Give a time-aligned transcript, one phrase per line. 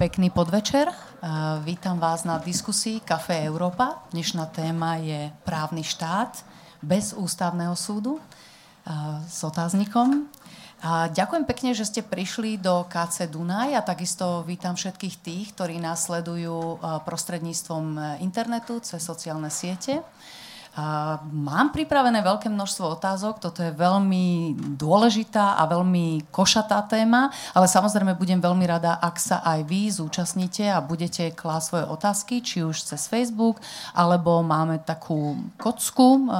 [0.00, 0.88] Pekný podvečer.
[1.60, 4.00] Vítam vás na diskusii Café Európa.
[4.16, 6.40] Dnešná téma je právny štát
[6.80, 8.16] bez ústavného súdu
[9.28, 10.24] s otáznikom.
[10.80, 15.76] A ďakujem pekne, že ste prišli do KC Dunaj a takisto vítam všetkých tých, ktorí
[15.76, 20.00] nás sledujú prostredníctvom internetu cez sociálne siete.
[21.34, 27.26] Mám pripravené veľké množstvo otázok, toto je veľmi dôležitá a veľmi košatá téma,
[27.58, 32.34] ale samozrejme budem veľmi rada, ak sa aj vy zúčastníte a budete klásť svoje otázky,
[32.38, 33.58] či už cez Facebook,
[33.98, 36.30] alebo máme takú kocku,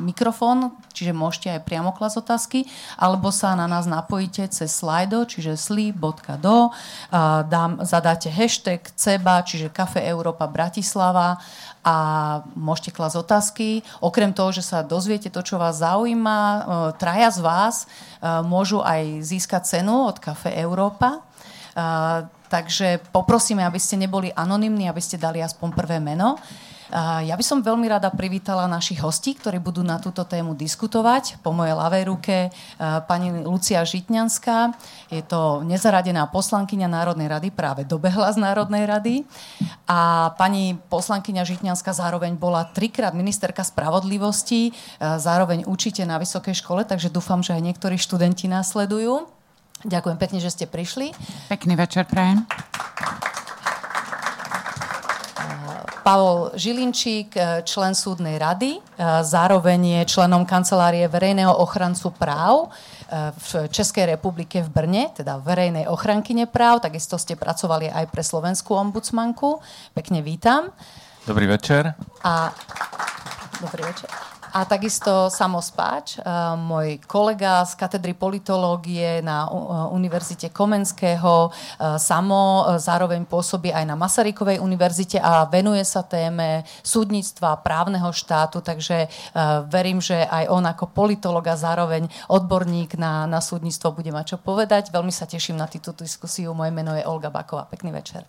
[0.00, 2.64] mikrofón, čiže môžete aj priamo klásť otázky,
[2.96, 6.72] alebo sa na nás napojíte cez Slido, čiže sli.do,
[7.84, 11.36] zadáte hashtag CEBA, čiže Kafe Európa Bratislava
[11.82, 11.96] a
[12.54, 13.68] môžete klasť otázky.
[13.98, 16.60] Okrem toho, že sa dozviete to, čo vás zaujíma, e,
[16.96, 17.86] traja z vás e,
[18.46, 21.18] môžu aj získať cenu od Cafe Európa.
[21.18, 21.20] E,
[22.46, 26.38] takže poprosíme, aby ste neboli anonymní, aby ste dali aspoň prvé meno.
[26.92, 31.40] Ja by som veľmi rada privítala našich hostí, ktorí budú na túto tému diskutovať.
[31.40, 32.52] Po mojej ľavej ruke
[33.08, 34.76] pani Lucia Žitňanská.
[35.08, 39.14] Je to nezaradená poslankyňa Národnej rady, práve dobehla z Národnej rady.
[39.88, 47.08] A pani poslankyňa Žitňanská zároveň bola trikrát ministerka spravodlivosti, zároveň učite na vysokej škole, takže
[47.08, 49.32] dúfam, že aj niektorí študenti následujú.
[49.88, 51.16] Ďakujem pekne, že ste prišli.
[51.48, 52.44] Pekný večer, prajem.
[56.02, 58.80] Pavol Žilinčík, e, člen súdnej rady, e,
[59.22, 65.86] zároveň je členom kancelárie verejného ochrancu práv e, v Českej republike v Brne, teda verejnej
[65.86, 66.82] ochrankyne práv.
[66.82, 69.62] Takisto ste pracovali aj pre slovenskú ombudsmanku.
[69.94, 70.74] Pekne vítam.
[71.22, 71.94] Dobrý večer.
[72.26, 72.50] A...
[73.62, 74.10] Dobrý večer.
[74.52, 76.22] A takisto Samo Spáč, eh,
[76.60, 79.52] môj kolega z katedry politológie na eh,
[79.96, 81.48] Univerzite Komenského.
[81.48, 88.60] Eh, Samo zároveň pôsobí aj na Masarykovej univerzite a venuje sa téme súdnictva, právneho štátu,
[88.60, 89.08] takže
[89.70, 94.38] verím, že aj on ako politolog a zároveň odborník na, na súdnictvo bude mať čo
[94.42, 94.92] povedať.
[94.92, 96.52] Veľmi sa teším na túto diskusiu.
[96.52, 97.64] Moje meno je Olga Baková.
[97.70, 98.26] Pekný večer.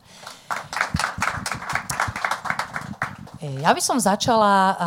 [3.42, 4.78] Ja by som začala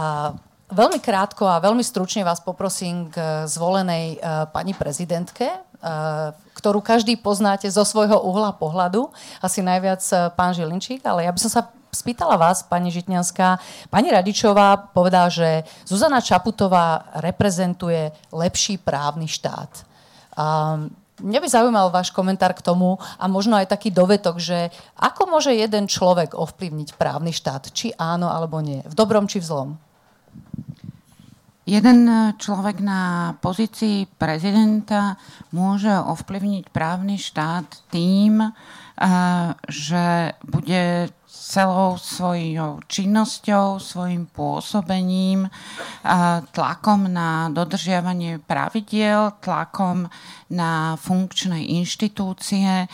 [0.66, 7.14] Veľmi krátko a veľmi stručne vás poprosím k zvolenej uh, pani prezidentke, uh, ktorú každý
[7.14, 9.06] poznáte zo svojho uhla pohľadu.
[9.38, 11.62] Asi najviac uh, pán Žilinčík, ale ja by som sa
[11.94, 13.62] spýtala vás, pani Žitňanská.
[13.94, 19.70] Pani Radičová povedala, že Zuzana Čaputová reprezentuje lepší právny štát.
[20.34, 24.68] Um, Mňa by zaujímal váš komentár k tomu a možno aj taký dovetok, že
[25.00, 27.72] ako môže jeden človek ovplyvniť právny štát?
[27.72, 28.84] Či áno alebo nie?
[28.84, 29.70] V dobrom či v zlom?
[31.66, 32.06] Jeden
[32.38, 35.18] človek na pozícii prezidenta
[35.50, 38.50] môže ovplyvniť právny štát tým, eh,
[39.66, 45.44] že bude celou svojou činnosťou, svojim pôsobením,
[46.56, 50.08] tlakom na dodržiavanie pravidiel, tlakom
[50.50, 52.88] na funkčné inštitúcie,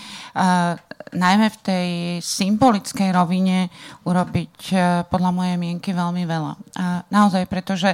[1.12, 1.88] najmä v tej
[2.24, 3.70] symbolickej rovine
[4.08, 4.56] urobiť
[5.12, 6.52] podľa mojej mienky veľmi veľa.
[7.12, 7.92] Naozaj, pretože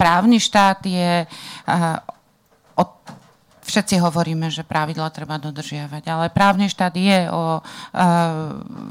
[0.00, 1.28] právny štát je
[1.94, 2.13] od
[3.64, 7.60] všetci hovoríme, že pravidla treba dodržiavať, ale právny štát je o e,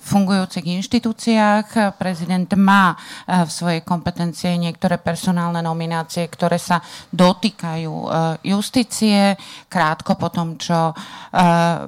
[0.02, 1.96] fungujúcich inštitúciách.
[2.02, 6.82] Prezident má e, v svojej kompetencie niektoré personálne nominácie, ktoré sa
[7.14, 8.08] dotýkajú e,
[8.50, 9.38] justície.
[9.70, 10.96] Krátko po tom, čo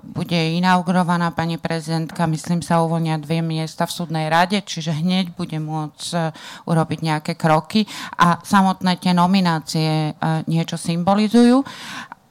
[0.01, 5.61] bude inaugurovaná pani prezidentka, myslím sa uvoľnia dve miesta v súdnej rade, čiže hneď bude
[5.61, 6.33] môcť
[6.65, 7.85] urobiť nejaké kroky
[8.17, 10.17] a samotné tie nominácie
[10.49, 11.61] niečo symbolizujú.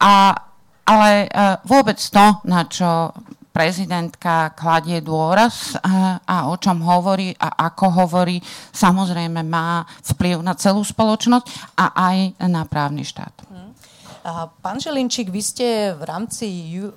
[0.05, 0.37] A,
[0.85, 3.09] ale uh, vôbec to, na čo
[3.57, 8.37] prezidentka kladie dôraz uh, a o čom hovorí a ako hovorí,
[8.77, 12.17] samozrejme má vplyv na celú spoločnosť a aj
[12.53, 13.55] na právny štát.
[14.65, 16.49] Pán Želinčík, vy ste v rámci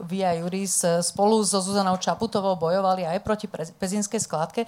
[0.08, 4.64] Via Juris e, spolu so Zuzanou Čaputovou bojovali aj proti pezinskej skládke.
[4.64, 4.68] E,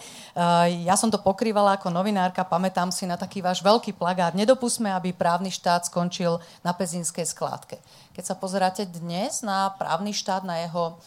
[0.84, 4.36] ja som to pokrývala ako novinárka, pamätám si na taký váš veľký plagát.
[4.36, 7.80] Nedopustme, aby právny štát skončil na pezinskej skládke.
[8.14, 10.98] Keď sa pozeráte dnes na právny štát, na, jeho,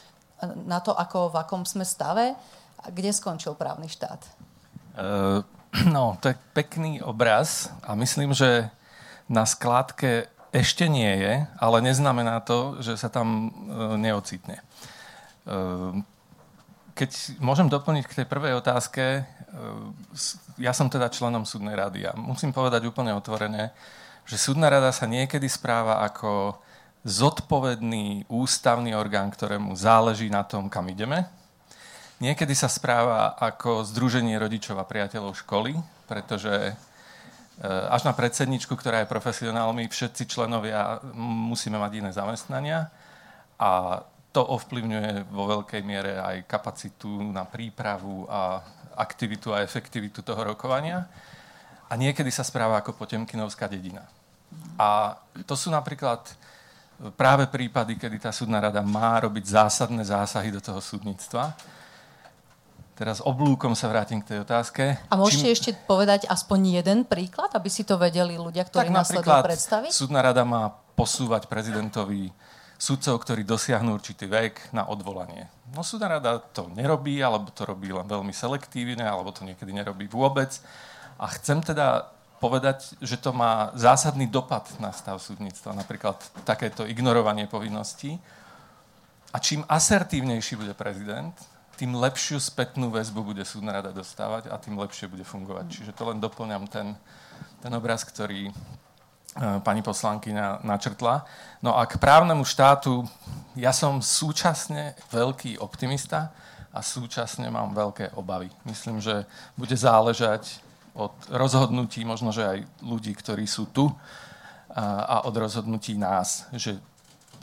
[0.65, 2.35] na to, ako, v akom sme stave,
[2.91, 4.23] kde skončil právny štát?
[4.97, 5.43] Uh,
[5.95, 8.69] no, to je pekný obraz a myslím, že
[9.31, 13.51] na skládke ešte nie je, ale neznamená to, že sa tam e,
[13.97, 14.61] neocitne.
[14.61, 14.65] E,
[16.93, 19.25] keď môžem doplniť k tej prvej otázke,
[20.61, 23.73] ja som teda členom súdnej rady a musím povedať úplne otvorene,
[24.29, 26.57] že súdna rada sa niekedy správa ako
[27.03, 31.27] zodpovedný ústavný orgán, ktorému záleží na tom, kam ideme.
[32.23, 35.75] Niekedy sa správa ako združenie rodičov a priateľov školy,
[36.07, 36.79] pretože
[37.67, 42.91] až na predsedničku, ktorá je profesionálmi, všetci členovia musíme mať iné zamestnania
[43.59, 44.03] a
[44.33, 48.65] to ovplyvňuje vo veľkej miere aj kapacitu na prípravu a
[48.97, 51.05] aktivitu a efektivitu toho rokovania.
[51.93, 54.09] A niekedy sa správa ako potemkinovská dedina.
[54.81, 56.25] A to sú napríklad
[57.19, 61.57] práve prípady, kedy tá súdna rada má robiť zásadné zásahy do toho súdnictva.
[62.93, 65.01] Teraz oblúkom sa vrátim k tej otázke.
[65.11, 65.57] A môžete Čím...
[65.57, 69.91] ešte povedať aspoň jeden príklad, aby si to vedeli ľudia, ktorí tak následujú predstaviť?
[69.91, 72.31] súdna rada má posúvať prezidentovi
[72.77, 75.49] sudcov, ktorí dosiahnu určitý vek na odvolanie.
[75.73, 80.07] No súdna rada to nerobí, alebo to robí len veľmi selektívne, alebo to niekedy nerobí
[80.11, 80.53] vôbec.
[81.17, 82.13] A chcem teda
[82.43, 88.19] povedať, že to má zásadný dopad na stav súdnictva, napríklad takéto ignorovanie povinností.
[89.31, 91.33] A čím asertívnejší bude prezident,
[91.79, 95.71] tým lepšiu spätnú väzbu bude súdna rada dostávať a tým lepšie bude fungovať.
[95.71, 96.99] Čiže to len doplňam ten,
[97.63, 98.51] ten obraz, ktorý
[99.33, 101.25] E, pani poslankyňa načrtla.
[101.65, 103.09] No a k právnemu štátu
[103.57, 106.37] ja som súčasne veľký optimista
[106.69, 108.53] a súčasne mám veľké obavy.
[108.69, 109.25] Myslím, že
[109.57, 110.61] bude záležať
[110.93, 113.89] od rozhodnutí možno, že aj ľudí, ktorí sú tu
[114.73, 116.81] a od rozhodnutí nás, že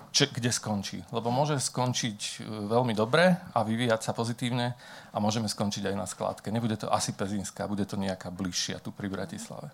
[0.09, 1.05] če, kde skončí.
[1.13, 4.73] Lebo môže skončiť e, veľmi dobre a vyvíjať sa pozitívne
[5.13, 6.49] a môžeme skončiť aj na skládke.
[6.49, 9.69] Nebude to asi Pezinská, bude to nejaká bližšia tu pri Bratislave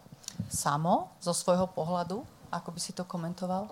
[0.50, 2.24] samo zo svojho pohľadu?
[2.52, 3.72] Ako by si to komentoval?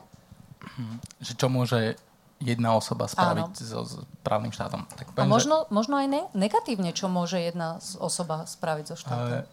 [0.63, 1.99] Hm, že čo môže
[2.43, 4.83] jedna osoba spraviť so, s právnym štátom.
[4.99, 5.71] Tak poviem, A možno, že...
[5.71, 9.47] možno aj ne, negatívne, čo môže jedna osoba spraviť so štátom?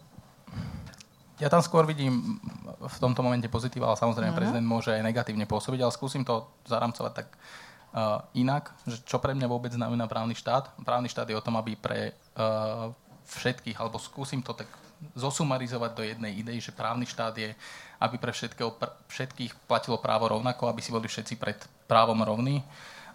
[1.41, 2.37] Ja tam skôr vidím
[2.77, 4.41] v tomto momente pozitíva, ale samozrejme uh-huh.
[4.45, 9.33] prezident môže aj negatívne pôsobiť, ale skúsim to zaramcovať tak uh, inak, že čo pre
[9.33, 10.69] mňa vôbec znamená právny štát.
[10.85, 12.93] Právny štát je o tom, aby pre uh,
[13.25, 14.69] všetkých, alebo skúsim to tak
[15.17, 17.57] zosumarizovať do jednej idei, že právny štát je,
[17.97, 21.57] aby pre všetkého, pr- všetkých platilo právo rovnako, aby si boli všetci pred
[21.89, 22.61] právom rovní.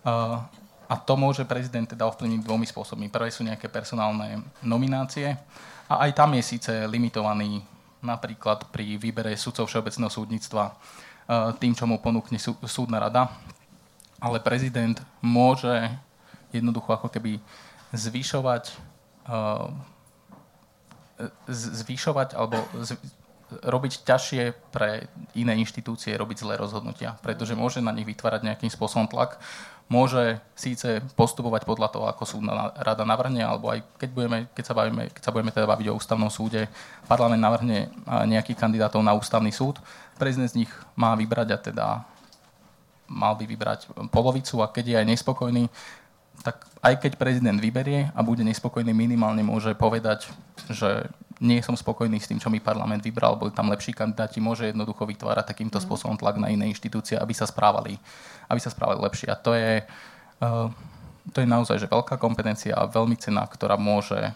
[0.02, 0.43] Uh,
[0.90, 3.06] a to môže prezident teda ovplyvniť dvomi spôsobmi.
[3.06, 5.34] Prvé sú nejaké personálne nominácie
[5.87, 11.84] a aj tam je síce limitovaný napríklad pri výbere sudcov Všeobecného súdnictva uh, tým, čo
[11.88, 13.32] mu ponúkne sú, súdna rada.
[14.16, 15.93] Ale prezident môže
[16.52, 17.37] jednoducho ako keby
[17.93, 18.72] zvyšovať
[19.28, 19.69] uh,
[21.48, 22.96] zvýšovať alebo z,
[23.46, 24.43] robiť ťažšie
[24.75, 25.06] pre
[25.38, 29.38] iné inštitúcie robiť zlé rozhodnutia, pretože môže na nich vytvárať nejakým spôsobom tlak,
[29.86, 34.74] môže síce postupovať podľa toho, ako súdna rada navrhne, alebo aj keď, budeme, keď, sa,
[34.74, 36.66] bavíme, keď sa budeme teda baviť o ústavnom súde,
[37.06, 37.86] parlament navrhne
[38.26, 39.78] nejakých kandidátov na ústavný súd,
[40.18, 41.86] prezident z nich má vybrať a teda
[43.06, 45.64] mal by vybrať polovicu a keď je aj nespokojný,
[46.42, 50.26] tak aj keď prezident vyberie a bude nespokojný, minimálne môže povedať,
[50.66, 51.06] že
[51.40, 55.04] nie som spokojný s tým, čo mi parlament vybral, boli tam lepší kandidáti, môže jednoducho
[55.04, 55.84] vytvárať takýmto mhm.
[55.84, 58.00] spôsobom tlak na iné inštitúcie, aby sa správali,
[58.48, 59.28] aby sa správali lepšie.
[59.28, 59.84] A to je,
[60.40, 60.68] uh,
[61.32, 64.32] to je naozaj že veľká kompetencia a veľmi cená, ktorá môže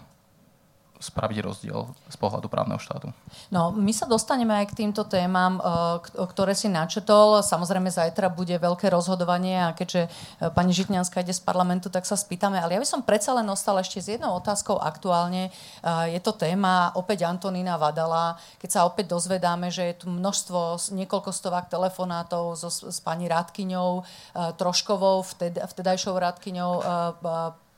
[1.00, 3.08] spraviť rozdiel z pohľadu právneho štátu.
[3.48, 5.64] No, my sa dostaneme aj k týmto témam, eh,
[6.12, 7.40] ktoré si načetol.
[7.40, 12.20] Samozrejme, zajtra bude veľké rozhodovanie a keďže eh, pani Žitňanská ide z parlamentu, tak sa
[12.20, 12.60] spýtame.
[12.60, 15.48] Ale ja by som predsa len ostal ešte s jednou otázkou aktuálne.
[15.48, 18.36] Eh, je to téma opäť Antonína Vadala.
[18.60, 24.04] Keď sa opäť dozvedáme, že je tu množstvo, niekoľko stovák telefonátov so, s pani Rádkyňou
[24.60, 26.72] Troškovou, vted, vtedajšou Rádkyňou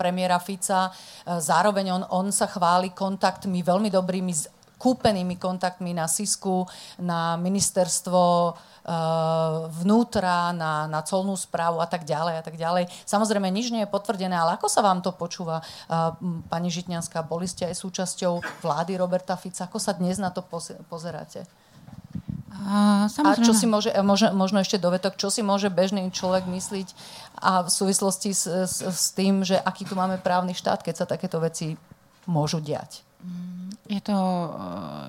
[0.03, 0.91] premiéra Fica.
[0.91, 4.35] E, zároveň on, on sa chváli kontaktmi, veľmi dobrými
[4.83, 6.67] kúpenými kontaktmi na SISku,
[6.99, 8.53] na ministerstvo e,
[9.79, 12.91] vnútra, na, na colnú správu a tak ďalej a tak ďalej.
[13.07, 15.95] Samozrejme, nič nie je potvrdené, ale ako sa vám to počúva, e,
[16.51, 17.23] pani Žitňanská?
[17.23, 19.71] Boli ste aj súčasťou vlády Roberta Fica.
[19.71, 20.43] Ako sa dnes na to
[20.91, 21.47] pozeráte?
[22.53, 26.93] A, a čo si môže, možno, možno ešte dovetok, čo si môže bežný človek myslieť
[27.41, 31.07] a v súvislosti s, s, s tým, že aký tu máme právny štát, keď sa
[31.09, 31.81] takéto veci
[32.29, 33.01] môžu diať?
[33.89, 34.19] Je to,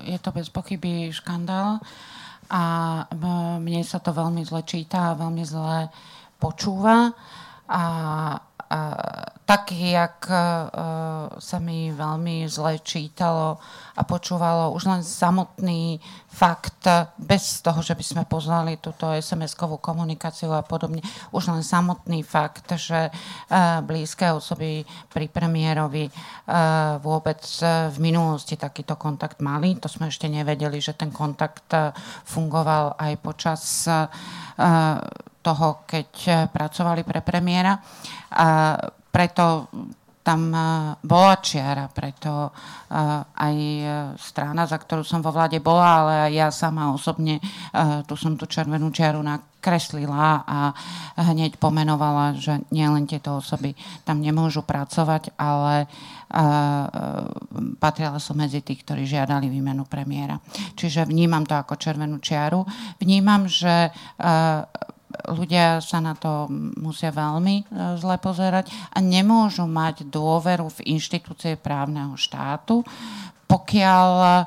[0.08, 1.84] je to bez pochyby škandál
[2.48, 2.62] a
[3.60, 5.88] mne sa to veľmi zle číta a veľmi zle
[6.40, 7.12] počúva
[7.68, 7.84] a
[9.44, 10.36] tak, jak e,
[11.36, 13.60] sa mi veľmi zle čítalo
[13.92, 16.00] a počúvalo už len samotný
[16.32, 16.88] fakt,
[17.20, 21.04] bez toho, že by sme poznali túto SMS-kovú komunikáciu a podobne,
[21.36, 23.10] už len samotný fakt, že e,
[23.84, 24.80] blízke osoby
[25.12, 26.12] pri premiérovi e,
[27.04, 27.44] vôbec
[27.92, 29.76] v minulosti takýto kontakt mali.
[29.76, 31.68] To sme ešte nevedeli, že ten kontakt
[32.24, 33.84] fungoval aj počas
[35.44, 37.76] toho, keď pracovali pre premiéra.
[38.32, 38.80] A
[39.12, 39.68] preto
[40.24, 40.48] tam
[41.04, 42.48] bola čiara, preto
[43.36, 43.56] aj
[44.16, 47.44] strana, za ktorú som vo vláde bola, ale aj ja sama osobne
[48.08, 50.72] tu som tú červenú čiaru nakreslila a
[51.28, 53.76] hneď pomenovala, že nielen tieto osoby
[54.08, 55.92] tam nemôžu pracovať, ale
[57.76, 60.40] patrila som medzi tých, ktorí žiadali výmenu premiéra.
[60.72, 62.64] Čiže vnímam to ako červenú čiaru.
[62.96, 63.92] Vnímam, že
[65.30, 67.64] ľudia sa na to musia veľmi e,
[68.00, 72.82] zle pozerať a nemôžu mať dôveru v inštitúcie právneho štátu,
[73.46, 74.44] pokiaľ e,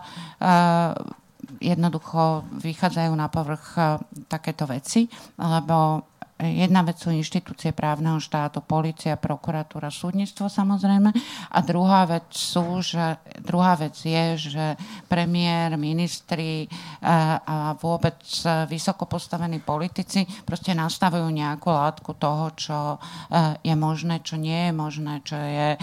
[1.61, 3.81] jednoducho vychádzajú na povrch e,
[4.27, 5.07] takéto veci,
[5.39, 6.03] lebo
[6.37, 11.09] Jedna vec sú inštitúcie právneho štátu, policia, prokuratúra, súdnictvo samozrejme.
[11.49, 14.65] A druhá vec, sú, že, druhá vec je, že
[15.09, 17.09] premiér, ministri eh,
[17.41, 18.21] a vôbec
[18.69, 24.73] vysoko postavení politici proste nastavujú nejakú látku toho, čo eh, je možné, čo nie je
[24.77, 25.81] možné, čo je eh,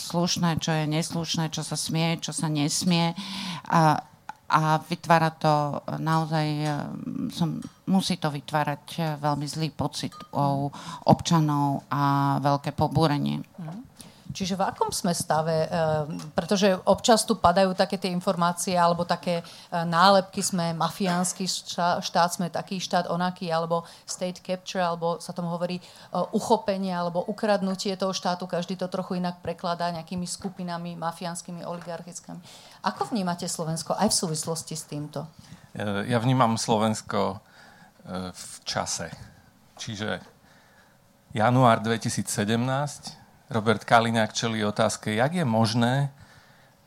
[0.00, 3.12] slušné, čo je neslušné, čo sa smie, čo sa nesmie.
[3.68, 4.00] A
[4.52, 6.76] a vytvára to naozaj, eh,
[7.32, 7.56] som,
[7.88, 10.68] musí to vytvárať eh, veľmi zlý pocit u
[11.08, 13.40] občanov a veľké pobúrenie.
[13.40, 13.91] Mm.
[14.32, 15.68] Čiže v akom sme stave?
[15.68, 21.44] Eh, pretože občas tu padajú také tie informácie alebo také eh, nálepky, sme mafiánsky
[22.00, 25.84] štát, sme taký štát onaký, alebo state capture, alebo sa tomu hovorí eh,
[26.32, 28.48] uchopenie alebo ukradnutie toho štátu.
[28.48, 32.40] Každý to trochu inak prekladá nejakými skupinami mafiánskymi, oligarchickými.
[32.88, 35.28] Ako vnímate Slovensko aj v súvislosti s týmto?
[36.08, 37.40] Ja vnímam Slovensko
[38.34, 39.08] v čase.
[39.80, 40.20] Čiže
[41.32, 43.21] január 2017
[43.52, 46.08] Robert Kaliňák čelí otázke, jak je možné,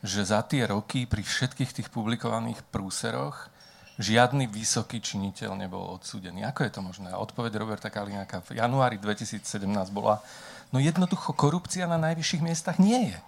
[0.02, 3.54] že za tie roky pri všetkých tých publikovaných prúseroch
[4.02, 6.42] žiadny vysoký činiteľ nebol odsúdený.
[6.42, 7.14] Ako je to možné?
[7.14, 9.46] Odpoveď Roberta Kaliňáka v januári 2017
[9.94, 10.18] bola,
[10.74, 13.18] no jednoducho korupcia na najvyšších miestach nie je.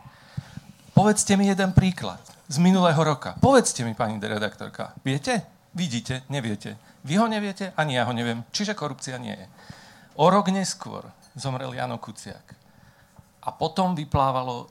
[0.99, 2.19] Povedzte mi jeden príklad
[2.51, 3.39] z minulého roka.
[3.39, 4.99] Povedzte mi, pani redaktorka.
[5.07, 5.47] Viete?
[5.79, 6.27] Vidíte?
[6.27, 6.75] Neviete.
[7.07, 7.71] Vy ho neviete?
[7.79, 8.43] Ani ja ho neviem.
[8.51, 9.47] Čiže korupcia nie je.
[10.19, 11.07] O rok neskôr
[11.39, 12.68] zomrel Jano Kuciak.
[13.49, 14.69] A potom vyplávalo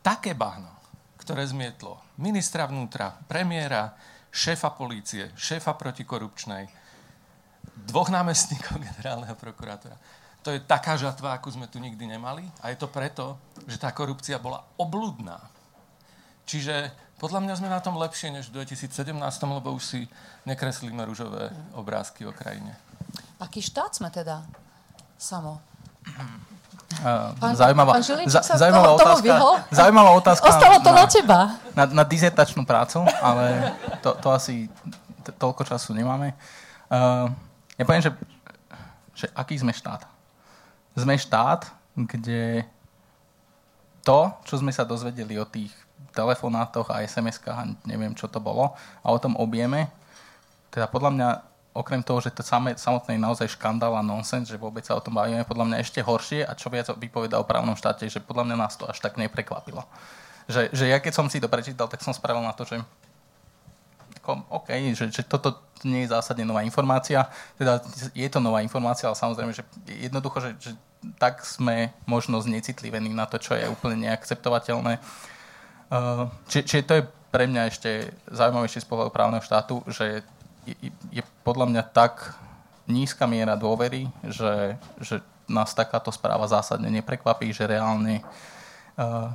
[0.00, 0.72] také bahno,
[1.20, 3.92] ktoré zmietlo ministra vnútra, premiéra,
[4.32, 6.68] šéfa polície, šéfa protikorupčnej,
[7.84, 9.96] dvoch námestníkov generálneho prokurátora.
[10.40, 13.36] To je taká žatva, akú sme tu nikdy nemali a je to preto,
[13.68, 15.36] že tá korupcia bola obludná.
[16.48, 16.88] Čiže
[17.20, 19.12] podľa mňa sme na tom lepšie než v 2017,
[19.44, 20.00] lebo už si
[20.48, 22.72] nekreslíme rúžové obrázky o krajine.
[23.36, 24.48] Aký štát sme teda,
[25.20, 25.60] Samo?
[27.38, 30.46] Pán, zaujímavá, pán za, zaujímavá, toho, otázka, toho zaujímavá otázka.
[30.50, 31.40] Ostalo to na, na teba.
[31.72, 34.66] Na, na dizertačnú prácu, ale to, to asi
[35.38, 36.34] toľko času nemáme.
[36.90, 37.30] Uh,
[37.78, 38.10] ja poviem, že,
[39.14, 40.02] že aký sme štát.
[40.98, 42.66] Sme štát, kde
[44.02, 45.70] to, čo sme sa dozvedeli o tých
[46.10, 49.86] telefonátoch a SMS-kách a neviem, čo to bolo, a o tom objeme,
[50.74, 51.28] teda podľa mňa
[51.70, 55.04] okrem toho, že to samé, samotné je naozaj škandál a nonsens, že vôbec sa o
[55.04, 58.50] tom bavíme, podľa mňa ešte horšie a čo viac vypoveda o právnom štáte, že podľa
[58.50, 59.86] mňa nás to až tak neprekvapilo.
[60.50, 62.82] Že, že ja keď som si to prečítal, tak som spravil na to, že
[64.30, 67.26] OK, že, že toto nie je zásadne nová informácia.
[67.58, 67.82] Teda
[68.14, 70.70] je to nová informácia, ale samozrejme, že jednoducho, že, že
[71.18, 75.00] tak sme možno znecitlivení na to, čo je úplne neakceptovateľné.
[76.46, 77.90] Či, čiže to je pre mňa ešte
[78.30, 80.22] zaujímavejšie z pohľadu právneho štátu, že
[81.10, 82.34] je, podľa mňa tak
[82.90, 88.22] nízka miera dôvery, že, že nás takáto správa zásadne neprekvapí, že reálne,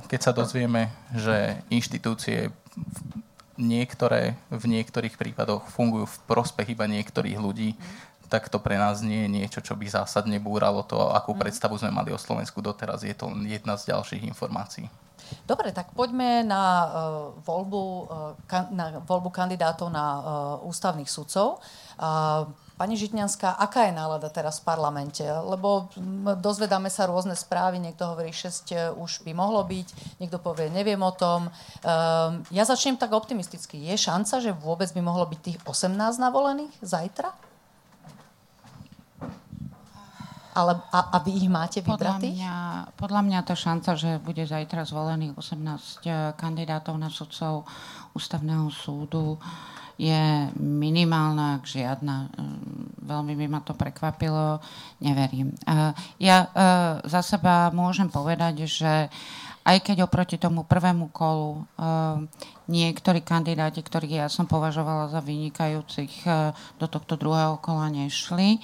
[0.08, 2.48] keď sa dozvieme, že inštitúcie
[3.56, 7.72] niektoré v niektorých prípadoch fungujú v prospech iba niektorých ľudí,
[8.26, 11.40] tak to pre nás nie je niečo, čo by zásadne búralo to, akú mhm.
[11.46, 13.06] predstavu sme mali o Slovensku doteraz.
[13.06, 14.90] Je to jedna z ďalších informácií.
[15.46, 16.88] Dobre, tak poďme na, uh,
[17.42, 18.06] voľbu, uh,
[18.46, 20.22] kan, na voľbu kandidátov na uh,
[20.68, 21.62] ústavných sudcov.
[21.98, 25.24] Uh, Pani Žitňanská, aká je nálada teraz v parlamente?
[25.24, 25.88] Lebo
[26.44, 31.08] dozvedáme sa rôzne správy, niekto hovorí 6 už by mohlo byť, niekto povie neviem o
[31.08, 31.48] tom.
[32.52, 33.80] Ja začnem tak optimisticky.
[33.80, 37.45] Je šanca, že vôbec by mohlo byť tých 18 navolených zajtra?
[40.56, 42.40] Ale, a, a vy ich máte vybratých?
[42.40, 42.54] Podľa mňa,
[42.96, 45.60] podľa mňa to šanca, že bude zajtra zvolených 18
[46.08, 47.68] eh, kandidátov na sudcov
[48.16, 49.36] ústavného súdu
[49.96, 52.32] je minimálna, ak žiadna.
[52.32, 52.42] Eh,
[53.04, 54.64] veľmi by ma to prekvapilo,
[55.04, 55.52] neverím.
[55.68, 55.92] Eh,
[56.24, 56.48] ja
[57.04, 59.12] za seba môžem povedať, že
[59.66, 61.66] aj keď oproti tomu prvému kolu
[62.70, 66.22] niektorí kandidáti, ktorých ja som považovala za vynikajúcich,
[66.78, 68.62] do tohto druhého kola nešli.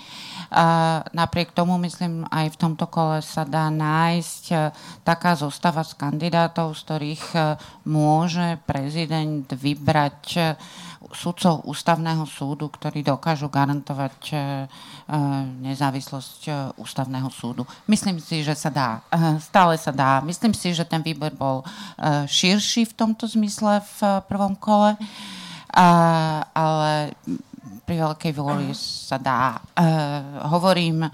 [1.11, 4.45] Napriek tomu, myslím, aj v tomto kole sa dá nájsť
[5.03, 7.25] taká zostava z kandidátov, z ktorých
[7.87, 10.55] môže prezident vybrať
[11.11, 14.41] sudcov ústavného súdu, ktorí dokážu garantovať e, e,
[15.67, 17.67] nezávislosť e, ústavného súdu.
[17.91, 18.91] Myslím si, že sa dá.
[19.43, 20.23] Stále sa dá.
[20.23, 21.67] Myslím si, že ten výbor bol
[22.31, 23.99] širší v tomto zmysle v
[24.31, 24.95] prvom kole,
[26.53, 27.17] ale
[27.83, 29.59] pri veľkej vôli sa dá.
[30.49, 31.07] Hovorím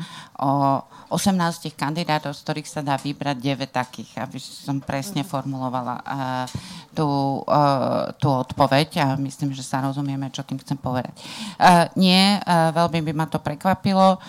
[0.42, 6.44] o 18 kandidátov, z ktorých sa dá vybrať 9 takých, aby som presne formulovala uh,
[6.92, 11.16] tú, uh, tú odpoveď a myslím, že sa rozumieme, čo tým chcem povedať.
[11.56, 14.20] Uh, nie, veľmi by ma to prekvapilo.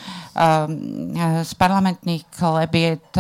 [1.44, 3.12] Z parlamentných klebiet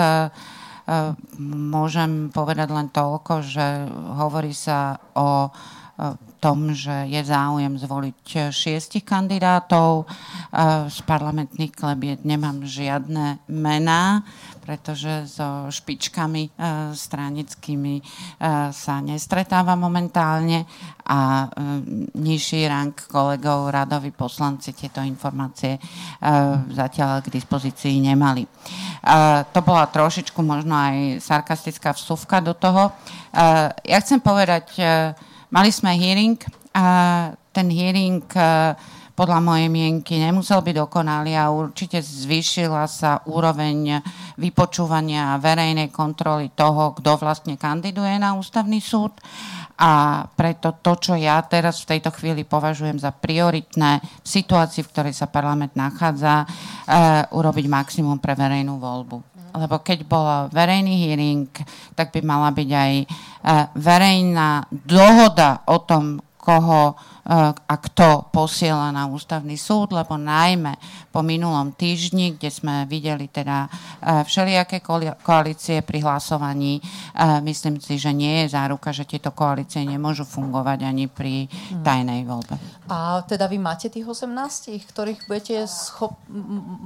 [1.43, 3.65] môžem povedať len toľko, že
[4.17, 5.51] hovorí sa o
[6.39, 10.07] tom, že je záujem zvoliť šiestich kandidátov.
[10.87, 14.23] Z parlamentných klebiet nemám žiadne mená,
[14.69, 16.51] pretože so špičkami e,
[16.93, 18.03] stranickými e,
[18.69, 20.69] sa nestretáva momentálne
[21.09, 21.47] a e,
[22.13, 25.81] nižší rang kolegov, radoví poslanci tieto informácie
[26.69, 28.45] zatiaľ k dispozícii nemali.
[29.49, 32.93] To bola trošičku možno aj sarkastická vsuvka do toho.
[33.81, 34.77] Ja chcem povedať,
[35.49, 36.37] Mali sme hearing
[36.77, 36.85] a
[37.49, 38.77] ten hearing e,
[39.17, 43.97] podľa mojej mienky nemusel byť dokonalý a určite zvýšila sa úroveň
[44.37, 49.17] vypočúvania verejnej kontroly toho, kto vlastne kandiduje na ústavný súd.
[49.81, 54.91] A preto to, čo ja teraz v tejto chvíli považujem za prioritné v situácii, v
[54.93, 56.47] ktorej sa parlament nachádza, e,
[57.33, 61.49] urobiť maximum pre verejnú voľbu lebo keď bol verejný hearing,
[61.93, 63.05] tak by mala byť aj e,
[63.77, 66.95] verejná dohoda o tom, koho
[67.69, 70.73] a kto posiela na ústavný súd, lebo najmä
[71.13, 73.69] po minulom týždni, kde sme videli teda e,
[74.25, 74.81] všelijaké
[75.21, 76.83] koalície pri hlasovaní, e,
[77.45, 81.85] myslím si, že nie je záruka, že tieto koalície nemôžu fungovať ani pri hmm.
[81.85, 82.57] tajnej voľbe.
[82.89, 86.17] A teda vy máte tých 18, ktorých budete schop...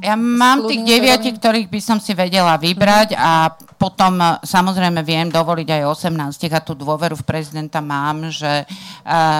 [0.03, 3.23] Ja mám tých 9, ktorých by som si vedela vybrať hmm.
[3.23, 3.31] a
[3.79, 8.67] potom e, samozrejme viem dovoliť aj 18 a tú dôveru v prezidenta mám, že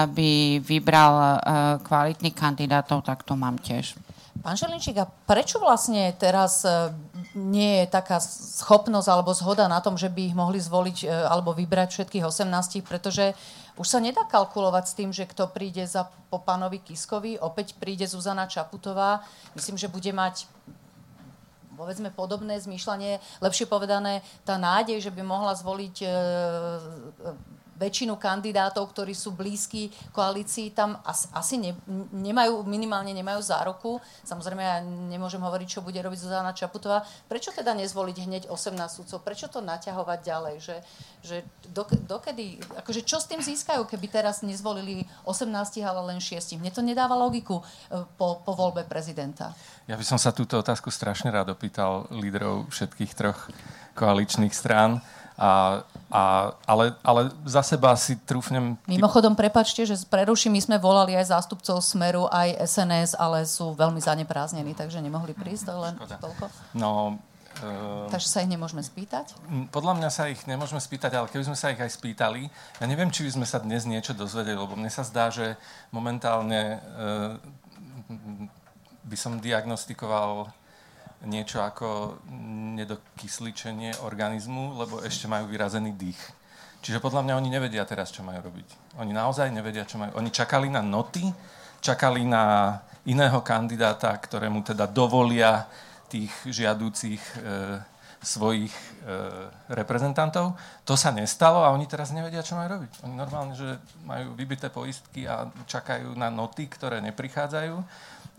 [0.04, 1.30] by vybral uh,
[1.80, 3.96] kvalitných kandidátov, tak to mám tiež.
[4.44, 6.68] Pán Želinčík, a prečo vlastne teraz
[7.34, 11.50] nie je taká schopnosť alebo zhoda na tom, že by ich mohli zvoliť uh, alebo
[11.52, 13.34] vybrať všetkých 18, pretože
[13.74, 18.06] už sa nedá kalkulovať s tým, že kto príde za po pánovi Kiskovi, opäť príde
[18.06, 19.26] Zuzana Čaputová.
[19.58, 20.46] Myslím, že bude mať
[21.74, 26.08] povedzme podobné zmýšľanie, lepšie povedané, tá nádej, že by mohla zvoliť e,
[27.74, 31.72] väčšinu kandidátov, ktorí sú blízki koalícii, tam asi, asi ne,
[32.14, 33.98] nemajú, minimálne nemajú zároku.
[34.22, 37.02] Samozrejme, ja nemôžem hovoriť, čo bude robiť Zuzana Čaputová.
[37.26, 39.22] Prečo teda nezvoliť hneď 18 sudcov?
[39.26, 40.54] Prečo to naťahovať ďalej?
[40.62, 40.76] Že,
[41.22, 41.36] že
[41.70, 45.50] dok, dokedy, akože čo s tým získajú, keby teraz nezvolili 18,
[45.82, 46.58] ale len 6?
[46.58, 47.64] Mne to nedáva logiku e,
[48.14, 49.50] po, po voľbe prezidenta.
[49.90, 53.50] Ja by som sa túto otázku strašne rád opýtal líderov všetkých troch
[53.98, 55.02] koaličných strán.
[55.34, 55.82] A,
[56.14, 58.78] a, ale, ale za seba si trúfnem...
[58.86, 63.98] Mimochodom, prepačte, že preruším, my sme volali aj zástupcov Smeru, aj SNS, ale sú veľmi
[63.98, 66.16] zanepráznení, takže nemohli prísť, to len Škoda.
[66.22, 66.44] toľko.
[66.78, 67.18] No,
[67.54, 69.30] Uh, Takže sa ich nemôžeme spýtať?
[69.70, 73.14] Podľa mňa sa ich nemôžeme spýtať, ale keby sme sa ich aj spýtali, ja neviem,
[73.14, 75.54] či by sme sa dnes niečo dozvedeli, lebo mne sa zdá, že
[75.94, 77.38] momentálne uh,
[79.06, 80.50] by som diagnostikoval
[81.24, 82.20] niečo ako
[82.78, 86.20] nedokysličenie organizmu, lebo ešte majú vyrazený dých.
[86.84, 89.00] Čiže podľa mňa oni nevedia teraz, čo majú robiť.
[89.00, 90.20] Oni naozaj nevedia, čo majú.
[90.20, 91.24] Oni čakali na noty,
[91.80, 92.76] čakali na
[93.08, 95.64] iného kandidáta, ktorému teda dovolia
[96.12, 97.34] tých žiadúcich e,
[98.20, 98.84] svojich e,
[99.72, 100.56] reprezentantov.
[100.84, 103.04] To sa nestalo a oni teraz nevedia, čo majú robiť.
[103.08, 107.76] Oni normálne, že majú vybité poistky a čakajú na noty, ktoré neprichádzajú.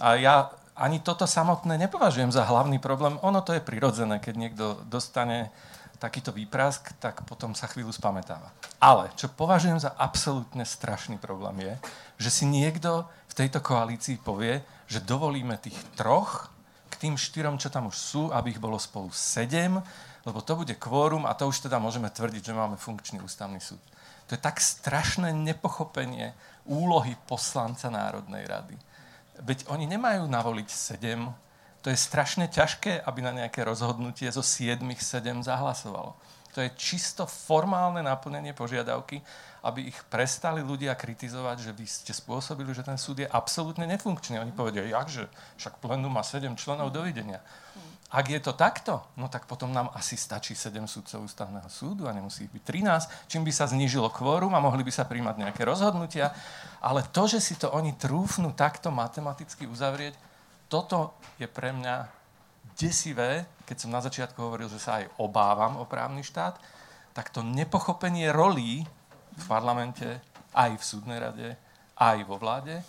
[0.02, 3.16] A ja ani toto samotné nepovažujem za hlavný problém.
[3.24, 5.50] Ono to je prirodzené, keď niekto dostane
[5.96, 8.52] takýto výprask, tak potom sa chvíľu spamätáva.
[8.84, 11.74] Ale čo považujem za absolútne strašný problém je,
[12.28, 14.60] že si niekto v tejto koalícii povie,
[14.92, 16.52] že dovolíme tých troch
[16.92, 19.80] k tým štyrom, čo tam už sú, aby ich bolo spolu sedem,
[20.28, 23.80] lebo to bude kvórum a to už teda môžeme tvrdiť, že máme funkčný ústavný súd.
[24.28, 26.36] To je tak strašné nepochopenie
[26.68, 28.76] úlohy poslanca Národnej rady
[29.44, 31.32] Veď oni nemajú navoliť sedem.
[31.84, 36.16] To je strašne ťažké, aby na nejaké rozhodnutie zo siedmých sedem zahlasovalo.
[36.56, 39.20] To je čisto formálne naplnenie požiadavky,
[39.68, 44.40] aby ich prestali ľudia kritizovať, že vy ste spôsobili, že ten súd je absolútne nefunkčný.
[44.40, 45.28] Oni povedia, jakže,
[45.60, 47.44] však plenum má 7 členov, dovidenia.
[48.14, 52.14] Ak je to takto, no tak potom nám asi stačí 7 súdcov ústavného súdu a
[52.14, 56.30] nemusí byť 13, čím by sa znížilo kvórum a mohli by sa príjmať nejaké rozhodnutia.
[56.86, 60.14] Ale to, že si to oni trúfnú takto matematicky uzavrieť,
[60.70, 62.06] toto je pre mňa
[62.78, 66.62] desivé, keď som na začiatku hovoril, že sa aj obávam o právny štát,
[67.18, 68.86] tak to nepochopenie rolí
[69.36, 70.22] v parlamente,
[70.54, 71.50] aj v súdnej rade,
[71.98, 72.80] aj vo vláde,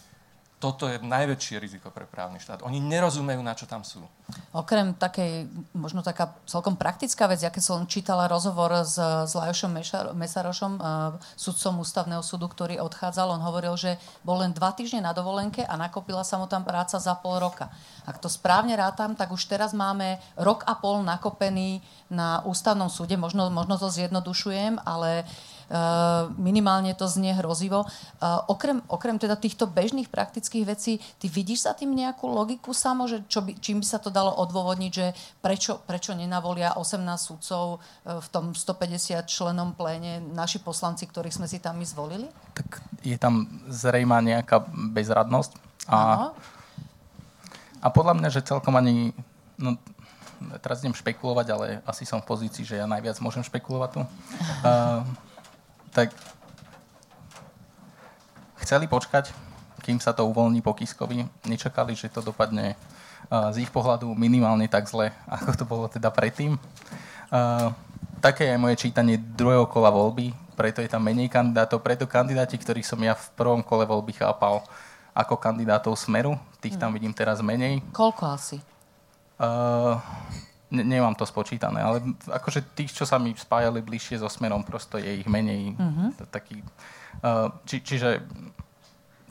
[0.67, 2.67] toto je najväčšie riziko pre právny štát.
[2.67, 4.03] Oni nerozumejú, na čo tam sú.
[4.51, 9.71] Okrem takej, možno taká celkom praktická vec, ja keď som čítala rozhovor s, s Lajošom
[10.19, 13.95] Mesarošom, uh, sudcom ústavného súdu, ktorý odchádzal, on hovoril, že
[14.27, 17.71] bol len dva týždne na dovolenke a nakopila sa mu tam práca za pol roka.
[18.03, 21.79] Ak to správne rátam, tak už teraz máme rok a pol nakopený
[22.11, 25.56] na ústavnom súde, možno, možno to zjednodušujem, ale uh,
[26.39, 27.83] minimálne to znie hrozivo.
[27.87, 33.11] Eh, okrem, okrem teda týchto bežných praktických vecí, ty vidíš za tým nejakú logiku samo,
[33.11, 35.07] že čo by, čím by sa to dalo odôvodniť, že
[35.43, 41.51] prečo, prečo nenavolia 18 sudcov eh, v tom 150 členom pléne naši poslanci, ktorých sme
[41.51, 42.31] si tam my zvolili?
[42.55, 45.59] Tak je tam zrejma nejaká bezradnosť.
[45.87, 46.31] A,
[47.83, 49.15] a podľa mňa, že celkom ani...
[49.55, 49.79] No,
[50.61, 54.01] teraz idem špekulovať, ale asi som v pozícii, že ja najviac môžem špekulovať tu.
[54.63, 55.03] Uh,
[55.97, 56.13] tak
[58.61, 59.33] chceli počkať,
[59.81, 61.25] kým sa to uvoľní po Kiskovi.
[61.49, 62.77] Nečakali, že to dopadne
[63.33, 65.09] z ich pohľadu minimálne tak zle,
[65.41, 66.61] ako to bolo teda predtým.
[68.21, 72.85] Také je moje čítanie druhého kola voľby, preto je tam menej kandidátov, preto kandidáti, ktorých
[72.85, 74.61] som ja v prvom kole voľby chápal
[75.17, 76.97] ako kandidátov Smeru, tých tam hm.
[77.01, 77.81] vidím teraz menej.
[77.97, 78.61] Koľko asi?
[79.37, 79.97] Uh,
[80.77, 85.01] Ne, nemám to spočítané, ale akože tých, čo sa mi spájali bližšie so smerom, prosto
[85.01, 85.73] je ich menej.
[85.73, 86.13] Uh-huh.
[86.29, 86.61] Taký,
[87.25, 88.21] uh, či, čiže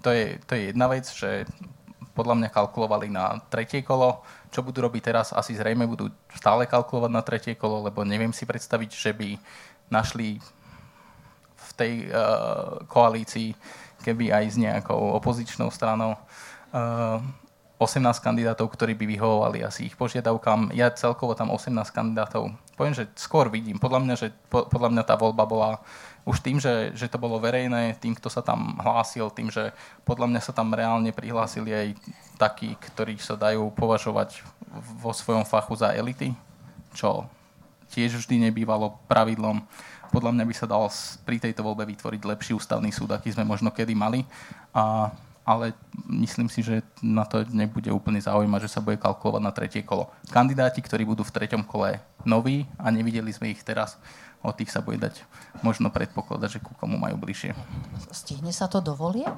[0.01, 1.45] to je, to je jedna vec, že
[2.17, 4.25] podľa mňa kalkulovali na tretie kolo.
[4.49, 5.35] Čo budú robiť teraz?
[5.35, 9.29] Asi zrejme budú stále kalkulovať na tretie kolo, lebo neviem si predstaviť, že by
[9.91, 10.41] našli
[11.55, 13.51] v tej uh, koalícii,
[14.01, 17.19] keby aj s nejakou opozičnou stranou, uh,
[17.75, 20.71] 18 kandidátov, ktorí by vyhovovali asi ich požiadavkám.
[20.71, 22.55] Ja celkovo tam 18 kandidátov.
[22.79, 23.75] Poviem, že skôr vidím.
[23.75, 25.69] Podľa mňa, že, po, podľa mňa tá voľba bola
[26.23, 29.75] už tým, že, že to bolo verejné, tým, kto sa tam hlásil, tým, že
[30.07, 31.87] podľa mňa sa tam reálne prihlásili aj
[32.39, 34.39] takí, ktorí sa dajú považovať
[35.03, 36.31] vo svojom fachu za elity,
[36.95, 37.27] čo
[37.91, 39.61] tiež vždy nebývalo pravidlom.
[40.15, 40.87] Podľa mňa by sa dal
[41.27, 44.23] pri tejto voľbe vytvoriť lepší ústavný súd, aký sme možno kedy mali.
[44.71, 45.11] A
[45.45, 45.77] ale
[46.09, 50.09] myslím si, že na to nebude úplne zaujímať, že sa bude kalkulovať na tretie kolo.
[50.33, 54.01] Kandidáti, ktorí budú v treťom kole noví a nevideli sme ich teraz,
[54.41, 55.21] o tých sa bude dať
[55.61, 57.53] možno predpokladať, že ku komu majú bližšie.
[58.09, 59.37] Stihne sa to do volieb?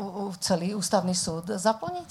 [0.00, 2.10] U, u, celý ústavný súd zaplniť?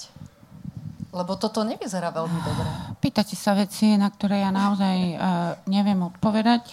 [1.10, 2.68] Lebo toto nevyzerá veľmi dobre.
[3.02, 5.18] Pýtate sa veci, na ktoré ja naozaj uh,
[5.66, 6.66] neviem odpovedať.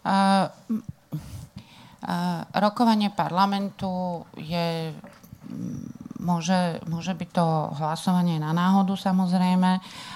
[0.00, 0.50] Uh,
[2.56, 4.88] Rokovanie parlamentu je,
[6.16, 9.70] môže, môže byť to hlasovanie na náhodu samozrejme,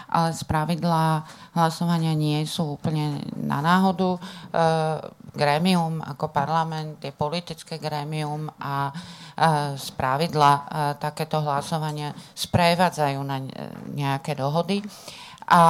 [0.08, 4.16] ale z pravidla hlasovania nie sú úplne na náhodu.
[4.16, 4.20] E,
[5.36, 8.92] grémium ako parlament je politické grémium a e,
[9.76, 10.62] z pravidla e,
[10.96, 13.44] takéto hlasovania sprevádzajú na
[13.92, 14.80] nejaké dohody.
[15.44, 15.60] A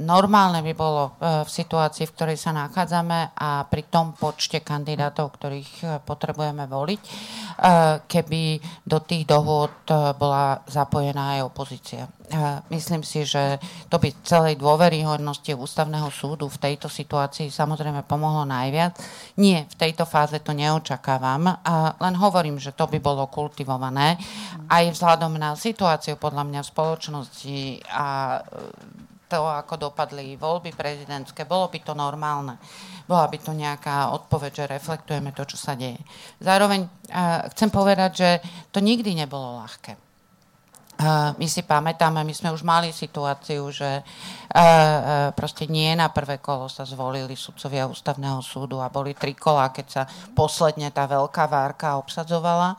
[0.00, 5.34] normálne by bolo e, v situácii, v ktorej sa nachádzame a pri tom počte kandidátov,
[5.38, 7.10] ktorých e, potrebujeme voliť, e,
[8.06, 8.42] keby
[8.86, 9.74] do tých dohôd
[10.18, 12.04] bola zapojená aj opozícia.
[12.72, 13.60] Myslím si, že
[13.92, 18.96] to by celej dôveryhodnosti ústavného súdu v tejto situácii samozrejme pomohlo najviac.
[19.36, 21.60] Nie, v tejto fáze to neočakávam,
[22.00, 24.16] len hovorím, že to by bolo kultivované
[24.64, 27.60] aj vzhľadom na situáciu podľa mňa v spoločnosti
[27.92, 28.40] a
[29.32, 32.60] to, ako dopadli voľby prezidentské, bolo by to normálne.
[33.08, 35.98] Bola by to nejaká odpoveď, že reflektujeme to, čo sa deje.
[36.44, 38.30] Zároveň uh, chcem povedať, že
[38.68, 39.96] to nikdy nebolo ľahké.
[41.02, 46.38] Uh, my si pamätáme, my sme už mali situáciu, že uh, proste nie na prvé
[46.38, 50.02] kolo sa zvolili sudcovia ústavného súdu a boli tri kola, keď sa
[50.36, 52.76] posledne tá veľká várka obsadzovala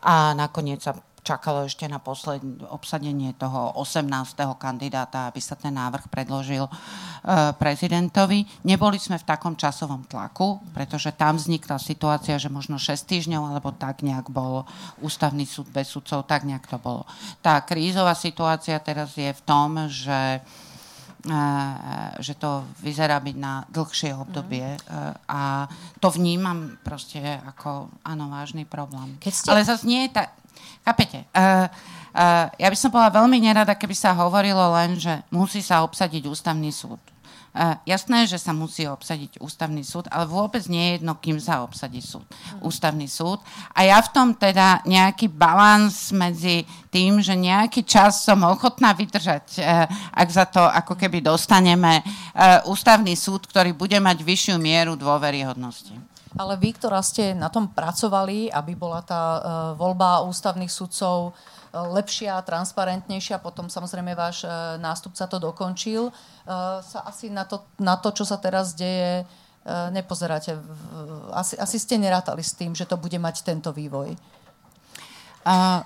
[0.00, 2.38] a nakoniec sa čakalo ešte na posled,
[2.70, 4.06] obsadenie toho 18.
[4.54, 6.72] kandidáta, aby sa ten návrh predložil e,
[7.58, 8.46] prezidentovi.
[8.62, 13.74] Neboli sme v takom časovom tlaku, pretože tam vznikla situácia, že možno 6 týždňov, alebo
[13.74, 14.62] tak nejak bol
[15.02, 17.02] ústavný súd bez sudcov, tak nejak to bolo.
[17.42, 20.38] Tá krízová situácia teraz je v tom, že
[22.22, 25.26] že to vyzerá byť na dlhšie obdobie mm.
[25.26, 25.66] a
[25.98, 29.18] to vnímam proste ako, áno, vážny problém.
[29.18, 29.48] Keď ste...
[29.50, 30.30] Ale zase nie je tak...
[30.86, 31.26] Chápete?
[31.34, 31.66] Uh,
[32.14, 36.30] uh, ja by som bola veľmi nerada, keby sa hovorilo len, že musí sa obsadiť
[36.30, 37.02] ústavný súd.
[37.56, 41.66] Uh, jasné, že sa musí obsadiť ústavný súd, ale vôbec nie je jedno, kým sa
[41.66, 42.22] obsadí súd.
[42.22, 42.68] Mm.
[42.70, 43.42] Ústavný súd.
[43.74, 49.58] A ja v tom teda nejaký balans medzi tým, že nejaký čas som ochotná vydržať,
[49.58, 54.94] uh, ak za to ako keby dostaneme uh, ústavný súd, ktorý bude mať vyššiu mieru
[54.94, 56.15] dôveryhodnosti.
[56.36, 59.40] Ale vy, ktorá ste na tom pracovali, aby bola tá uh,
[59.74, 61.32] voľba ústavných sudcov
[61.84, 64.48] lepšia, transparentnejšia, potom samozrejme váš e,
[64.80, 66.12] nástupca to dokončil, e,
[66.80, 69.24] sa asi na to, na to čo sa teraz deje, e,
[69.92, 70.56] nepozeráte.
[71.36, 74.16] Asi, asi ste nerátali s tým, že to bude mať tento vývoj.
[75.44, 75.84] A,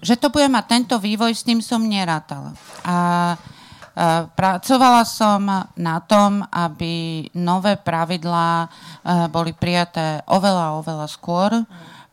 [0.00, 2.56] že to bude mať tento vývoj, s tým som nerátala.
[2.86, 2.94] A
[4.32, 5.44] pracovala som
[5.76, 8.68] na tom, aby nové pravidlá
[9.28, 11.50] boli prijaté oveľa, oveľa skôr.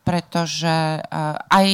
[0.00, 1.68] Pretože uh, aj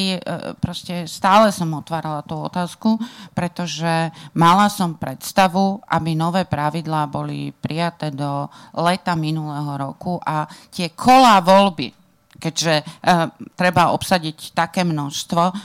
[0.58, 2.98] proste stále som otvárala tú otázku,
[3.32, 10.90] pretože mala som predstavu, aby nové pravidlá boli prijaté do leta minulého roku a tie
[10.92, 12.05] kolá voľby,
[12.36, 15.56] keďže uh, treba obsadiť také množstvo uh,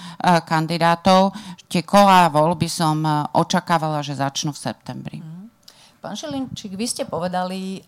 [0.43, 1.35] kandidátov,
[1.67, 5.17] tie kolá voľby som uh, očakávala, že začnú v septembri.
[5.21, 5.41] Mm.
[6.01, 7.85] Pán Šilinčík, vy ste povedali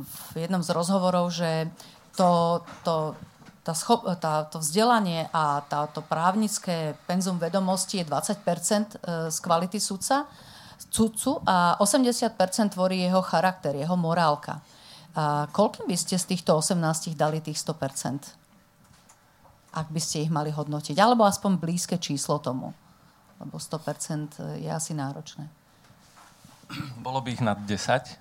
[0.00, 1.68] v jednom z rozhovorov, že
[2.16, 3.12] to, to
[3.60, 8.86] tá schop, tá, to vzdelanie a táto právnické penzum vedomosti je 20 e,
[9.28, 10.24] z kvality sudca,
[10.88, 14.64] sudcu a 80% tvorí jeho charakter, jeho morálka.
[15.14, 18.40] A koľkým by ste z týchto 18 dali tých 100%
[19.70, 20.98] ak by ste ich mali hodnotiť?
[20.98, 22.74] Alebo aspoň blízke číslo tomu?
[23.38, 25.46] Lebo 100 je asi náročné.
[27.02, 28.18] Bolo by ich nad 10,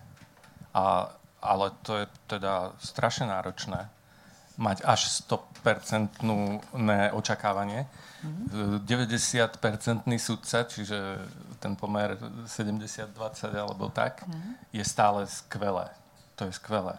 [0.74, 1.10] a,
[1.42, 3.90] ale to je teda strašne náročné
[4.60, 6.20] mať až 100%
[7.16, 7.88] očakávanie.
[8.20, 8.84] Mm-hmm.
[8.84, 11.24] 90-percentný sudca, čiže
[11.64, 13.16] ten pomer 70-20
[13.56, 14.76] alebo tak, mm-hmm.
[14.76, 15.88] je stále skvelé.
[16.40, 16.96] To je skvelé.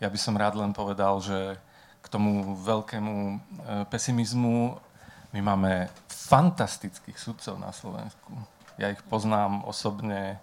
[0.00, 1.60] Ja by som rád len povedal, že
[2.00, 3.36] k tomu veľkému e,
[3.92, 4.80] pesimizmu
[5.36, 8.32] my máme fantastických sudcov na Slovensku.
[8.80, 10.40] Ja ich poznám osobne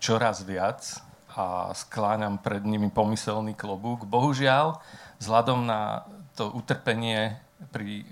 [0.00, 1.04] čoraz viac
[1.36, 4.08] a skláňam pred nimi pomyselný klobúk.
[4.08, 4.80] Bohužiaľ,
[5.20, 7.36] vzhľadom na to utrpenie
[7.68, 8.06] pri e,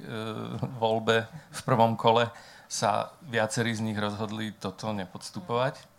[0.76, 2.28] voľbe v prvom kole
[2.68, 5.97] sa viacerí z nich rozhodli toto nepodstupovať.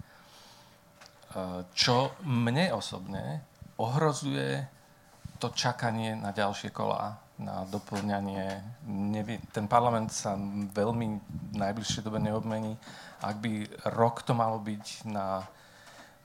[1.76, 3.46] Čo mne osobne
[3.78, 4.66] ohrozuje
[5.40, 8.60] to čakanie na ďalšie kolá, na doplňanie.
[9.56, 10.36] Ten parlament sa
[10.76, 11.08] veľmi
[11.54, 12.76] v najbližšej dobe neobmení.
[13.24, 15.48] Ak by rok to malo byť na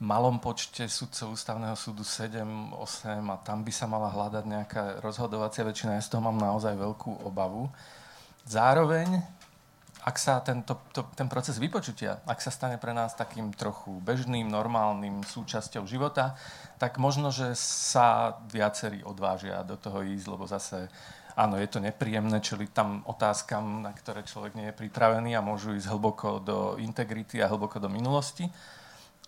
[0.03, 2.43] malom počte sudcov ústavného súdu 7,
[2.75, 5.95] 8 a tam by sa mala hľadať nejaká rozhodovacia väčšina.
[5.95, 7.71] Ja z toho mám naozaj veľkú obavu.
[8.43, 9.23] Zároveň,
[10.05, 14.45] ak sa tento, to, ten proces vypočutia, ak sa stane pre nás takým trochu bežným,
[14.45, 16.37] normálnym súčasťou života,
[16.77, 20.93] tak možno, že sa viacerí odvážia do toho ísť, lebo zase
[21.33, 25.73] áno, je to nepríjemné, čili tam otázkam, na ktoré človek nie je pripravený a môžu
[25.73, 28.45] ísť hlboko do integrity a hlboko do minulosti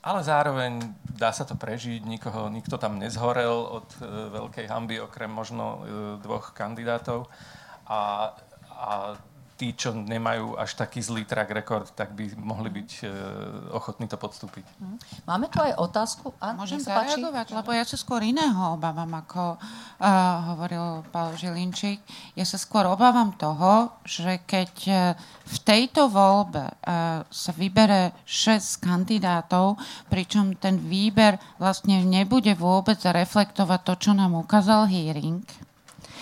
[0.07, 4.07] ale zároveň dá sa to prežiť, nikoho, nikto tam nezhorel od e,
[4.39, 5.79] veľkej hamby, okrem možno e,
[6.23, 7.27] dvoch kandidátov.
[7.91, 8.31] A,
[8.71, 9.17] a
[9.57, 13.05] tí, čo nemajú až taký zlý track record, tak by mohli byť e,
[13.73, 14.63] ochotní to podstúpiť.
[14.77, 14.97] Mhm.
[15.25, 16.31] Máme tu aj otázku.
[16.37, 20.05] A, Môžem zareagovať, lebo ja sa skôr iného obávam, ako uh,
[20.53, 21.99] hovoril Pavel Žilinčík.
[22.37, 24.99] Ja sa skôr obávam toho, že keď uh,
[25.49, 29.81] v tejto voľbe uh, sa vybere 6 kandidátov,
[30.13, 35.41] pričom ten výber vlastne nebude vôbec reflektovať to, čo nám ukázal hearing,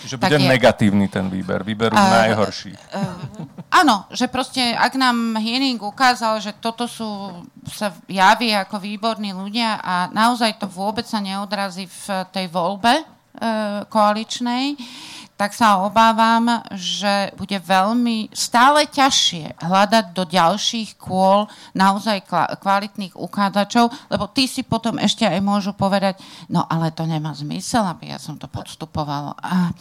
[0.06, 2.78] Čiže bude je, negatívny ten výber, výberú uh, najhorší.
[2.94, 3.42] Uh,
[3.74, 9.82] áno, že proste, ak nám Hiening ukázal, že toto sú, sa javí ako výborní ľudia
[9.82, 14.78] a naozaj to vôbec sa neodrazí v tej voľbe uh, koaličnej,
[15.36, 21.44] tak sa obávam, že bude veľmi stále ťažšie hľadať do ďalších kôl
[21.76, 22.24] naozaj
[22.56, 26.16] kvalitných ukádačov, lebo tí si potom ešte aj môžu povedať,
[26.48, 29.36] no ale to nemá zmysel, aby ja som to podstupovala.
[29.36, 29.76] A,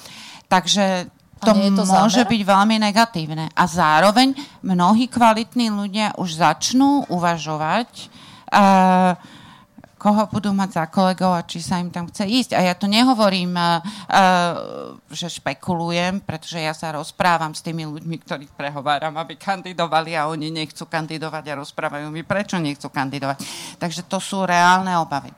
[0.51, 1.07] takže
[1.39, 2.31] to, to môže zámer?
[2.35, 3.45] byť veľmi negatívne.
[3.55, 8.11] A zároveň mnohí kvalitní ľudia už začnú uvažovať
[8.51, 9.34] uh,
[10.05, 12.51] koho budú mať za kolegov a či sa im tam chce ísť.
[12.53, 18.21] A ja to nehovorím, uh, uh, že špekulujem, pretože ja sa rozprávam s tými ľuďmi,
[18.21, 23.41] ktorých prehováram, aby kandidovali a oni nechcú kandidovať a rozprávajú mi, prečo nechcú kandidovať.
[23.81, 25.33] Takže to sú reálne obavy.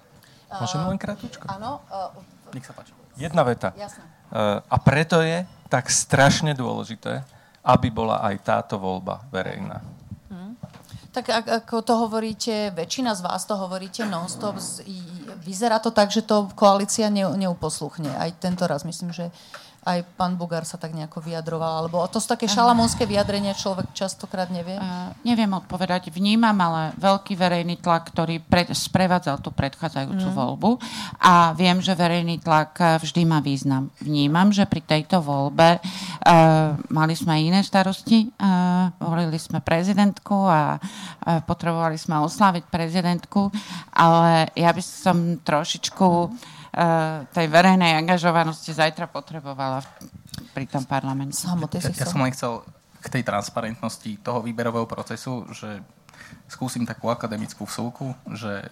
[0.51, 1.31] Môžem len krátko?
[1.47, 1.79] Áno.
[1.87, 2.11] Uh,
[2.51, 2.91] Nech sa páči.
[3.15, 3.71] Jedna veta.
[3.71, 4.03] Jasné.
[4.27, 7.23] Uh, a preto je tak strašne dôležité,
[7.63, 9.79] aby bola aj táto voľba verejná.
[11.17, 14.61] Tak ako to hovoríte, väčšina z vás to hovoríte non-stop,
[15.41, 18.13] vyzerá to tak, že to koalícia neuposluchne.
[18.13, 19.33] Aj tento raz myslím, že
[19.87, 24.51] aj pán Bugar sa tak nejako vyjadroval, alebo to sú také šalamónske vyjadrenia, človek častokrát
[24.51, 24.75] nevie?
[24.75, 26.11] Uh, neviem odpovedať.
[26.11, 30.35] Vnímam ale veľký verejný tlak, ktorý pred, sprevádzal tú predchádzajúcu mm.
[30.35, 30.71] voľbu
[31.23, 33.87] a viem, že verejný tlak eh, vždy má význam.
[34.03, 40.75] Vnímam, že pri tejto voľbe uh, mali sme iné starosti, uh, volili sme prezidentku a
[40.75, 43.47] uh, potrebovali sme oslaviť prezidentku,
[43.95, 46.56] ale ja by som trošičku Eh,
[47.33, 49.81] tej verejnej angažovanosti zajtra potrebovala
[50.53, 51.41] pri tom parlamente.
[51.41, 52.61] Ja, ja som len chcel
[53.01, 55.81] k tej transparentnosti toho výberového procesu, že
[56.45, 58.69] skúsim takú akademickú vsúku, že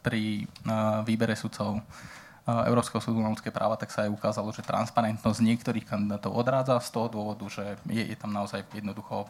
[0.00, 4.64] pri uh, výbere sudcov uh, Európskeho súdu na ľudské práva, tak sa aj ukázalo, že
[4.64, 9.28] transparentnosť niektorých kandidátov odrádza z toho dôvodu, že je, je tam naozaj jednoducho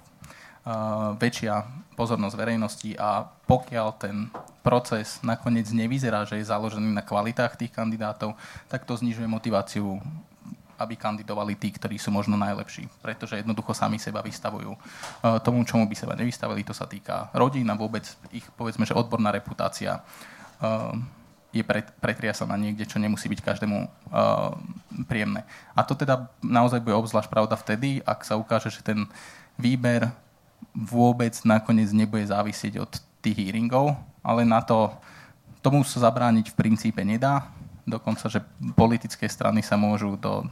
[1.17, 1.65] väčšia
[1.97, 4.29] pozornosť verejnosti a pokiaľ ten
[4.61, 8.37] proces nakoniec nevyzerá, že je založený na kvalitách tých kandidátov,
[8.69, 10.01] tak to znižuje motiváciu
[10.81, 14.73] aby kandidovali tí, ktorí sú možno najlepší, pretože jednoducho sami seba vystavujú
[15.45, 16.65] tomu, čomu by seba nevystavili.
[16.65, 20.01] To sa týka rodín a vôbec ich, povedzme, že odborná reputácia
[21.53, 21.61] je
[22.01, 23.79] pretriasaná niekde, čo nemusí byť každému
[25.05, 25.45] príjemné.
[25.77, 29.05] A to teda naozaj bude obzvlášť pravda vtedy, ak sa ukáže, že ten
[29.61, 30.09] výber
[30.75, 34.93] vôbec nakoniec nebude závisieť od tých hearingov, ale na to,
[35.61, 37.51] tomu sa zabrániť v princípe nedá.
[37.85, 38.45] Dokonca, že
[38.77, 40.47] politické strany sa môžu do,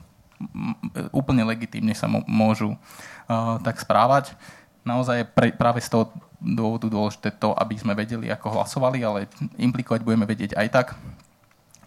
[1.15, 4.35] úplne legitímne sa môžu uh, tak správať.
[4.83, 9.29] Naozaj je pre, práve z toho dôvodu dôležité to, aby sme vedeli, ako hlasovali, ale
[9.59, 10.87] implikovať budeme vedieť aj tak.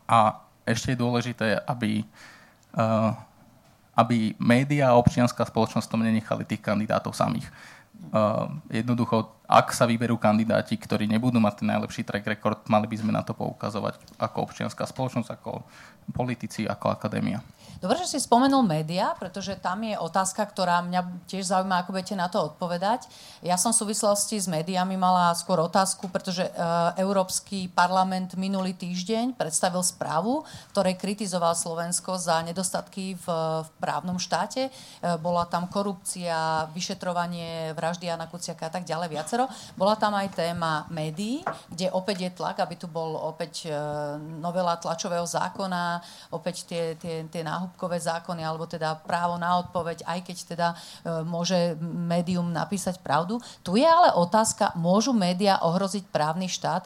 [0.07, 2.05] A ešte je dôležité, aby,
[2.77, 3.11] uh,
[3.97, 7.70] aby médiá a občianská spoločnosť tom nenechali tých kandidátov samých Uh,
[8.73, 13.11] jednoducho, ak sa vyberú kandidáti, ktorí nebudú mať ten najlepší track record, mali by sme
[13.13, 15.61] na to poukazovať ako občianská spoločnosť, ako
[16.09, 17.45] politici, ako akadémia.
[17.81, 22.13] Dobre, že si spomenul média, pretože tam je otázka, ktorá mňa tiež zaujíma, ako budete
[22.13, 23.09] na to odpovedať.
[23.41, 26.51] Ja som v súvislosti s médiami mala skôr otázku, pretože e,
[27.01, 33.25] Európsky parlament minulý týždeň predstavil správu, ktorej kritizoval Slovensko za nedostatky v,
[33.65, 34.69] v právnom štáte.
[34.69, 34.71] E,
[35.17, 39.49] bola tam korupcia, vyšetrovanie vraždy Jana Kuciaka a tak ďalej viacero.
[39.73, 41.41] Bola tam aj téma médií,
[41.73, 43.73] kde opäť je tlak, aby tu bol opäť e,
[44.37, 45.97] novela tlačového zákona,
[46.29, 47.41] opäť tie, tie, tie
[47.71, 50.75] náhubkové zákony, alebo teda právo na odpoveď, aj keď teda e,
[51.23, 53.39] môže médium napísať pravdu.
[53.63, 56.83] Tu je ale otázka, môžu médiá ohroziť právny štát?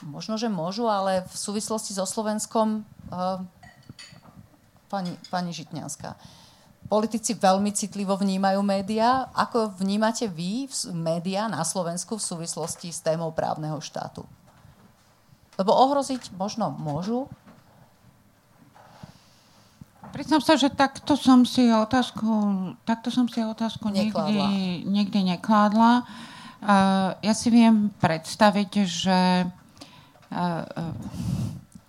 [0.00, 3.20] Možno, že môžu, ale v súvislosti so Slovenskom e,
[4.88, 6.16] pani, pani Žitňanská.
[6.88, 9.28] Politici veľmi citlivo vnímajú médiá.
[9.36, 14.24] Ako vnímate vy médiá na Slovensku v súvislosti s témou právneho štátu?
[15.60, 17.28] Lebo ohroziť možno môžu,
[20.12, 22.28] Priznám sa, že takto som si otázku,
[22.84, 26.04] takto som si otázku nikdy, nikdy nekládla.
[26.62, 30.94] Uh, ja si viem predstaviť, že uh, uh,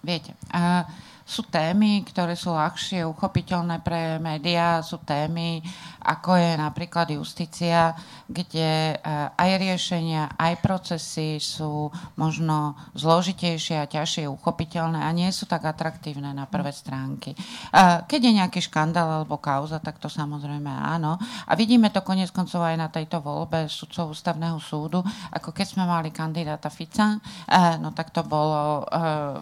[0.02, 0.88] viete, uh,
[1.24, 5.64] sú témy, ktoré sú ľahšie uchopiteľné pre médiá, sú témy,
[6.04, 7.96] ako je napríklad justícia,
[8.28, 11.88] kde eh, aj riešenia, aj procesy sú
[12.20, 17.32] možno zložitejšie a ťažšie uchopiteľné a nie sú tak atraktívne na prvé stránky.
[17.34, 21.16] Eh, keď je nejaký škandál alebo kauza, tak to samozrejme áno.
[21.48, 25.00] A vidíme to konec koncov aj na tejto voľbe sudcov ústavného súdu,
[25.32, 28.86] ako keď sme mali kandidáta Fica, eh, no tak to bolo,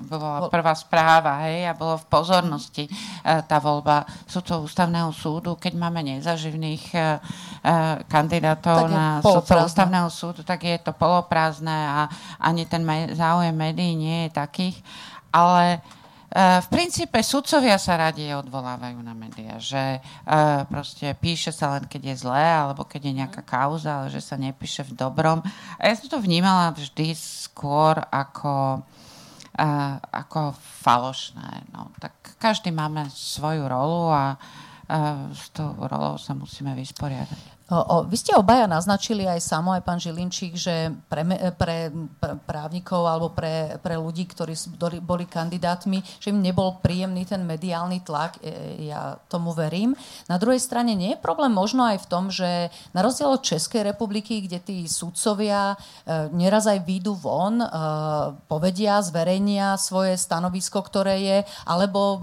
[0.08, 2.86] bola prvá správa, hej, a bolo v pozornosti
[3.24, 5.56] tá voľba sudcov ústavného súdu.
[5.56, 7.04] Keď máme nezaživných e, e,
[8.10, 12.10] kandidátov na sudcov ústavného súdu, tak je to poloprázdne a
[12.42, 12.84] ani ten
[13.16, 14.78] záujem médií nie je takých.
[15.32, 15.80] Ale
[16.32, 20.00] v princípe sudcovia sa radi odvolávajú na médiá, že
[20.72, 24.40] proste píše sa len, keď je zlé, alebo keď je nejaká kauza, ale že sa
[24.40, 25.44] nepíše v dobrom.
[25.76, 28.80] A ja som to vnímala vždy skôr ako
[30.12, 31.68] ako falošné.
[31.76, 34.40] No, tak každý máme svoju rolu a
[34.92, 37.61] uh, s tou rolou sa musíme vysporiadať.
[38.12, 41.24] Vy ste obaja naznačili aj samo, aj pán Žilinčík, že pre,
[41.56, 41.88] pre,
[42.20, 44.60] pre právnikov alebo pre, pre ľudí, ktorí
[45.00, 48.44] boli kandidátmi, že im nebol príjemný ten mediálny tlak.
[48.44, 49.96] E, ja tomu verím.
[50.28, 53.88] Na druhej strane nie je problém možno aj v tom, že na rozdiel od Českej
[53.88, 57.68] republiky, kde tí sudcovia e, neraz aj výjdu von, e,
[58.52, 62.20] povedia, zverejnia svoje stanovisko, ktoré je, alebo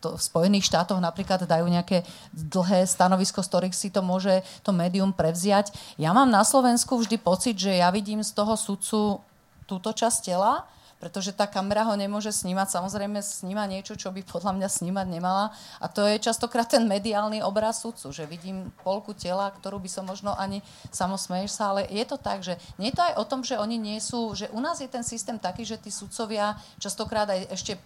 [0.00, 2.00] to v Spojených štátoch napríklad dajú nejaké
[2.32, 5.72] dlhé stanovisko, z ktorých si to môže to médium prevziať.
[6.00, 9.22] Ja mám na Slovensku vždy pocit, že ja vidím z toho sudcu
[9.68, 10.64] túto časť tela,
[10.98, 12.74] pretože tá kamera ho nemôže snímať.
[12.74, 15.54] Samozrejme sníma niečo, čo by podľa mňa snímať nemala.
[15.78, 20.04] A to je častokrát ten mediálny obraz sudcu, že vidím polku tela, ktorú by som
[20.10, 20.58] možno ani
[20.90, 23.78] samosmeješ sa, ale je to tak, že nie je to aj o tom, že oni
[23.78, 27.78] nie sú, že u nás je ten systém taký, že tí sudcovia častokrát aj ešte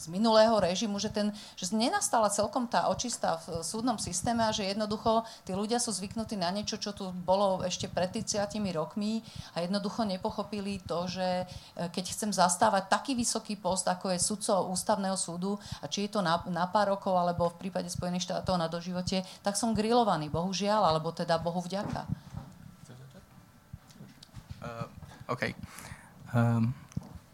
[0.00, 4.64] z minulého režimu, že, ten, že nenastala celkom tá očista v súdnom systéme a že
[4.64, 9.20] jednoducho tí ľudia sú zvyknutí na niečo, čo tu bolo ešte pred 30 rokmi
[9.52, 11.44] a jednoducho nepochopili to, že e,
[11.92, 16.24] keď chcem zastávať taký vysoký post, ako je sudco ústavného súdu, a či je to
[16.24, 20.96] na, na pár rokov, alebo v prípade Spojených štátov na doživote, tak som grillovaný, bohužiaľ,
[20.96, 22.08] alebo teda Bohu vďaka.
[24.60, 24.84] Uh,
[25.28, 25.56] OK.
[26.36, 26.76] Um,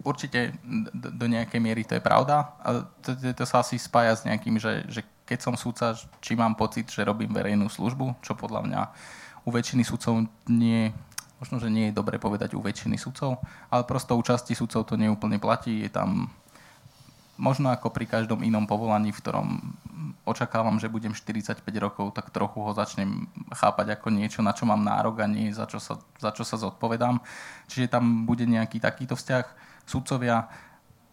[0.07, 0.55] určite
[0.95, 2.55] do, nejakej miery to je pravda.
[2.63, 6.55] A to, to, sa asi spája s nejakým, že, že keď som súdca, či mám
[6.55, 8.81] pocit, že robím verejnú službu, čo podľa mňa
[9.43, 10.95] u väčšiny súdcov nie,
[11.43, 14.95] možno, že nie je dobre povedať u väčšiny sudcov, ale prosto u časti sudcov to
[14.95, 15.83] neúplne platí.
[15.83, 16.31] Je tam
[17.37, 19.49] možno ako pri každom inom povolaní, v ktorom
[20.25, 24.83] očakávam, že budem 45 rokov, tak trochu ho začnem chápať ako niečo, na čo mám
[24.83, 27.21] nárok a nie za čo sa, za čo sa zodpovedám.
[27.69, 29.66] Čiže tam bude nejaký takýto vzťah.
[29.87, 30.51] Sudcovia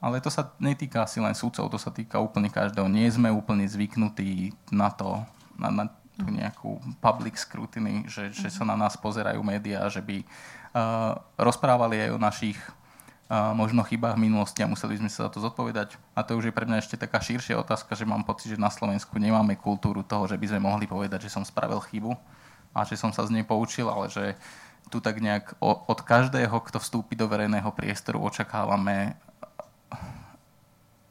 [0.04, 2.92] ale to sa netýka asi len sudcov, to sa týka úplne každého.
[2.92, 5.24] Nie sme úplne zvyknutí na to,
[5.56, 5.84] na, na
[6.20, 12.04] tú nejakú public scrutiny, že, že sa na nás pozerajú médiá, že by uh, rozprávali
[12.04, 12.60] aj o našich
[13.32, 15.96] uh, možno chybách v minulosti a museli sme sa za to zodpovedať.
[16.20, 18.68] A to už je pre mňa ešte taká širšia otázka, že mám pocit, že na
[18.70, 22.12] Slovensku nemáme kultúru toho, že by sme mohli povedať, že som spravil chybu
[22.76, 24.36] a že som sa z nej poučil, ale že
[24.94, 29.18] tu tak nejak od každého, kto vstúpi do verejného priestoru, očakávame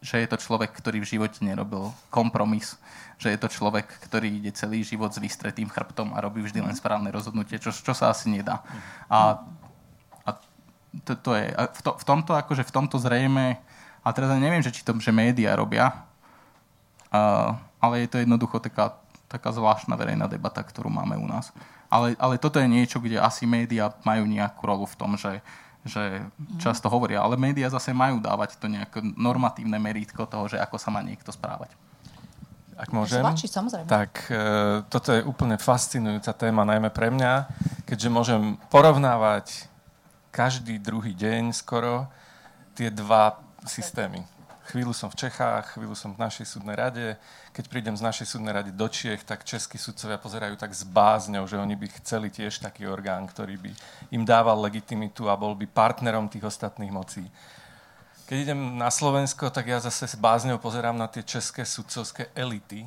[0.03, 2.74] že je to človek, ktorý v živote nerobil kompromis,
[3.22, 6.74] že je to človek, ktorý ide celý život s vystretým chrbtom a robí vždy len
[6.74, 8.66] správne rozhodnutie, čo, čo sa asi nedá.
[9.07, 9.47] A,
[10.26, 10.30] a
[11.07, 13.62] to, to je, a v, to, v tomto, akože v tomto zrejme,
[14.03, 16.03] a teraz neviem, že či to, že médiá robia,
[17.14, 18.99] a, ale je to jednoducho taká,
[19.30, 21.55] taká zvláštna verejná debata, ktorú máme u nás.
[21.93, 25.45] Ale, ale toto je niečo, kde asi médiá majú nejakú rolu v tom, že,
[25.84, 26.24] že
[26.57, 30.88] často hovoria, ale médiá zase majú dávať to nejaké normatívne merítko toho, že ako sa
[30.88, 31.68] má niekto správať.
[32.80, 33.84] Ak môžem, Zvači, samozrejme.
[33.84, 34.40] tak e,
[34.88, 37.53] toto je úplne fascinujúca téma, najmä pre mňa,
[37.84, 39.68] keďže môžem porovnávať
[40.32, 42.09] každý druhý deň skoro
[42.72, 43.36] tie dva
[43.68, 44.24] systémy.
[44.62, 47.18] Chvíľu som v Čechách, chvíľu som v našej súdnej rade.
[47.50, 51.50] Keď prídem z našej súdnej rady do Čiech, tak českí sudcovia pozerajú tak s bázňou,
[51.50, 53.70] že oni by chceli tiež taký orgán, ktorý by
[54.14, 57.26] im dával legitimitu a bol by partnerom tých ostatných mocí.
[58.30, 62.86] Keď idem na Slovensko, tak ja zase s bázňou pozerám na tie české sudcovské elity,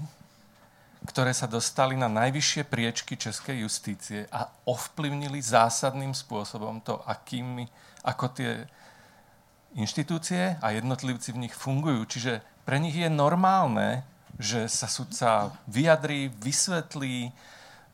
[1.05, 7.69] ktoré sa dostali na najvyššie priečky českej justície a ovplyvnili zásadným spôsobom to, akými,
[8.01, 8.65] ako tie
[9.75, 12.07] inštitúcie a jednotlivci v nich fungujú.
[12.07, 14.07] Čiže pre nich je normálne,
[14.39, 17.31] že sa sudca vyjadrí, vysvetlí,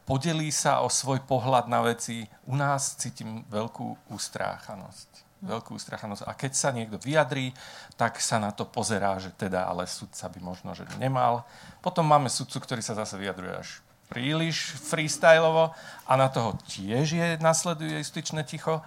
[0.06, 2.26] podelí sa o svoj pohľad na veci.
[2.48, 5.10] U nás cítim veľkú ústráchanosť.
[5.42, 6.24] Veľkú ústráchanosť.
[6.30, 7.54] A keď sa niekto vyjadrí,
[7.98, 11.46] tak sa na to pozerá, že teda ale sudca by možno, že nemal.
[11.82, 15.72] Potom máme sudcu, ktorý sa zase vyjadruje až príliš freestyleovo
[16.04, 18.84] a na toho tiež je, nasleduje justičné ticho.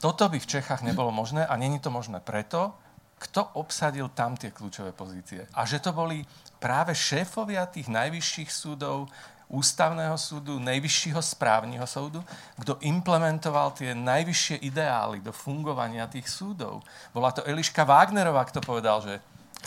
[0.00, 2.72] Toto by v Čechách nebolo možné a není to možné preto,
[3.20, 5.44] kto obsadil tam tie kľúčové pozície.
[5.52, 6.24] A že to boli
[6.56, 9.12] práve šéfovia tých najvyšších súdov,
[9.50, 12.24] ústavného súdu, najvyššieho správneho súdu,
[12.56, 16.80] kto implementoval tie najvyššie ideály do fungovania tých súdov.
[17.12, 19.20] Bola to Eliška Wagnerová, kto povedal, že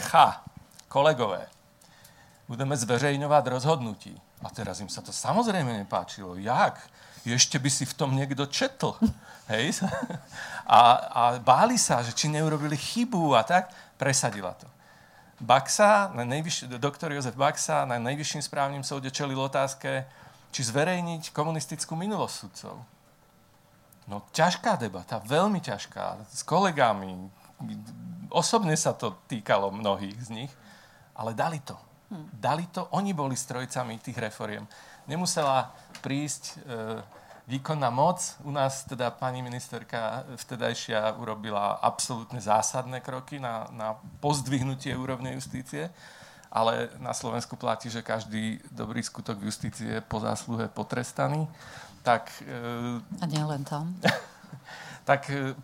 [0.10, 0.42] cha,
[0.90, 1.46] kolegové,
[2.50, 4.16] budeme zverejňovať rozhodnutí.
[4.44, 6.40] A teraz im sa to samozrejme nepáčilo.
[6.40, 6.80] Jak?
[7.24, 9.00] Ešte by si v tom niekto četl.
[9.54, 9.84] Hej?
[10.68, 10.80] A,
[11.12, 14.68] a báli sa, že či neurobili chybu a tak, presadila to.
[15.44, 20.08] Baxa, na najvyšší, doktor Jozef Baxa na najvyšším správnym súde čelil otázke,
[20.56, 22.76] či zverejniť komunistickú minulosť sudcov.
[24.08, 27.28] No ťažká debata, veľmi ťažká, s kolegami.
[28.32, 30.52] Osobne sa to týkalo mnohých z nich,
[31.12, 31.76] ale dali to.
[32.14, 32.28] Hm.
[32.40, 34.64] Dali to, oni boli strojcami tých reforiem.
[35.08, 35.72] Nemusela
[36.04, 37.04] prísť e,
[37.48, 38.20] výkonná moc.
[38.44, 45.92] U nás teda pani ministerka vtedajšia urobila absolútne zásadné kroky na, na pozdvihnutie úrovne justície,
[46.52, 51.48] ale na Slovensku platí, že každý dobrý skutok justície je po zásluhe potrestaný.
[52.04, 53.96] Tak, e, A nielen tam.
[55.10, 55.56] tak e,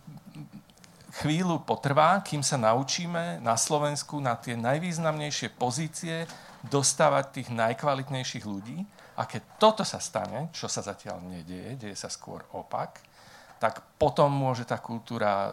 [1.20, 6.28] chvíľu potrvá, kým sa naučíme na Slovensku na tie najvýznamnejšie pozície
[6.60, 8.84] dostávať tých najkvalitnejších ľudí
[9.20, 13.04] a keď toto sa stane, čo sa zatiaľ nedieje, deje sa skôr opak,
[13.60, 15.52] tak potom môže tá kultúra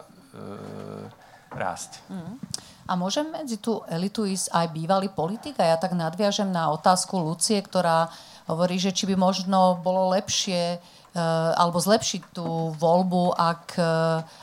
[1.52, 2.00] rásť.
[2.08, 2.40] Mm.
[2.88, 5.60] A môže medzi tú elitu ísť aj bývalý politik?
[5.60, 8.08] A ja tak nadviažem na otázku Lucie, ktorá
[8.48, 10.78] hovorí, že či by možno bolo lepšie e,
[11.52, 13.92] alebo zlepšiť tú voľbu, ak, e,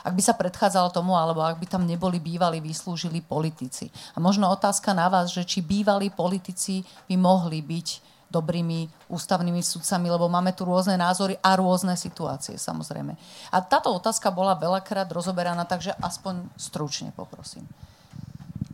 [0.06, 3.90] ak by sa predchádzalo tomu, alebo ak by tam neboli bývali vyslúžili politici.
[4.14, 10.12] A možno otázka na vás, že či bývalí politici by mohli byť dobrými ústavnými sudcami,
[10.12, 13.16] lebo máme tu rôzne názory a rôzne situácie, samozrejme.
[13.48, 17.64] A táto otázka bola veľakrát rozoberaná, takže aspoň stručne poprosím.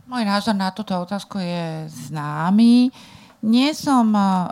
[0.03, 2.91] Môj názor na túto otázku je známy.
[3.47, 4.51] Nie som eh,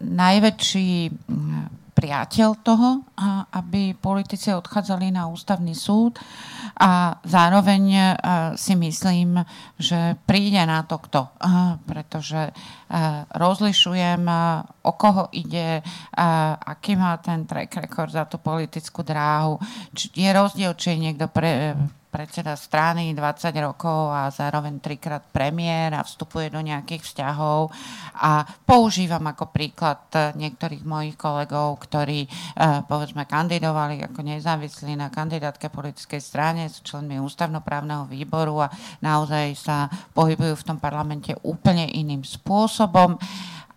[0.00, 3.06] najväčší hm, priateľ toho,
[3.54, 6.18] aby politici odchádzali na ústavný súd
[6.74, 8.02] a zároveň e,
[8.58, 9.38] si myslím,
[9.78, 11.30] že príde na to kto.
[11.86, 12.52] Pretože e,
[13.30, 14.34] rozlišujem, e,
[14.84, 15.80] o koho ide,
[16.60, 19.56] aký má ten track record za tú politickú dráhu.
[19.94, 21.78] Je rozdiel, či je niekto pre,
[22.14, 27.74] predseda strany 20 rokov a zároveň trikrát premiér a vstupuje do nejakých vzťahov.
[28.22, 30.06] A používam ako príklad
[30.38, 37.18] niektorých mojich kolegov, ktorí eh, povedzme kandidovali ako nezávislí na kandidátke politickej strane, sú členmi
[37.18, 38.70] ústavnoprávneho výboru a
[39.02, 43.18] naozaj sa pohybujú v tom parlamente úplne iným spôsobom.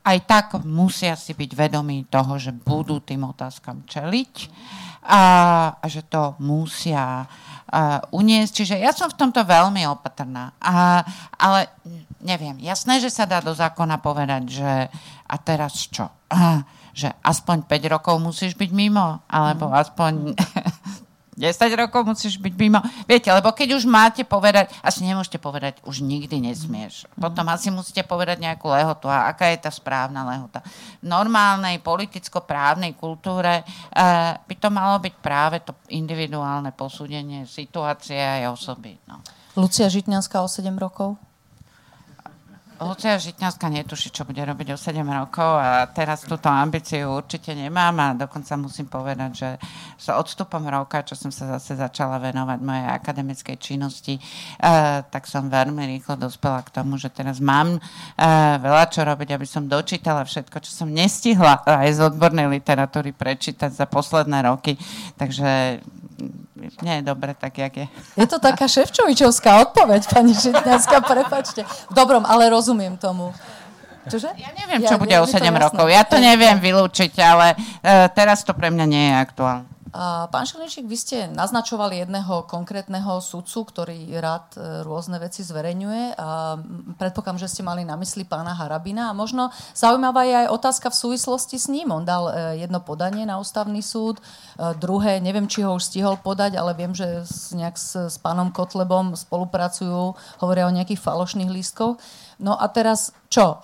[0.05, 4.33] Aj tak musia si byť vedomí toho, že budú tým otázkam čeliť
[5.07, 5.23] a,
[5.79, 7.25] a že to musia
[7.71, 8.51] uh, uniesť.
[8.63, 10.55] Čiže ja som v tomto veľmi opatrná.
[10.59, 11.03] A,
[11.35, 11.71] ale
[12.23, 14.71] neviem, jasné, že sa dá do zákona povedať, že
[15.27, 16.07] a teraz čo?
[16.31, 16.63] Uh,
[16.97, 19.75] že aspoň 5 rokov musíš byť mimo, alebo mm.
[19.85, 20.13] aspoň
[21.37, 22.81] 10 rokov musíš byť mimo.
[23.05, 27.05] Viete, lebo keď už máte povedať, asi nemôžete povedať, už nikdy nesmieš.
[27.13, 29.05] Potom asi musíte povedať nejakú lehotu.
[29.05, 30.65] A aká je tá správna lehota?
[30.97, 33.63] V normálnej politicko-právnej kultúre e,
[34.33, 38.97] by to malo byť práve to individuálne posúdenie situácie aj osoby.
[39.05, 39.21] No.
[39.53, 41.21] Lucia Žitňanská o 7 rokov?
[42.77, 47.97] Lucia Žitňanská netuší, čo bude robiť o 7 rokov a teraz túto ambíciu určite nemám
[47.97, 49.49] a dokonca musím povedať, že
[49.97, 55.49] s odstupom roka, čo som sa zase začala venovať mojej akademickej činnosti, uh, tak som
[55.49, 60.21] veľmi rýchlo dospela k tomu, že teraz mám uh, veľa čo robiť, aby som dočítala
[60.21, 64.77] všetko, čo som nestihla aj z odbornej literatúry prečítať za posledné roky.
[65.17, 65.81] Takže
[66.81, 67.87] nie je dobre tak, jak je.
[68.17, 71.61] Je to taká ševčovičovská odpoveď, pani Žitňanská, prepačte.
[71.63, 73.31] V dobrom, ale rozumiem tomu.
[74.07, 74.31] Čože?
[74.39, 75.85] Ja neviem, čo ja, bude o 7 rokov.
[75.91, 79.76] Ja to neviem vylúčiť, ale uh, teraz to pre mňa nie je aktuálne.
[80.29, 86.13] Pán Šelničík, vy ste naznačovali jedného konkrétneho sudcu, ktorý rád e, rôzne veci zverejňuje.
[86.21, 86.53] A
[87.01, 89.09] predpokladám, že ste mali na mysli pána Harabina.
[89.09, 91.89] A možno zaujímavá je aj otázka v súvislosti s ním.
[91.89, 96.21] On dal e, jedno podanie na ústavný súd, e, druhé, neviem, či ho už stihol
[96.21, 97.25] podať, ale viem, že
[97.57, 100.13] nejak s, s pánom Kotlebom spolupracujú,
[100.45, 101.97] hovoria o nejakých falošných lístkoch.
[102.37, 103.57] No a teraz čo?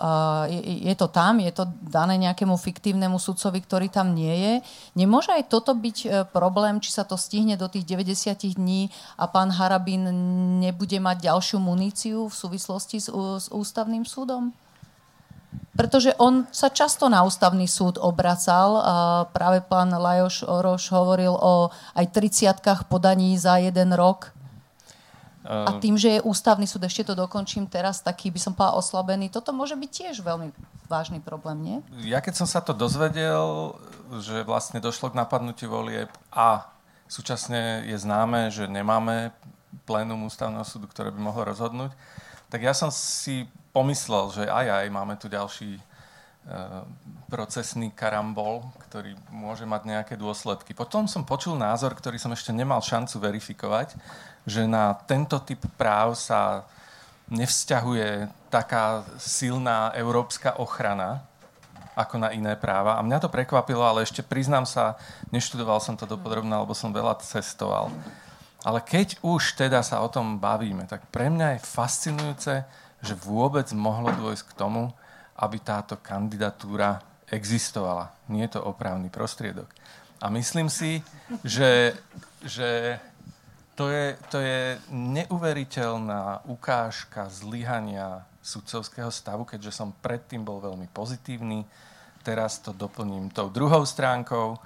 [0.66, 1.38] Je, to tam?
[1.38, 4.54] Je to dané nejakému fiktívnemu sudcovi, ktorý tam nie je?
[4.98, 9.30] Nemôže aj toto byť e, problém, či sa to stihne do tých 90 dní a
[9.30, 10.10] pán Harabín
[10.58, 13.08] nebude mať ďalšiu muníciu v súvislosti s,
[13.54, 14.50] ústavným súdom?
[15.78, 18.78] Pretože on sa často na ústavný súd obracal
[19.30, 24.33] práve pán Lajoš Oroš hovoril o aj 30 podaní za jeden rok
[25.44, 25.80] a ehm.
[25.84, 29.52] tým, že je ústavný súd, ešte to dokončím teraz, taký by som povedal oslabený, toto
[29.52, 30.48] môže byť tiež veľmi
[30.88, 31.76] vážny problém, nie?
[32.08, 33.76] Ja keď som sa to dozvedel,
[34.24, 36.72] že vlastne došlo k napadnutiu volieb a
[37.12, 39.36] súčasne je známe, že nemáme
[39.84, 41.92] plénum ústavného súdu, ktoré by mohlo rozhodnúť,
[42.48, 43.44] tak ja som si
[43.76, 45.76] pomyslel, že aj aj, máme tu ďalší
[47.32, 50.76] procesný karambol, ktorý môže mať nejaké dôsledky.
[50.76, 53.96] Potom som počul názor, ktorý som ešte nemal šancu verifikovať,
[54.44, 56.68] že na tento typ práv sa
[57.32, 61.24] nevzťahuje taká silná európska ochrana
[61.96, 62.98] ako na iné práva.
[62.98, 64.98] A mňa to prekvapilo, ale ešte priznám sa,
[65.30, 67.88] neštudoval som to dopodrobne, lebo som veľa cestoval.
[68.66, 72.54] Ale keď už teda sa o tom bavíme, tak pre mňa je fascinujúce,
[73.00, 74.92] že vôbec mohlo dôjsť k tomu,
[75.38, 78.14] aby táto kandidatúra existovala.
[78.30, 79.66] Nie je to opravný prostriedok.
[80.22, 81.02] A myslím si,
[81.42, 81.92] že,
[82.40, 82.96] že
[83.74, 91.66] to, je, to je neuveriteľná ukážka zlyhania sudcovského stavu, keďže som predtým bol veľmi pozitívny.
[92.24, 94.56] Teraz to doplním tou druhou stránkou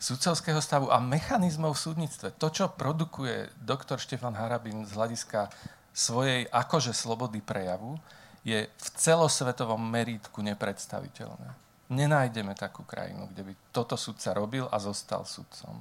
[0.00, 2.32] sudcovského stavu a mechanizmov v súdnictve.
[2.40, 5.52] To, čo produkuje doktor Štefan Harabin z hľadiska
[5.92, 8.00] svojej akože slobody prejavu,
[8.42, 11.54] je v celosvetovom merítku nepredstaviteľné.
[11.92, 15.78] Nenájdeme takú krajinu, kde by toto sudca robil a zostal sudcom.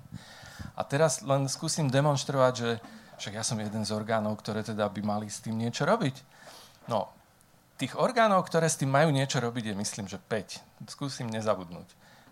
[0.76, 2.70] A teraz len skúsim demonstrovať, že
[3.18, 6.16] však ja som jeden z orgánov, ktoré teda by mali s tým niečo robiť.
[6.90, 7.10] No,
[7.82, 10.90] tých orgánov, ktoré s tým majú niečo robiť, je myslím, že 5.
[10.90, 11.86] Skúsim nezabudnúť.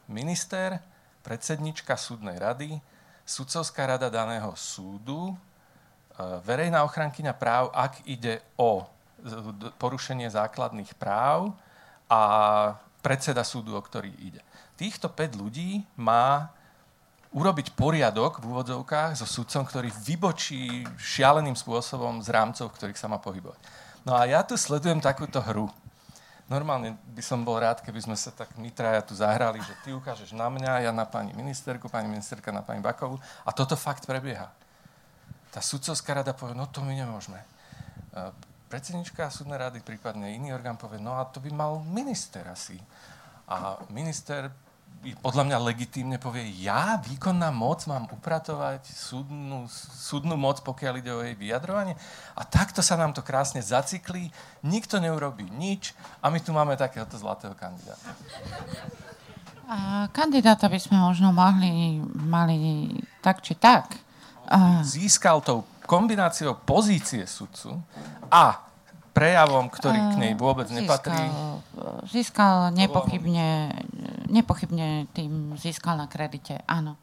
[0.10, 0.82] Minister,
[1.26, 2.78] predsednička súdnej rady,
[3.26, 5.36] sudcovská rada daného súdu, e,
[6.46, 8.86] verejná ochrankyňa práv, ak ide o
[9.78, 11.54] porušenie základných práv
[12.10, 12.22] a
[13.00, 14.42] predseda súdu, o ktorý ide.
[14.76, 16.52] Týchto 5 ľudí má
[17.30, 23.06] urobiť poriadok v úvodzovkách so sudcom, ktorý vybočí šialeným spôsobom z rámcov, v ktorých sa
[23.06, 23.60] má pohybovať.
[24.02, 25.70] No a ja tu sledujem takúto hru.
[26.50, 29.94] Normálne by som bol rád, keby sme sa tak my traja tu zahrali, že ty
[29.94, 34.10] ukážeš na mňa, ja na pani ministerku, pani ministerka na pani Bakovu a toto fakt
[34.10, 34.50] prebieha.
[35.54, 37.38] Tá sudcovská rada povie, no to my nemôžeme.
[38.70, 42.78] Predsednička súdnej rady, prípadne iný orgán povie, no a to by mal minister asi.
[43.50, 44.54] A minister
[45.24, 51.24] podľa mňa legitímne povie, ja, výkonná moc, mám upratovať súdnu, súdnu moc, pokiaľ ide o
[51.24, 51.96] jej vyjadrovanie.
[52.36, 54.28] A takto sa nám to krásne zaciklí,
[54.60, 58.12] nikto neurobí nič a my tu máme takéhoto zlatého kandidáta.
[59.72, 62.92] A kandidáta by sme možno mohli, mali
[63.24, 63.96] tak či tak.
[64.84, 67.74] Získal tou kombináciou pozície sudcu
[68.30, 68.62] a
[69.10, 71.24] prejavom, ktorý k nej vôbec získal, nepatrí?
[72.06, 73.74] Získal nepochybne,
[74.30, 76.94] nepochybne tým získal na kredite, áno,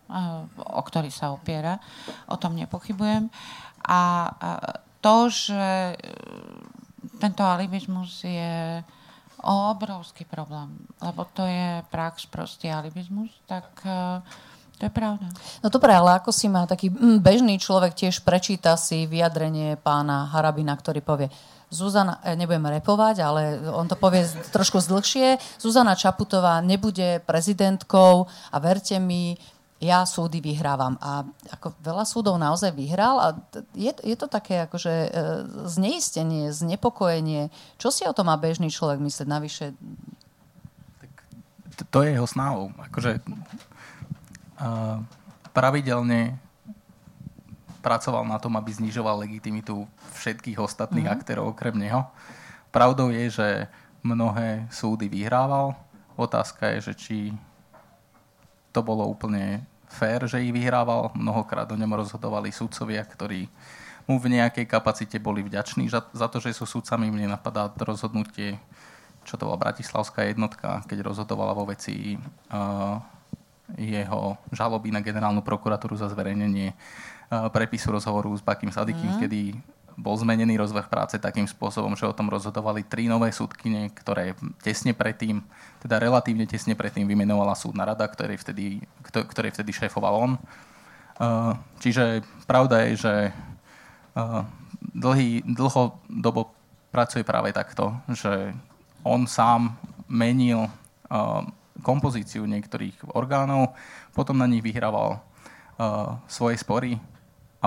[0.55, 1.83] o ktorý sa opiera.
[2.31, 3.27] O tom nepochybujem.
[3.91, 4.31] A
[5.03, 5.97] to, že e,
[7.23, 8.83] tento alibizmus je
[9.47, 14.19] obrovský problém, lebo to je prax, prostý alibizmus, tak e,
[14.77, 15.25] to je pravda.
[15.65, 20.29] No dobre, ale ako si má taký mm, bežný človek tiež prečíta si vyjadrenie pána
[20.29, 21.33] Harabina, ktorý povie,
[21.67, 23.41] Zuzana, e, nebudem repovať, ale
[23.73, 24.23] on to povie
[24.55, 25.41] trošku zdlhšie.
[25.59, 29.35] Zuzana Čaputová nebude prezidentkou a verte mi,
[29.81, 30.97] ja súdy vyhrávam.
[31.01, 33.29] A ako veľa súdov naozaj vyhral a
[33.77, 35.11] je, je to také akože e,
[35.69, 37.53] zneistenie, znepokojenie.
[37.77, 39.65] Čo si o tom má bežný človek myslieť navyše?
[41.01, 41.13] Tak
[41.93, 42.73] to je jeho snahou.
[42.89, 43.21] Akože,
[45.53, 46.37] pravidelne
[47.85, 49.87] pracoval na tom, aby znižoval legitimitu
[50.19, 51.23] všetkých ostatných mm-hmm.
[51.23, 52.03] aktérov okrem neho.
[52.75, 53.49] Pravdou je, že
[54.03, 55.79] mnohé súdy vyhrával.
[56.19, 57.17] Otázka je, že či
[58.75, 61.15] to bolo úplne fér, že ich vyhrával.
[61.15, 63.49] Mnohokrát o ňom rozhodovali súdcovia, ktorí
[64.07, 67.09] mu v nejakej kapacite boli vďační za, to, že sú súdcami.
[67.09, 68.59] Mne napadá rozhodnutie,
[69.23, 72.19] čo to bola Bratislavská jednotka, keď rozhodovala vo veci
[72.51, 72.99] uh,
[73.75, 76.71] jeho žaloby na generálnu prokuratúru za zverejnenie
[77.51, 79.21] prepisu rozhovoru s Bakým Sadikým, mm.
[79.27, 79.41] kedy
[79.97, 84.93] bol zmenený rozvrh práce takým spôsobom, že o tom rozhodovali tri nové súdkyne, ktoré tesne
[84.93, 85.41] predtým,
[85.81, 90.33] teda relatívne tesne predtým vymenovala súdna rada, ktorej vtedy, ktorej vtedy šéfoval on.
[91.81, 93.15] Čiže pravda je, že
[94.93, 96.53] dlhý, dlhodobo
[96.93, 98.53] pracuje práve takto, že
[99.01, 99.81] on sám
[100.13, 100.69] menil
[101.85, 103.77] kompozíciu niektorých orgánov,
[104.17, 105.21] potom na nich vyhrával
[106.29, 106.97] svoje spory,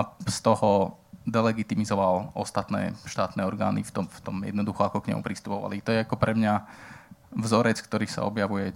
[0.26, 0.96] z toho
[1.28, 5.84] delegitimizoval ostatné štátne orgány v tom, v tom jednoducho, ako k nemu pristupovali.
[5.84, 6.64] To je ako pre mňa
[7.30, 8.74] vzorec, ktorý sa objavuje,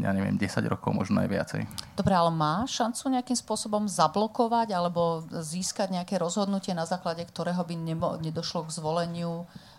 [0.00, 1.62] ja neviem, 10 rokov, možno aj viacej.
[1.92, 7.74] Dobre, ale má šancu nejakým spôsobom zablokovať alebo získať nejaké rozhodnutie, na základe ktorého by
[7.76, 9.73] nebo, nedošlo k zvoleniu uh, uh,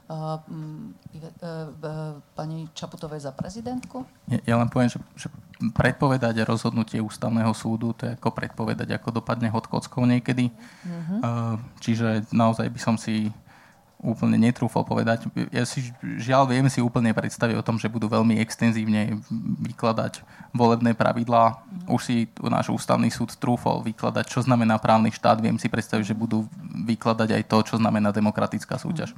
[2.38, 4.06] pani Čaputovej za prezidentku?
[4.45, 5.28] Ja, len poviem, že, že
[5.74, 10.53] predpovedať rozhodnutie ústavného súdu, to je ako predpovedať, ako dopadne hod kockou niekedy.
[10.53, 11.20] Mm-hmm.
[11.82, 13.34] Čiže naozaj by som si
[14.00, 15.26] úplne netrúfal povedať.
[15.50, 19.20] Ja si žiaľ viem si úplne predstaviť o tom, že budú veľmi extenzívne
[19.72, 20.22] vykladať
[20.52, 21.64] volebné pravidlá.
[21.88, 25.39] Už si náš ústavný súd trúfal vykladať, čo znamená právny štát.
[25.39, 26.46] Viem si predstaviť, že budú
[26.86, 29.16] vykladať aj to, čo znamená demokratická súťaž.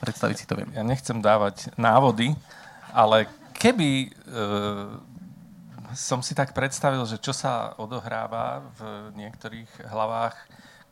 [0.00, 0.68] Predstaviť si to viem.
[0.72, 2.32] Ja nechcem dávať návody,
[2.90, 4.08] ale keby e,
[5.94, 10.36] som si tak predstavil, že čo sa odohráva v niektorých hlavách,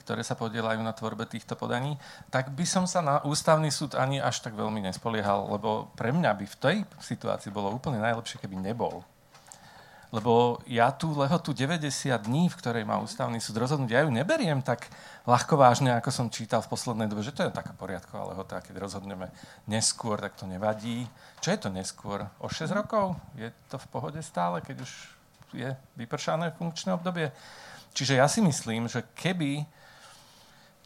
[0.02, 1.94] ktoré sa podielajú na tvorbe týchto podaní,
[2.28, 6.30] tak by som sa na ústavný súd ani až tak veľmi nespoliehal, lebo pre mňa
[6.34, 9.06] by v tej situácii bolo úplne najlepšie, keby nebol.
[10.12, 11.88] lebo ja tú lehotu 90
[12.28, 14.92] dní, v ktorej má ústavný súd rozhodnúť, ja ju neberiem tak
[15.24, 18.84] ľahko vážne, ako som čítal v poslednej dobe, že to je taká poriadková lehota, keď
[18.84, 19.32] rozhodneme
[19.64, 21.08] neskôr, tak to nevadí.
[21.40, 22.28] Čo je to neskôr?
[22.44, 23.16] O 6 rokov?
[23.40, 24.92] Je to v pohode stále, keď už
[25.56, 27.32] je vypršané funkčné obdobie?
[27.96, 29.64] Čiže ja si myslím, že keby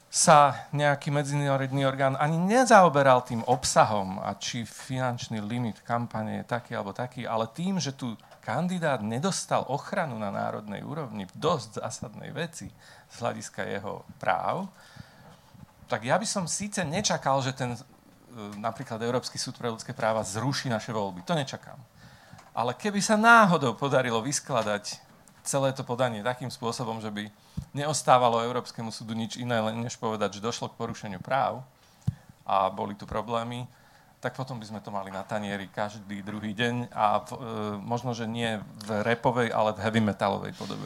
[0.06, 6.72] sa nejaký medzinárodný orgán ani nezaoberal tým obsahom a či finančný limit kampane je taký
[6.78, 12.30] alebo taký, ale tým, že tu kandidát nedostal ochranu na národnej úrovni v dosť zásadnej
[12.30, 12.70] veci
[13.10, 14.70] z hľadiska jeho práv,
[15.90, 17.78] tak ja by som síce nečakal, že ten e,
[18.58, 21.26] napríklad Európsky súd pre ľudské práva zruší naše voľby.
[21.26, 21.78] To nečakám.
[22.54, 25.05] Ale keby sa náhodou podarilo vyskladať
[25.46, 27.30] celé to podanie takým spôsobom, že by
[27.72, 31.62] neostávalo Európskemu súdu nič iné, než povedať, že došlo k porušeniu práv
[32.42, 33.64] a boli tu problémy,
[34.26, 37.38] tak potom by sme to mali na tanieri každý druhý deň a v, e,
[37.78, 40.82] možno, že nie v repovej, ale v heavy metalovej podobe.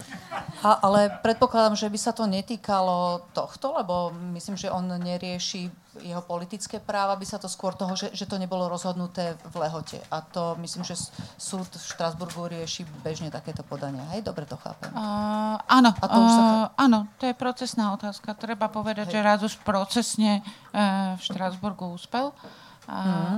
[0.61, 5.73] A, ale predpokladám, že by sa to netýkalo tohto, lebo myslím, že on nerieši
[6.05, 9.97] jeho politické práva, by sa to skôr toho, že, že to nebolo rozhodnuté v lehote.
[10.13, 11.01] A to myslím, že
[11.41, 14.05] súd v Štrasburgu rieši bežne takéto podania.
[14.13, 14.93] Hej, dobre to chápem.
[14.93, 16.43] Uh, áno, a to už sa...
[16.45, 18.37] uh, áno, to je procesná otázka.
[18.37, 19.15] Treba povedať, Hej.
[19.17, 20.45] že raz už procesne
[20.77, 22.37] uh, v Štrasburgu úspel.
[22.37, 22.70] Mm.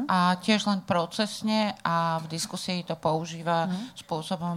[0.09, 4.00] A tiež len procesne a v diskusii to používa mm.
[4.00, 4.57] spôsobom,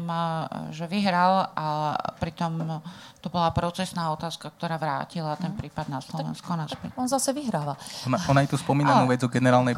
[0.71, 2.79] že vyhral a pritom
[3.19, 5.59] to bola procesná otázka, ktorá vrátila ten mhm.
[5.59, 6.93] prípad na Slovensko naspäť.
[6.93, 7.73] On zase vyhráva.
[8.05, 9.73] Ona, ona aj tu spomínanú vec o generálnej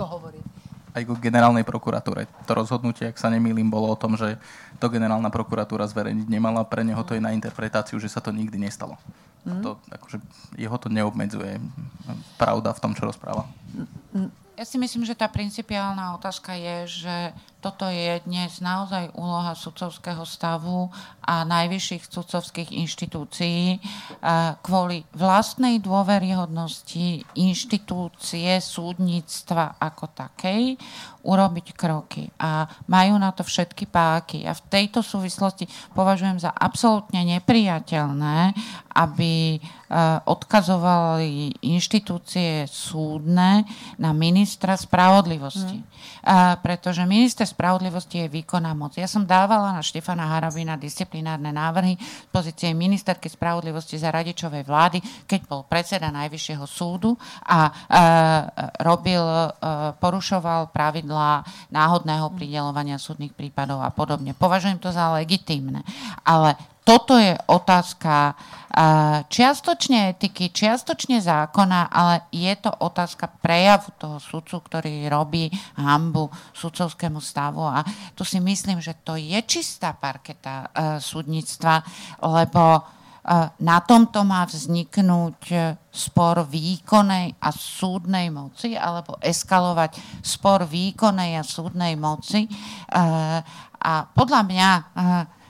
[0.97, 2.25] aj o generálnej prokuratúre.
[2.49, 4.41] To rozhodnutie, ak sa nemýlim, bolo o tom, že
[4.81, 6.65] to generálna prokuratúra zverejniť nemala.
[6.65, 8.97] Pre neho to je na interpretáciu, že sa to nikdy nestalo.
[9.45, 9.49] Mm.
[9.49, 10.17] A to, akože,
[10.57, 11.61] jeho to neobmedzuje
[12.41, 13.45] pravda v tom, čo rozpráva.
[14.57, 17.15] Ja si myslím, že tá principiálna otázka je, že
[17.57, 20.93] toto je dnes naozaj úloha sudcovského stavu
[21.25, 23.81] a najvyšších sudcovských inštitúcií
[24.61, 30.77] kvôli vlastnej dôveryhodnosti inštitúcie súdnictva ako takej
[31.27, 32.29] urobiť kroky.
[32.39, 34.47] A majú na to všetky páky.
[34.47, 38.55] A v tejto súvislosti považujem za absolútne nepriateľné,
[38.95, 39.59] aby
[40.27, 43.63] odkazovali inštitúcie súdne
[43.95, 45.79] na ministra spravodlivosti.
[45.79, 45.87] Mm.
[46.59, 48.99] Pretože minister spravodlivosti je výkonná moc.
[48.99, 54.99] Ja som dávala na Štefana Harabina disciplinárne návrhy z pozície ministerky spravodlivosti za radičovej vlády,
[55.23, 57.15] keď bol predseda Najvyššieho súdu
[57.47, 57.71] a
[58.83, 59.23] robil,
[60.03, 64.35] porušoval pravidlá náhodného pridelovania súdnych prípadov a podobne.
[64.35, 65.87] Považujem to za legitímne.
[66.27, 68.31] Ale toto je otázka
[69.27, 77.17] čiastočne etiky, čiastočne zákona, ale je to otázka prejavu toho sudcu, ktorý robí hambu sudcovskému
[77.19, 77.65] stavu.
[77.65, 77.81] A
[78.13, 80.69] tu si myslím, že to je čistá parketa uh,
[81.01, 81.81] súdnictva,
[82.21, 85.41] lebo uh, na tomto má vzniknúť
[85.89, 92.45] spor výkonnej a súdnej moci alebo eskalovať spor výkonnej a súdnej moci.
[93.77, 94.69] A podľa mňa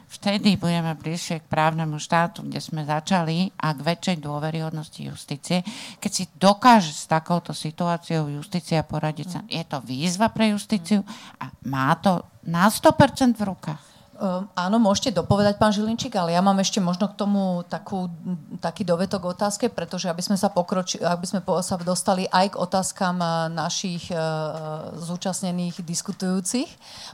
[0.07, 5.63] vtedy budeme bližšie k právnemu štátu, kde sme začali a k väčšej dôveryhodnosti justície.
[5.99, 11.03] Keď si dokáže s takouto situáciou justícia poradiť sa, je to výzva pre justíciu
[11.39, 13.86] a má to na 100% v rukách.
[14.17, 18.09] Um, áno, môžete dopovedať, pán Žilinčík, ale ja mám ešte možno k tomu takú,
[18.57, 23.21] taký dovetok otázke, pretože aby sme sa, pokroči, aby sme sa dostali aj k otázkam
[23.21, 26.65] uh, našich uh, zúčastnených diskutujúcich.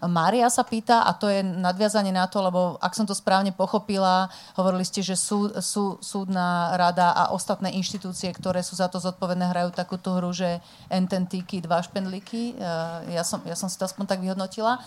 [0.08, 4.32] Mária sa pýta, a to je nadviazanie na to, lebo ak som to správne pochopila,
[4.56, 9.52] hovorili ste, že súd, sú, súdna rada a ostatné inštitúcie, ktoré sú za to zodpovedné,
[9.52, 12.56] hrajú takúto hru, že ententíky, dva špendlíky.
[12.56, 14.80] Uh, ja, som, ja som si to aspoň tak vyhodnotila.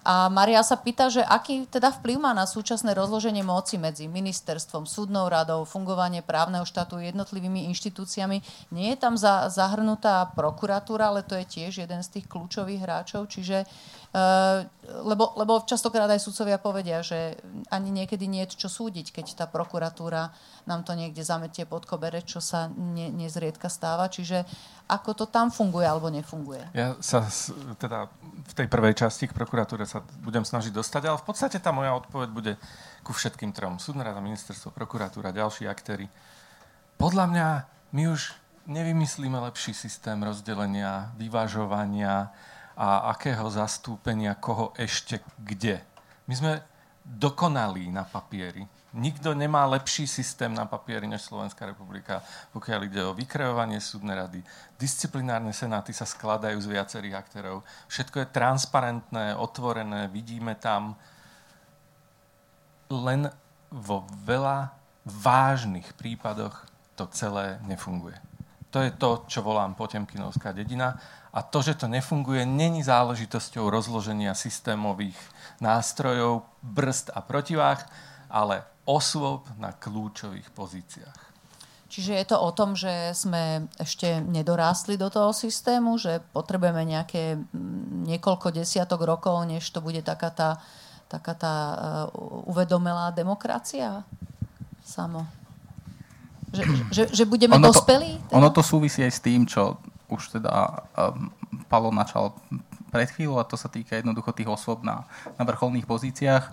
[0.00, 4.88] A Maria sa pýta, že aký teda vplyv má na súčasné rozloženie moci medzi ministerstvom,
[4.88, 8.40] súdnou radou, fungovanie právneho štátu jednotlivými inštitúciami.
[8.72, 13.28] Nie je tam za, zahrnutá prokuratúra, ale to je tiež jeden z tých kľúčových hráčov.
[13.28, 13.68] Čiže
[13.99, 13.99] Uh,
[15.06, 17.38] lebo, lebo častokrát aj sudcovia povedia, že
[17.70, 20.34] ani niekedy nie je čo súdiť, keď tá prokuratúra
[20.66, 24.10] nám to niekde zametie pod kobere, čo sa ne, nezriedka stáva.
[24.10, 24.42] Čiže
[24.90, 26.74] ako to tam funguje alebo nefunguje?
[26.74, 27.22] Ja sa
[27.78, 28.10] teda
[28.50, 31.94] v tej prvej časti k prokuratúre sa budem snažiť dostať, ale v podstate tá moja
[31.94, 32.52] odpoveď bude
[33.06, 33.78] ku všetkým trom.
[33.78, 36.10] Súdna rada, ministerstvo, prokuratúra, ďalší aktéry.
[36.98, 37.46] Podľa mňa
[37.94, 38.34] my už
[38.66, 42.34] nevymyslíme lepší systém rozdelenia, vyvážovania,
[42.80, 45.84] a akého zastúpenia, koho ešte kde.
[46.24, 46.52] My sme
[47.04, 48.64] dokonalí na papieri.
[48.96, 52.24] Nikto nemá lepší systém na papieri než Slovenská republika,
[52.56, 54.40] pokiaľ ide o vykreovanie súdnej rady.
[54.80, 57.62] Disciplinárne senáty sa skladajú z viacerých aktérov.
[57.86, 60.96] Všetko je transparentné, otvorené, vidíme tam.
[62.90, 63.30] len
[63.70, 64.74] vo veľa
[65.06, 66.66] vážnych prípadoch
[66.98, 68.18] to celé nefunguje.
[68.74, 70.98] To je to, čo volám Potemkinovská dedina.
[71.30, 75.16] A to, že to nefunguje, není záležitosťou rozloženia systémových
[75.62, 77.86] nástrojov, brzd a protivách,
[78.26, 81.20] ale osôb na kľúčových pozíciách.
[81.90, 87.34] Čiže je to o tom, že sme ešte nedorástli do toho systému, že potrebujeme nejaké
[88.06, 90.50] niekoľko desiatok rokov, než to bude taká tá,
[91.10, 91.76] taká tá uh,
[92.46, 94.06] uvedomelá demokracia
[94.86, 95.26] samo?
[96.54, 98.22] Že, že, že budeme ono dospelí?
[98.26, 98.38] Teda?
[98.38, 99.78] Ono to súvisí aj s tým, čo
[100.10, 101.30] už teda um,
[101.70, 102.34] Palo načal
[102.90, 105.06] pred chvíľou a to sa týka jednoducho tých osôb na,
[105.38, 106.44] na vrcholných pozíciách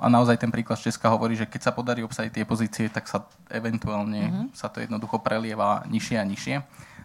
[0.00, 3.04] a naozaj ten príklad z Česka hovorí, že keď sa podarí obsadiť tie pozície, tak
[3.04, 4.46] sa eventuálne mm-hmm.
[4.56, 6.56] sa to jednoducho prelieva nižšie a nižšie.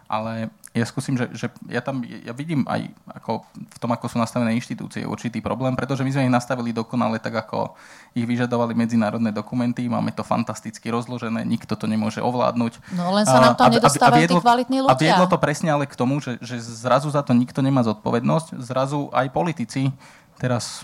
[0.06, 4.18] Ale ja skúsim, že, že ja tam ja vidím aj ako v tom, ako sú
[4.20, 7.80] nastavené inštitúcie, určitý problém, pretože my sme ich nastavili dokonale tak, ako
[8.12, 12.92] ich vyžadovali medzinárodné dokumenty, máme to fantasticky rozložené, nikto to nemôže ovládnuť.
[12.92, 14.92] No len sa nám tam nedostávajú tí kvalitní ľudia.
[14.92, 18.60] A viedlo to presne ale k tomu, že, že zrazu za to nikto nemá zodpovednosť,
[18.60, 19.96] zrazu aj politici
[20.36, 20.84] teraz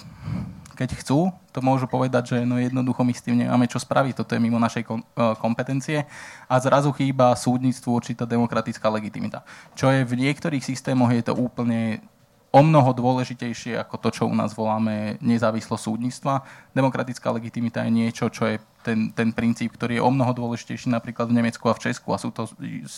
[0.82, 4.34] keď chcú, to môžu povedať, že no jednoducho my s tým nemáme čo spraviť, toto
[4.34, 4.89] je mimo našej e,
[5.38, 6.09] kompetencie
[6.49, 9.45] a zrazu chýba súdnictvu určitá demokratická legitimita.
[9.77, 12.01] Čo je v niektorých systémoch je to úplne
[12.51, 16.43] o mnoho dôležitejšie ako to, čo u nás voláme nezávislosť súdnictva.
[16.75, 21.32] Demokratická legitimita je niečo, čo je ten, ten princíp, ktorý je o mnoho dôležitejší napríklad
[21.32, 22.51] v Nemecku a v Česku a sú to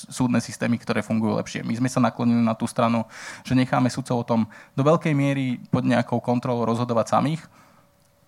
[0.10, 1.62] súdne systémy, ktoré fungujú lepšie.
[1.62, 3.06] My sme sa naklonili na tú stranu,
[3.46, 4.42] že necháme sudcov o tom
[4.74, 7.46] do veľkej miery pod nejakou kontrolou rozhodovať samých,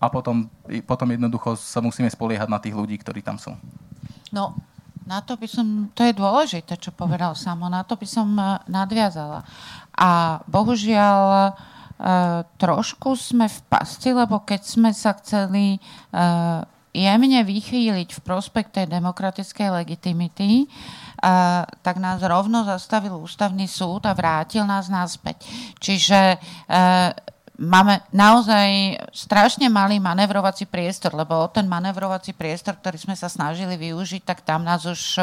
[0.06, 0.46] a potom,
[0.86, 3.58] potom jednoducho sa musíme spoliehať na tých ľudí, ktorí tam sú.
[4.30, 4.54] No,
[5.06, 8.58] na to by som, to je dôležité, čo povedal Samo, na to by som e,
[8.66, 9.46] nadviazala.
[9.94, 11.52] A bohužiaľ, e,
[12.58, 15.80] trošku sme v pasti, lebo keď sme sa chceli e,
[16.96, 20.64] jemne vychýliť v prospekt tej demokratickej legitimity,
[21.82, 25.44] tak nás rovno zastavil ústavný súd a vrátil nás naspäť.
[25.82, 26.40] Čiže
[27.60, 34.22] máme naozaj strašne malý manevrovací priestor, lebo ten manevrovací priestor, ktorý sme sa snažili využiť,
[34.24, 35.22] tak tam nás už e,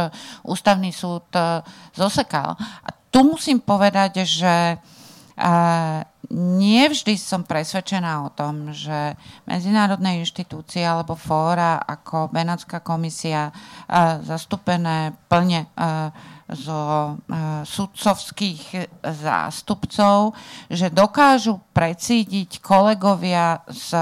[0.48, 1.60] ústavný súd e,
[1.92, 2.56] zosekal.
[2.58, 4.76] A tu musím povedať, že e,
[6.32, 9.12] nie vždy som presvedčená o tom, že
[9.44, 13.52] medzinárodné inštitúcie alebo fóra ako Benátska komisia
[14.24, 15.68] zastúpené plne
[16.54, 17.12] zo e,
[17.66, 18.62] sudcovských
[19.02, 20.36] zástupcov,
[20.68, 23.96] že dokážu precídiť kolegovia z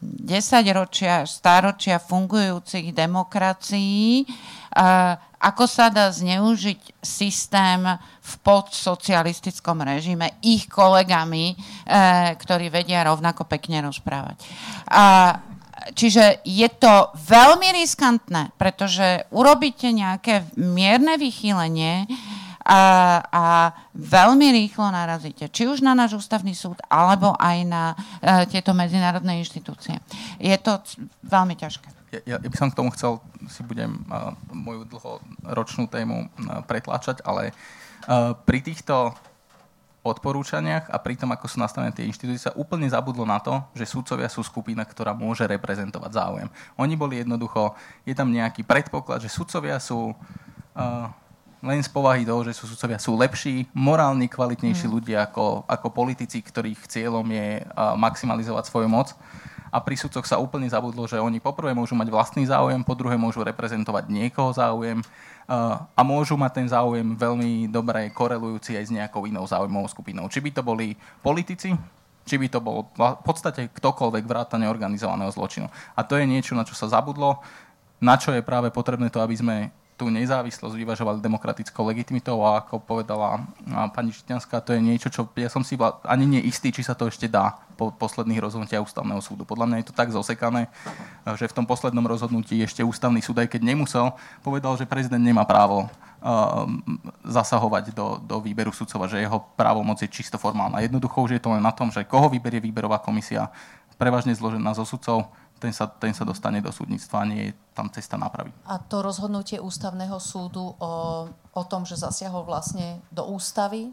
[0.00, 4.26] desaťročia, stáročia fungujúcich demokracií, e,
[5.40, 7.80] ako sa dá zneužiť systém
[8.20, 11.56] v podsocialistickom režime ich kolegami, e,
[12.36, 14.36] ktorí vedia rovnako pekne rozprávať.
[14.92, 15.32] A
[15.80, 22.04] Čiže je to veľmi riskantné, pretože urobíte nejaké mierne vychýlenie
[22.60, 22.82] a,
[23.24, 23.44] a
[23.96, 25.48] veľmi rýchlo narazíte.
[25.48, 29.96] Či už na náš ústavný súd, alebo aj na uh, tieto medzinárodné inštitúcie.
[30.36, 30.78] Je to
[31.24, 31.88] veľmi ťažké.
[32.28, 37.24] Ja, ja by som k tomu chcel, si budem uh, moju dlhoročnú tému uh, pretláčať,
[37.24, 37.56] ale
[38.06, 39.16] uh, pri týchto
[40.00, 43.84] odporúčaniach a pri tom, ako sú nastavené tie inštitúcie, sa úplne zabudlo na to, že
[43.84, 46.48] súdcovia sú skupina, ktorá môže reprezentovať záujem.
[46.80, 47.76] Oni boli jednoducho,
[48.08, 51.06] je tam nejaký predpoklad, že súdcovia sú uh,
[51.60, 54.94] len z povahy toho, že sú sudcovia sú lepší, morálne kvalitnejší mm.
[54.96, 59.12] ľudia ako, ako politici, ktorých cieľom je uh, maximalizovať svoju moc.
[59.70, 63.14] A pri sudcoch sa úplne zabudlo, že oni poprvé môžu mať vlastný záujem, po druhé
[63.14, 65.04] môžu reprezentovať niekoho záujem
[65.50, 70.30] a môžu mať ten záujem veľmi dobre korelujúci aj s nejakou inou záujmovou skupinou.
[70.30, 71.74] Či by to boli politici,
[72.22, 75.66] či by to bol v podstate ktokoľvek vrátane organizovaného zločinu.
[75.98, 77.42] A to je niečo, na čo sa zabudlo,
[77.98, 79.56] na čo je práve potrebné to, aby sme
[80.00, 83.44] tú nezávislosť vyvažovali demokratickou legitimitou a ako povedala
[83.92, 85.76] pani Žitňanská, to je niečo, čo ja som si
[86.08, 89.44] ani nie istý, či sa to ešte dá po posledných rozhodnutiach ústavného súdu.
[89.44, 90.72] Podľa mňa je to tak zosekané,
[91.36, 95.44] že v tom poslednom rozhodnutí ešte ústavný súd, aj keď nemusel, povedal, že prezident nemá
[95.44, 95.92] právo
[97.24, 100.80] zasahovať do, do výberu sudcova, že jeho právomoc je čisto formálna.
[100.80, 103.52] Jednoducho už je to len na tom, že koho vyberie výberová komisia,
[104.00, 105.28] prevažne zložená zo sudcov,
[105.60, 108.48] ten sa, ten sa dostane do súdnictva a nie je tam cesta nápravy.
[108.64, 110.92] A to rozhodnutie ústavného súdu o,
[111.28, 113.92] o tom, že zasiahol vlastne do ústavy,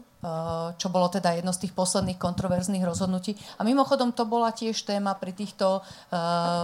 [0.80, 3.36] čo bolo teda jedno z tých posledných kontroverzných rozhodnutí.
[3.60, 6.20] A mimochodom to bola tiež téma pri týchto, e,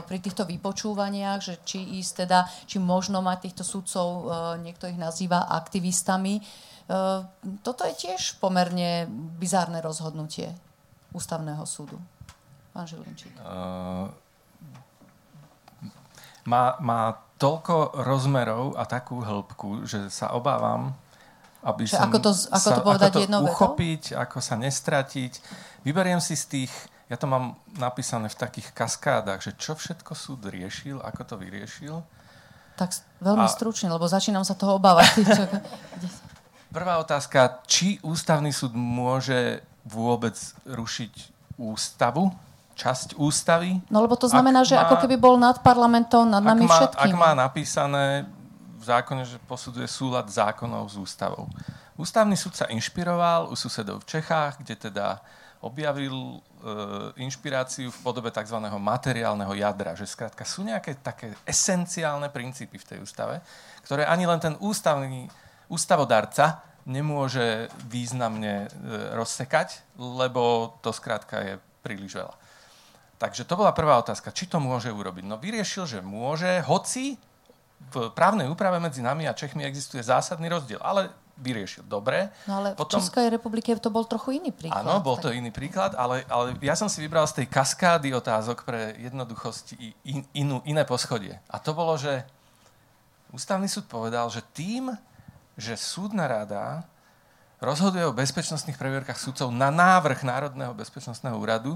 [0.08, 4.22] pri týchto vypočúvaniach, že či ísť teda, či možno mať týchto súdcov, e,
[4.64, 6.40] niekto ich nazýva aktivistami.
[7.64, 9.08] Toto je tiež pomerne
[9.40, 10.52] bizárne rozhodnutie
[11.16, 11.96] ústavného súdu.
[12.76, 13.32] Pán Žilinčík.
[13.40, 14.12] Uh
[16.44, 20.94] má, má toľko rozmerov a takú hĺbku, že sa obávam,
[21.64, 23.50] aby Čiže som ako to, ako sa, to povedať ako to jednou vetou?
[23.52, 25.32] uchopiť, ako sa nestratiť.
[25.82, 26.72] Vyberiem si z tých,
[27.08, 32.04] ja to mám napísané v takých kaskádach, že čo všetko súd riešil, ako to vyriešil.
[32.76, 32.92] Tak
[33.22, 35.24] veľmi A- stručne, lebo začínam sa toho obávať.
[36.74, 40.34] Prvá otázka, či ústavný súd môže vôbec
[40.66, 41.12] rušiť
[41.54, 42.34] ústavu,
[42.74, 43.80] časť ústavy?
[43.88, 46.74] No lebo to znamená, Ak že má- ako keby bol nad parlamentom, nad nami má,
[46.74, 47.02] všetkými.
[47.06, 48.26] ak má napísané
[48.78, 51.48] v zákone, že posudzuje súlad zákonov s ústavou.
[51.96, 55.22] Ústavný súd sa inšpiroval u susedov v Čechách, kde teda
[55.64, 56.38] objavil e,
[57.24, 58.60] inšpiráciu v podobe tzv.
[58.60, 63.40] materiálneho jadra, že skrátka sú nejaké také esenciálne princípy v tej ústave,
[63.80, 65.24] ktoré ani len ten ústavný,
[65.72, 72.34] ústavodarca nemôže významne e, rozsekať, lebo to skrátka je príliš veľa.
[73.18, 75.24] Takže to bola prvá otázka, či to môže urobiť.
[75.24, 77.14] No vyriešil, že môže, hoci
[77.94, 81.84] v právnej úprave medzi nami a Čechmi existuje zásadný rozdiel, ale vyriešil.
[81.86, 82.30] Dobre.
[82.46, 84.86] No ale Potom- v Českej republike to bol trochu iný príklad.
[84.86, 88.14] Áno, bol to Tak- iný príklad, ale, ale ja som si vybral z tej kaskády
[88.14, 89.66] otázok pre jednoduchosť
[90.06, 91.38] in, inú, iné poschodie.
[91.50, 92.22] A to bolo, že
[93.34, 94.94] ústavný súd povedal, že tým,
[95.58, 96.86] že súdna rada
[97.58, 101.74] rozhoduje o bezpečnostných previerkach súdcov na návrh Národného bezpečnostného úradu,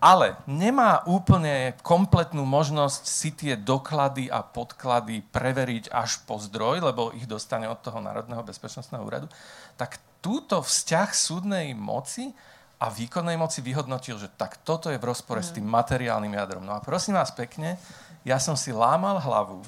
[0.00, 7.16] ale nemá úplne kompletnú možnosť si tie doklady a podklady preveriť až po zdroj, lebo
[7.16, 9.26] ich dostane od toho Národného bezpečnostného úradu,
[9.80, 12.34] tak túto vzťah súdnej moci
[12.76, 16.64] a výkonnej moci vyhodnotil, že tak toto je v rozpore s tým materiálnym jadrom.
[16.68, 17.80] No a prosím vás pekne,
[18.26, 19.64] ja som si lámal hlavu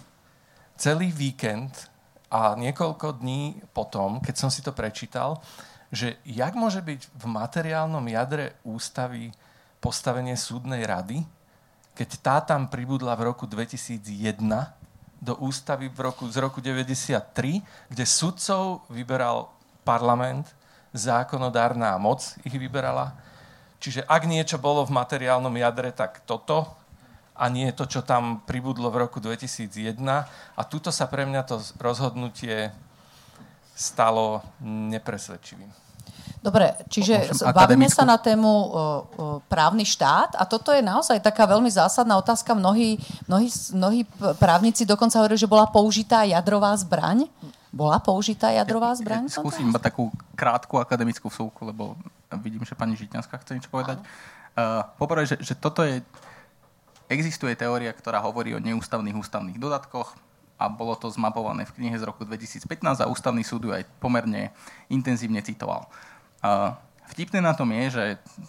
[0.77, 1.89] celý víkend
[2.29, 5.41] a niekoľko dní potom, keď som si to prečítal,
[5.89, 9.33] že jak môže byť v materiálnom jadre ústavy
[9.79, 11.23] postavenie súdnej rady,
[11.99, 13.99] keď tá tam pribudla v roku 2001
[15.19, 19.51] do ústavy v roku, z roku 93, kde sudcov vyberal
[19.83, 20.47] parlament,
[20.95, 23.19] zákonodárna moc ich vyberala.
[23.83, 26.67] Čiže ak niečo bolo v materiálnom jadre, tak toto
[27.39, 29.99] a nie to, čo tam pribudlo v roku 2001.
[30.59, 32.75] A tuto sa pre mňa to rozhodnutie
[33.79, 35.88] stalo nepresvedčivým.
[36.39, 38.71] Dobre, čiže bavíme sa na tému o,
[39.51, 42.55] právny štát a toto je naozaj taká veľmi zásadná otázka.
[42.55, 44.01] Mnohí, mnohí, mnohí
[44.39, 47.27] právnici dokonca hovorili, že bola použitá jadrová zbraň.
[47.69, 49.29] Bola použitá jadrová zbraň?
[49.29, 51.99] Ja skúsim iba takú krátku akademickú vsúku, lebo
[52.41, 54.01] vidím, že pani Žitňanská chce niečo povedať.
[54.57, 56.01] Uh, poprvé, že, že toto je...
[57.09, 60.13] Existuje teória, ktorá hovorí o neústavných ústavných dodatkoch
[60.61, 62.69] a bolo to zmapované v knihe z roku 2015
[63.01, 64.53] a ústavný súd ju aj pomerne
[64.93, 65.89] intenzívne citoval.
[65.89, 66.18] Uh,
[67.11, 68.05] vtipné na tom je, že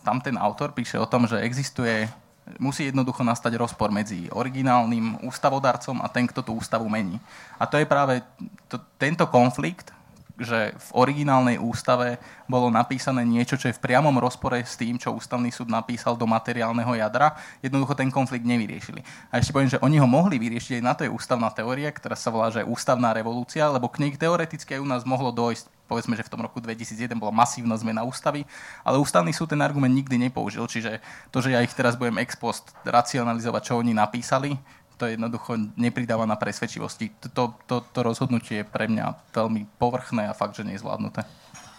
[0.06, 2.10] tam ten autor píše o tom, že existuje
[2.58, 7.22] musí jednoducho nastať rozpor medzi originálnym ústavodarcom a ten, kto tú ústavu mení.
[7.62, 8.26] A to je práve
[8.66, 9.94] to, tento konflikt,
[10.40, 12.16] že v originálnej ústave
[12.48, 16.24] bolo napísané niečo, čo je v priamom rozpore s tým, čo ústavný súd napísal do
[16.24, 17.36] materiálneho jadra.
[17.60, 19.04] Jednoducho ten konflikt nevyriešili.
[19.36, 22.16] A ešte poviem, že oni ho mohli vyriešiť, aj na to je ústavná teória, ktorá
[22.16, 26.14] sa volá, že ústavná revolúcia, lebo k nej teoreticky aj u nás mohlo dojsť povedzme,
[26.14, 28.46] že v tom roku 2001 bola masívna zmena ústavy,
[28.86, 31.02] ale ústavný súd ten argument nikdy nepoužil, čiže
[31.34, 34.54] to, že ja ich teraz budem ex post racionalizovať, čo oni napísali,
[35.00, 37.10] to jednoducho nepridáva na presvedčivosti.
[37.32, 41.24] To, to, to rozhodnutie je pre mňa veľmi povrchné a fakt, že nezvládnuté.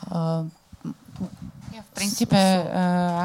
[0.09, 0.49] Uh,
[1.71, 2.65] Ja v princípe uh,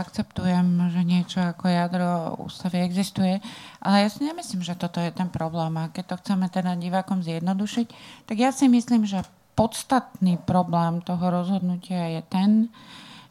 [0.03, 3.39] akceptujem, že niečo ako jadro ústavy existuje,
[3.79, 5.71] ale ja si nemyslím, že toto je ten problém.
[5.79, 7.87] A keď to chceme teda divákom zjednodušiť,
[8.27, 9.23] tak ja si myslím, že
[9.55, 12.51] podstatný problém toho rozhodnutia je ten,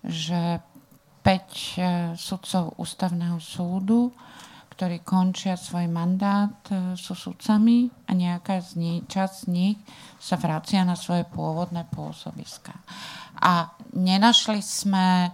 [0.04, 0.58] že
[1.24, 4.12] 5 sudcov ústavného súdu,
[4.74, 9.76] ktorí končia svoj mandát, e, sú sudcami a nejaká z nich, časť z nich
[10.18, 12.74] sa vracia na svoje pôvodné pôsobiska.
[13.38, 15.30] A nenašli sme e,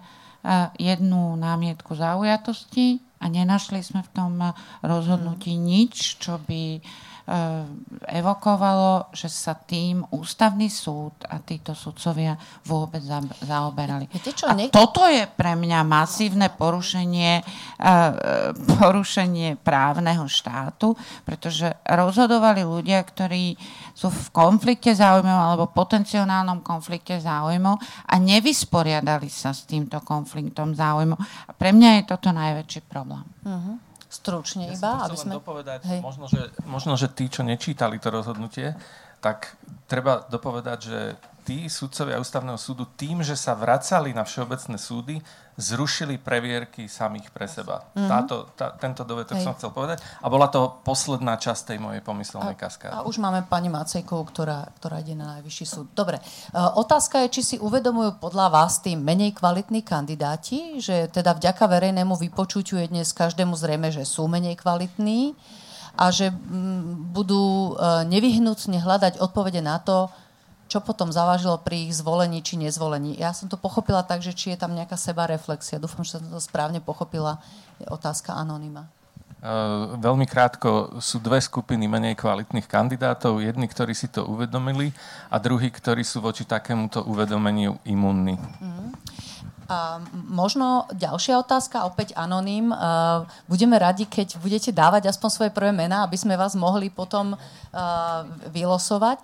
[0.76, 4.52] jednu námietku zaujatosti a nenašli sme v tom e,
[4.84, 6.84] rozhodnutí nič, čo by
[8.10, 12.34] evokovalo, že sa tým ústavný súd a títo sudcovia
[12.66, 14.10] vôbec za, zaoberali.
[14.10, 18.12] Viete čo, a nie- toto je pre mňa masívne porušenie, eh,
[18.82, 23.54] porušenie právneho štátu, pretože rozhodovali ľudia, ktorí
[23.94, 27.78] sú v konflikte záujmov alebo potenciálnom konflikte záujmov
[28.10, 31.20] a nevysporiadali sa s týmto konfliktom záujmov.
[31.46, 33.22] A pre mňa je toto najväčší problém.
[34.10, 35.38] Stručne Ja iba, aby sme...
[35.38, 36.00] dopovedať, Hej.
[36.02, 38.74] možno že, možno, že tí, čo nečítali to rozhodnutie,
[39.22, 39.54] tak
[39.86, 40.98] treba dopovedať, že
[41.44, 45.16] tí sudcovia ústavného súdu tým, že sa vracali na všeobecné súdy,
[45.60, 47.84] zrušili previerky samých pre seba.
[47.92, 48.08] Mm-hmm.
[48.08, 49.44] Táto, tá, tento dovetok Hej.
[49.44, 50.00] som chcel povedať.
[50.24, 52.96] A bola to posledná časť tej mojej pomyselnej kaskády.
[52.96, 55.86] A už máme pani Macejkovú, ktorá, ktorá ide na najvyšší súd.
[55.92, 56.16] Dobre.
[56.52, 61.68] Uh, otázka je, či si uvedomujú podľa vás tým menej kvalitní kandidáti, že teda vďaka
[61.68, 65.36] verejnému vypočutiu je dnes každému zrejme, že sú menej kvalitní
[65.98, 70.08] a že m, budú uh, nevyhnutne hľadať odpovede na to,
[70.70, 73.18] čo potom zavážilo pri ich zvolení či nezvolení.
[73.18, 75.82] Ja som to pochopila tak, že či je tam nejaká sebareflexia.
[75.82, 77.42] Dúfam, že som to správne pochopila.
[77.82, 78.86] Je otázka anonyma.
[79.40, 83.42] Uh, veľmi krátko, sú dve skupiny menej kvalitných kandidátov.
[83.42, 84.94] Jedni, ktorí si to uvedomili
[85.26, 88.38] a druhí, ktorí sú voči takémuto uvedomeniu imunní.
[88.38, 88.94] Mm.
[89.70, 92.74] A možno ďalšia otázka, opäť anoním.
[93.46, 97.38] Budeme radi, keď budete dávať aspoň svoje prvé mená, aby sme vás mohli potom
[98.50, 99.22] vylosovať.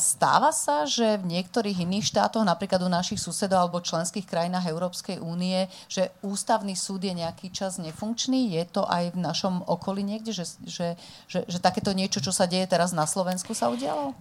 [0.00, 5.20] Stáva sa, že v niektorých iných štátoch, napríklad u našich susedov alebo členských krajinách Európskej
[5.20, 8.56] únie, že ústavný súd je nejaký čas nefunkčný?
[8.56, 10.96] Je to aj v našom okolí niekde, že, že,
[11.28, 14.16] že, že takéto niečo, čo sa deje teraz na Slovensku, sa udialo?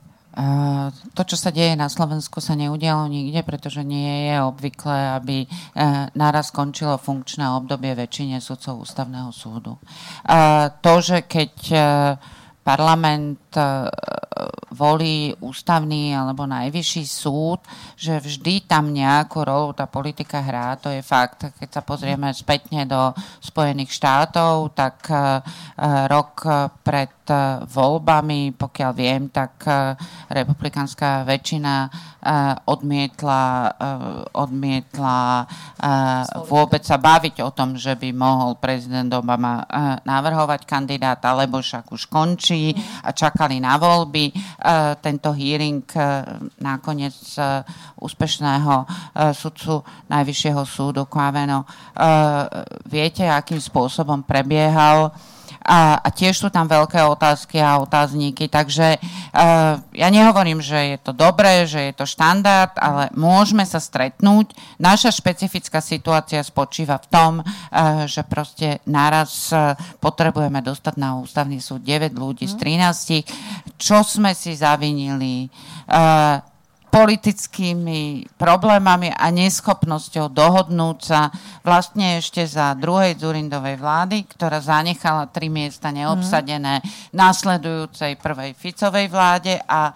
[1.16, 5.48] To, čo sa deje na Slovensku, sa neudialo nikde, pretože nie je obvyklé, aby e,
[6.12, 9.80] naraz skončilo funkčné obdobie väčšine sudcov ústavného súdu.
[10.84, 11.54] To, že keď
[12.66, 13.45] parlament
[14.76, 17.64] volí ústavný alebo najvyšší súd,
[17.96, 21.48] že vždy tam nejakú rolu tá politika hrá, to je fakt.
[21.56, 25.08] Keď sa pozrieme spätne do Spojených štátov, tak
[26.12, 26.34] rok
[26.84, 27.16] pred
[27.72, 29.64] voľbami, pokiaľ viem, tak
[30.28, 31.90] republikánska väčšina
[32.68, 33.46] odmietla,
[34.36, 35.22] odmietla
[36.46, 39.64] vôbec sa baviť o tom, že by mohol prezident Obama
[40.04, 43.10] navrhovať kandidáta, lebo však už končí a
[43.46, 44.34] čakali na voľby.
[45.06, 45.86] Tento hearing
[46.66, 47.14] nakoniec
[48.02, 48.74] úspešného
[49.38, 51.62] sudcu Najvyššieho súdu Kváveno.
[52.90, 55.14] Viete, akým spôsobom prebiehal
[55.66, 58.46] a, a tiež sú tam veľké otázky a otázníky.
[58.46, 63.82] Takže uh, ja nehovorím, že je to dobré, že je to štandard, ale môžeme sa
[63.82, 64.54] stretnúť.
[64.78, 71.58] Naša špecifická situácia spočíva v tom, uh, že proste naraz uh, potrebujeme dostať na ústavný
[71.58, 73.26] súd 9 ľudí z 13.
[73.26, 73.82] Mhm.
[73.82, 75.50] Čo sme si zavinili?
[75.90, 76.55] Uh,
[76.96, 81.28] politickými problémami a neschopnosťou dohodnúť sa
[81.60, 87.12] vlastne ešte za druhej Zurindovej vlády, ktorá zanechala tri miesta neobsadené mm.
[87.12, 89.92] následujúcej prvej Ficovej vláde a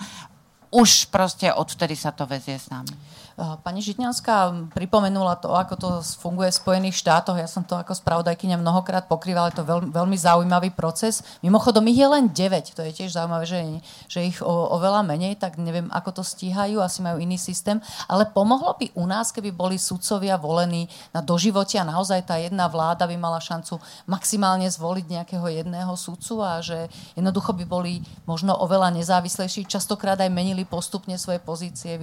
[0.75, 2.91] už proste odvtedy sa to vezie s nami.
[3.39, 7.39] Pani Žitňanská pripomenula to, ako to funguje v Spojených štátoch.
[7.39, 9.47] Ja som to ako spravodajkyňa mnohokrát pokrývala.
[9.47, 11.23] Je to veľmi, veľmi zaujímavý proces.
[11.39, 12.75] Mimochodom, ich je len 9.
[12.75, 13.59] To je tiež zaujímavé, že,
[14.11, 16.83] že ich o, oveľa menej, tak neviem, ako to stíhajú.
[16.83, 17.79] Asi majú iný systém.
[18.11, 21.87] Ale pomohlo by u nás, keby boli sudcovia volení na doživotia.
[21.87, 27.55] Naozaj tá jedna vláda by mala šancu maximálne zvoliť nejakého jedného sudcu a že jednoducho
[27.55, 29.63] by boli možno oveľa nezávislejší.
[29.63, 31.95] Častokrát aj menili postupne svoje pozície.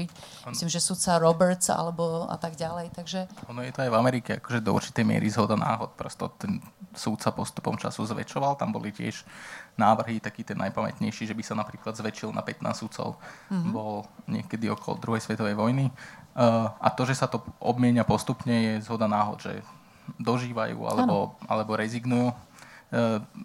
[0.48, 2.94] Myslím, že sudca Roberts alebo a tak ďalej.
[2.94, 3.26] Takže...
[3.50, 5.98] Ono je to aj v Amerike, akože do určitej miery zhoda náhod.
[5.98, 6.62] Prosto ten
[6.94, 9.26] súd sa postupom času zväčšoval, tam boli tiež
[9.74, 13.18] návrhy, taký ten najpamätnejší, že by sa napríklad zväčšil na 15 sudcov.
[13.50, 13.70] Mm-hmm.
[13.74, 15.90] Bol niekedy okolo druhej svetovej vojny.
[16.36, 19.60] Uh, a to, že sa to obmienia postupne, je zhoda náhod, že
[20.22, 22.30] dožívajú alebo, alebo rezignujú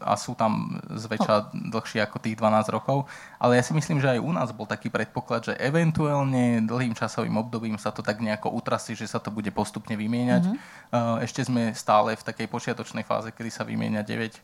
[0.05, 3.09] a sú tam zväčša dlhšie ako tých 12 rokov.
[3.41, 7.33] Ale ja si myslím, že aj u nás bol taký predpoklad, že eventuálne dlhým časovým
[7.41, 10.45] obdobím sa to tak nejako utrasí, že sa to bude postupne vymieňať.
[10.45, 11.25] Mm-hmm.
[11.25, 14.41] Ešte sme stále v takej počiatočnej fáze, kedy sa vymieňa 9 e,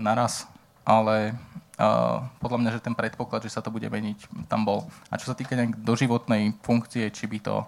[0.00, 0.48] naraz,
[0.88, 1.36] ale
[2.38, 4.86] podľa mňa, že ten predpoklad, že sa to bude meniť, tam bol.
[5.10, 7.66] A čo sa týka nejak doživotnej funkcie, či by to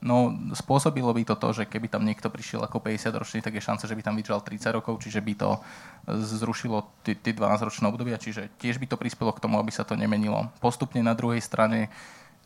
[0.00, 3.84] No, spôsobilo by to to, že keby tam niekto prišiel ako 50-ročný, tak je šanca,
[3.84, 5.60] že by tam vydržal 30 rokov, čiže by to
[6.08, 10.48] zrušilo tie 12-ročné obdobia, čiže tiež by to prispelo k tomu, aby sa to nemenilo.
[10.64, 11.92] Postupne na druhej strane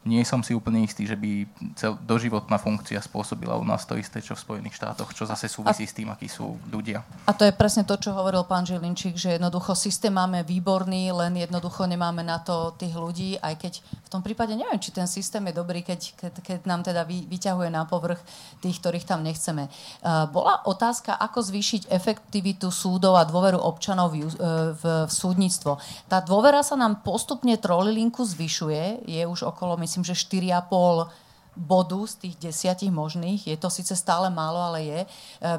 [0.05, 4.21] nie som si úplne istý, že by cel, doživotná funkcia spôsobila u nás to isté,
[4.21, 7.01] čo v Spojených štátoch, čo zase súvisí a, s tým, akí sú ľudia.
[7.25, 11.41] A to je presne to, čo hovoril pán Žilinčík, že jednoducho systém máme výborný, len
[11.41, 15.41] jednoducho nemáme na to tých ľudí, aj keď v tom prípade neviem, či ten systém
[15.49, 18.21] je dobrý, keď, keď, keď nám teda vy, vyťahuje na povrch
[18.61, 19.73] tých, ktorých tam nechceme.
[20.05, 25.81] Uh, bola otázka, ako zvýšiť efektivitu súdov a dôveru občanov v, uh, v, v súdnictvo.
[26.13, 31.07] Tá dôvera sa nám postupne trolilinku zvyšuje, je už okolo, myslím, myslím, že 4,5
[31.55, 33.47] bodu z tých desiatich možných.
[33.47, 35.01] Je to síce stále málo, ale je.
[35.07, 35.09] E,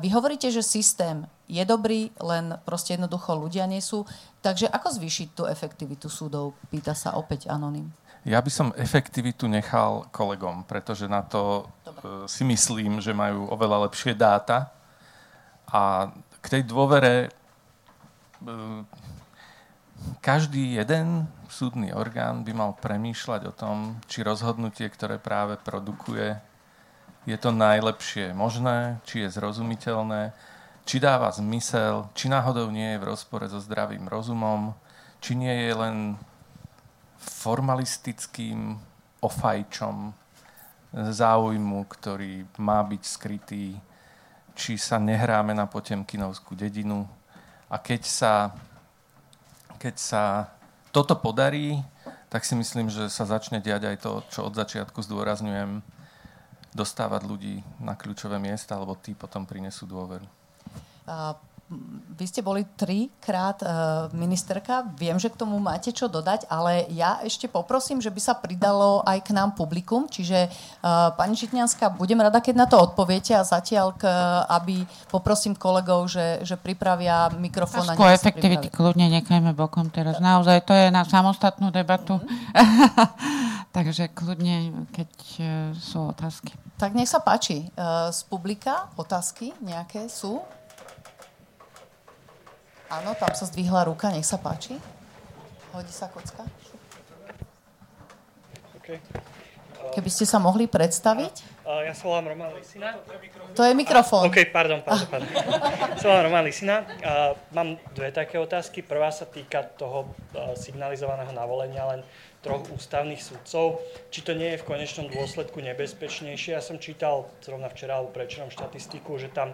[0.03, 4.03] vy hovoríte, že systém je dobrý, len proste jednoducho ľudia nie sú.
[4.44, 6.52] Takže ako zvýšiť tú efektivitu súdov?
[6.68, 7.88] Pýta sa opäť Anonym.
[8.28, 12.28] Ja by som efektivitu nechal kolegom, pretože na to Dobre.
[12.28, 14.68] si myslím, že majú oveľa lepšie dáta.
[15.72, 16.12] A
[16.44, 17.32] k tej dôvere
[20.20, 26.38] každý jeden súdny orgán by mal premýšľať o tom, či rozhodnutie, ktoré práve produkuje,
[27.26, 30.34] je to najlepšie možné, či je zrozumiteľné,
[30.85, 34.77] či dáva zmysel, či náhodou nie je v rozpore so zdravým rozumom,
[35.17, 35.97] či nie je len
[37.17, 38.77] formalistickým
[39.26, 40.13] ofajčom
[40.93, 43.73] záujmu, ktorý má byť skrytý,
[44.53, 47.09] či sa nehráme na Potemkinovskú dedinu.
[47.73, 48.34] A keď sa
[49.76, 50.23] keď sa
[50.95, 51.84] toto podarí,
[52.31, 55.84] tak si myslím, že sa začne diať aj to, čo od začiatku zdôrazňujem,
[56.72, 60.23] dostávať ľudí na kľúčové miesta, alebo tí potom prinesú dôveru.
[62.16, 64.86] Vy ste boli trikrát uh, ministerka.
[65.02, 69.02] Viem, že k tomu máte čo dodať, ale ja ešte poprosím, že by sa pridalo
[69.02, 70.06] aj k nám publikum.
[70.06, 74.06] Čiže uh, pani Žitňanská, budem rada, keď na to odpoviete a zatiaľ, k,
[74.46, 77.82] aby poprosím kolegov, že, že pripravia mikrofón.
[77.82, 80.22] Trošku efektivity kľudne nechajme bokom teraz.
[80.22, 82.22] Naozaj to je na samostatnú debatu.
[82.22, 82.30] Mm.
[83.82, 85.12] Takže kľudne, keď
[85.42, 86.54] uh, sú otázky.
[86.78, 87.72] Tak nech sa páči.
[88.12, 90.44] Z publika otázky nejaké sú?
[92.90, 94.78] Áno, tam sa zdvihla ruka, nech sa páči.
[95.74, 96.45] Hodí sa kocka.
[98.80, 99.02] Okay.
[99.98, 101.66] Keby ste sa mohli predstaviť.
[101.66, 102.94] Ja sa volám Roman Lisina.
[103.57, 104.30] To je mikrofón.
[104.30, 105.30] OK, pardon, pardon, pardon.
[106.02, 106.86] sa volám Roman Lisina.
[107.49, 108.86] Mám dve také otázky.
[108.86, 110.14] Prvá sa týka toho
[110.53, 112.02] signalizovaného navolenia len
[112.45, 113.82] troch ústavných sudcov.
[114.14, 116.53] Či to nie je v konečnom dôsledku nebezpečnejšie?
[116.53, 119.49] Ja som čítal zrovna včera alebo prečerom štatistiku, že tam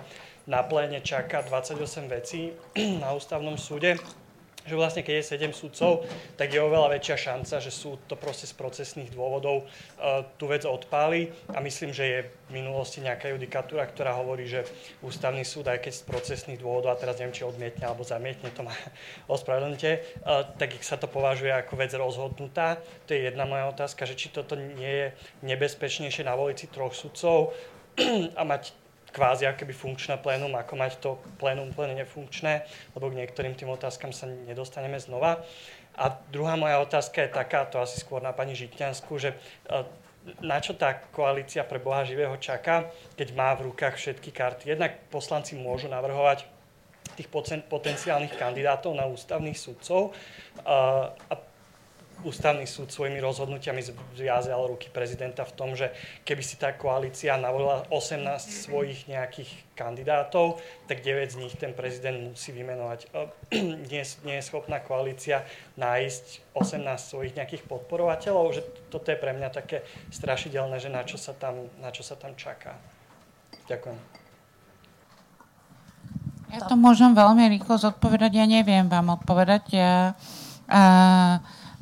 [0.48, 2.54] na pléne čaká 28 vecí
[3.04, 3.98] na ústavnom súde
[4.62, 6.06] že vlastne keď je 7 sudcov,
[6.38, 10.70] tak je oveľa väčšia šanca, že súd to proste z procesných dôvodov uh, tú vec
[10.70, 14.62] odpáli a myslím, že je v minulosti nejaká judikatúra, ktorá hovorí, že
[15.02, 18.62] ústavný súd, aj keď z procesných dôvodov, a teraz neviem, či odmietne alebo zamietne, to
[18.62, 18.74] má
[19.36, 19.92] ospravedlňte,
[20.22, 22.78] uh, tak sa to považuje ako vec rozhodnutá.
[23.10, 25.08] To je jedna moja otázka, že či toto nie je
[25.42, 27.58] nebezpečnejšie navoliť si troch sudcov
[28.40, 28.78] a mať
[29.12, 32.64] kvázi akoby funkčné plénum, ako mať to plénum úplne nefunkčné,
[32.96, 35.44] lebo k niektorým tým otázkam sa nedostaneme znova.
[36.00, 39.38] A druhá moja otázka je taká, to asi skôr na pani Žitňansku, že e,
[40.40, 42.88] na čo tá koalícia pre Boha živého čaká,
[43.20, 44.72] keď má v rukách všetky karty.
[44.72, 46.48] Jednak poslanci môžu navrhovať
[47.20, 47.28] tých
[47.68, 50.12] potenciálnych kandidátov na ústavných sudcov e,
[51.12, 51.34] a
[52.24, 53.82] ústavný súd svojimi rozhodnutiami
[54.18, 55.90] zviazal ruky prezidenta v tom, že
[56.24, 62.34] keby si tá koalícia navolila 18 svojich nejakých kandidátov, tak 9 z nich ten prezident
[62.34, 63.10] musí vymenovať.
[63.92, 65.44] Nie, nie je schopná koalícia
[65.76, 68.62] nájsť 18 svojich nejakých podporovateľov, že
[68.94, 69.84] toto je pre mňa také
[70.14, 72.78] strašidelné, že na čo sa tam, na čo sa tam čaká.
[73.68, 74.22] Ďakujem.
[76.52, 78.36] Ja to môžem veľmi rýchlo zodpovedať.
[78.36, 79.64] Ja neviem vám odpovedať.
[79.72, 80.20] Ja,
[80.68, 81.40] uh,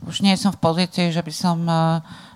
[0.07, 1.73] už nie som v pozícii, že by som e,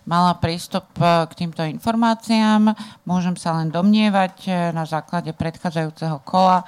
[0.04, 2.76] mala prístup e, k týmto informáciám.
[3.08, 6.68] Môžem sa len domnievať e, na základe predchádzajúceho kola,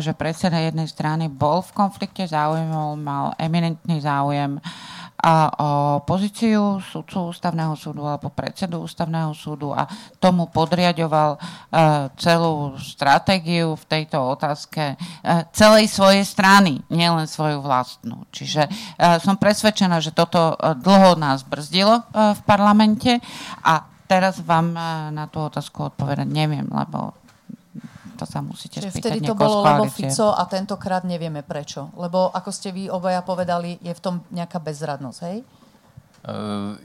[0.00, 4.56] že predseda jednej strany bol v konflikte záujmov, mal eminentný záujem
[5.20, 5.70] a o
[6.08, 9.84] pozíciu sudcu ústavného súdu alebo predsedu ústavného súdu a
[10.16, 11.36] tomu podriadoval
[12.16, 14.96] celú stratégiu v tejto otázke
[15.52, 18.24] celej svojej strany, nielen svoju vlastnú.
[18.32, 18.64] Čiže
[19.20, 23.20] som presvedčená, že toto dlho nás brzdilo v parlamente
[23.60, 24.72] a teraz vám
[25.12, 27.19] na tú otázku odpovedať neviem, lebo
[28.20, 31.88] to sa musíte Čiže spýtať vtedy to bolo, lebo Fico a tentokrát nevieme prečo.
[31.96, 35.38] Lebo ako ste vy obaja povedali, je v tom nejaká bezradnosť, hej?
[36.20, 36.76] Uh,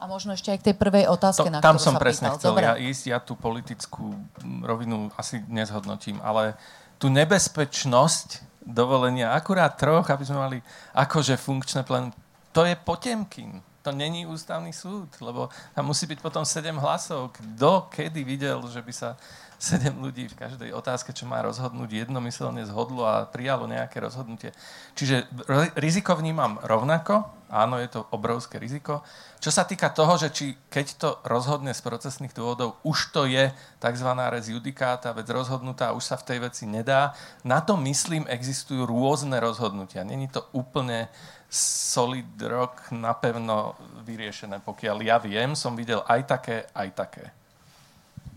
[0.00, 2.38] a možno ešte aj k tej prvej otázke, to, na Tam som sa presne pýtal.
[2.40, 2.64] chcel Dobre.
[2.64, 4.16] ja ísť, ja tú politickú
[4.64, 6.56] rovinu asi nezhodnotím, ale
[6.96, 10.58] tú nebezpečnosť dovolenia akurát troch, aby sme mali
[10.96, 12.14] akože funkčné plen,
[12.56, 17.32] to je Potemkin to není ústavný súd, lebo tam musí byť potom 7 hlasov.
[17.32, 19.16] Kto kedy videl, že by sa
[19.58, 24.54] 7 ľudí v každej otázke, čo má rozhodnúť, jednomyselne zhodlo a prijalo nejaké rozhodnutie.
[24.94, 25.26] Čiže
[25.74, 29.00] riziko vnímam rovnako, Áno, je to obrovské riziko.
[29.40, 33.48] Čo sa týka toho, že či keď to rozhodne z procesných dôvodov, už to je
[33.80, 34.10] tzv.
[34.28, 37.16] res judikáta, vec rozhodnutá, už sa v tej veci nedá.
[37.48, 40.04] Na to, myslím, existujú rôzne rozhodnutia.
[40.04, 41.08] Není to úplne
[41.48, 44.60] solid rock napevno vyriešené.
[44.60, 47.24] Pokiaľ ja viem, som videl aj také, aj také.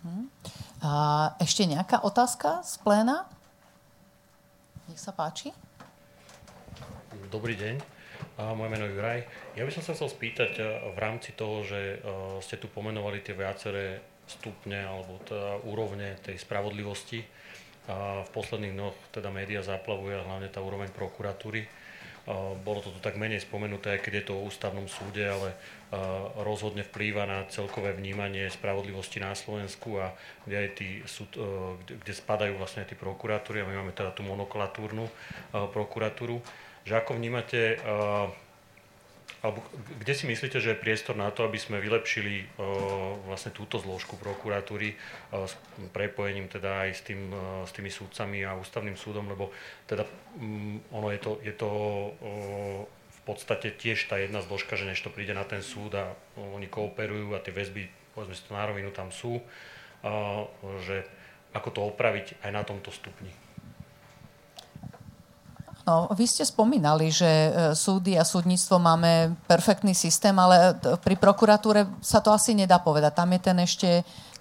[0.08, 0.32] Hmm.
[0.82, 0.92] A
[1.38, 3.30] ešte nejaká otázka z pléna?
[4.90, 5.54] Nech sa páči.
[7.30, 8.02] Dobrý deň.
[8.58, 9.22] Moje meno je Juraj.
[9.54, 11.98] Ja by som sa chcel spýtať eh, v rámci toho, že eh,
[12.42, 17.22] ste tu pomenovali tie viaceré stupne alebo teda úrovne tej spravodlivosti.
[17.86, 21.66] A v posledných dnoch teda média zaplavuje hlavne tá úroveň prokuratúry.
[22.62, 25.58] Bolo to tu tak menej spomenuté, keď je to o ústavnom súde, ale
[26.38, 30.14] rozhodne vplýva na celkové vnímanie spravodlivosti na Slovensku a
[30.46, 34.22] kde, aj tí súd, eh, kde, spadajú vlastne tí prokuratúry a my máme teda tú
[34.24, 35.10] monokulatúrnu
[35.52, 36.40] prokuratúru.
[36.82, 38.34] Že ako vnímate, uh,
[39.42, 39.66] alebo
[39.98, 42.62] kde si myslíte, že je priestor na to, aby sme vylepšili
[43.26, 44.94] vlastne túto zložku prokuratúry
[45.34, 45.58] s
[45.90, 47.34] prepojením teda aj s, tým,
[47.66, 49.50] s tými súdcami a ústavným súdom, lebo
[49.90, 50.06] teda
[50.38, 51.70] um, ono je to, je to
[52.94, 56.70] v podstate tiež tá jedna zložka, že než to príde na ten súd a oni
[56.70, 59.42] kooperujú a tie väzby, povedzme si to na rovinu, tam sú,
[60.82, 61.06] že
[61.54, 63.30] ako to opraviť aj na tomto stupni.
[65.82, 71.90] No, vy ste spomínali, že e, súdy a súdnictvo máme perfektný systém, ale pri prokuratúre
[72.06, 73.18] sa to asi nedá povedať.
[73.18, 73.90] Tam je ten ešte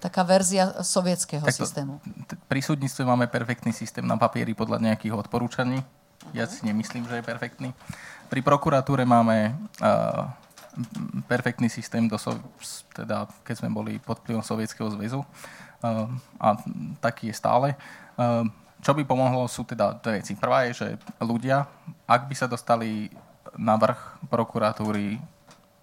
[0.00, 2.00] taká verzia sovietského to, systému.
[2.48, 5.80] Pri súdnictve máme perfektný systém na papieri podľa nejakých odporúčaní.
[6.36, 7.68] Ja si nemyslím, že je perfektný.
[8.28, 10.28] Pri prokuratúre máme uh,
[11.24, 12.36] perfektný systém, do so,
[12.92, 15.24] teda, keď sme boli pod vplyvom Sovietskeho zväzu.
[15.80, 16.60] Uh, a
[17.00, 17.72] taký je stále.
[18.16, 18.44] Uh,
[18.80, 20.36] čo by pomohlo sú teda dve veci.
[20.36, 20.88] Prvá je, že
[21.20, 21.68] ľudia,
[22.08, 23.12] ak by sa dostali
[23.56, 25.20] na vrch prokuratúry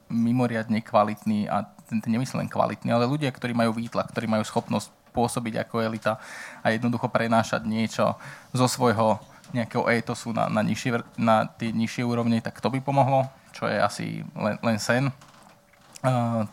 [0.08, 5.82] mimoriadne kvalitní a nemyslím kvalitní, ale ľudia, ktorí majú výtlak, ktorí majú schopnosť pôsobiť ako
[5.82, 6.22] elita
[6.62, 8.16] a jednoducho prenášať niečo
[8.54, 9.18] zo svojho
[9.56, 13.78] nejakého etosu na, na, nižšie, na tie nižšie úrovne, tak to by pomohlo, čo je
[13.80, 14.06] asi
[14.36, 15.08] len, len sen.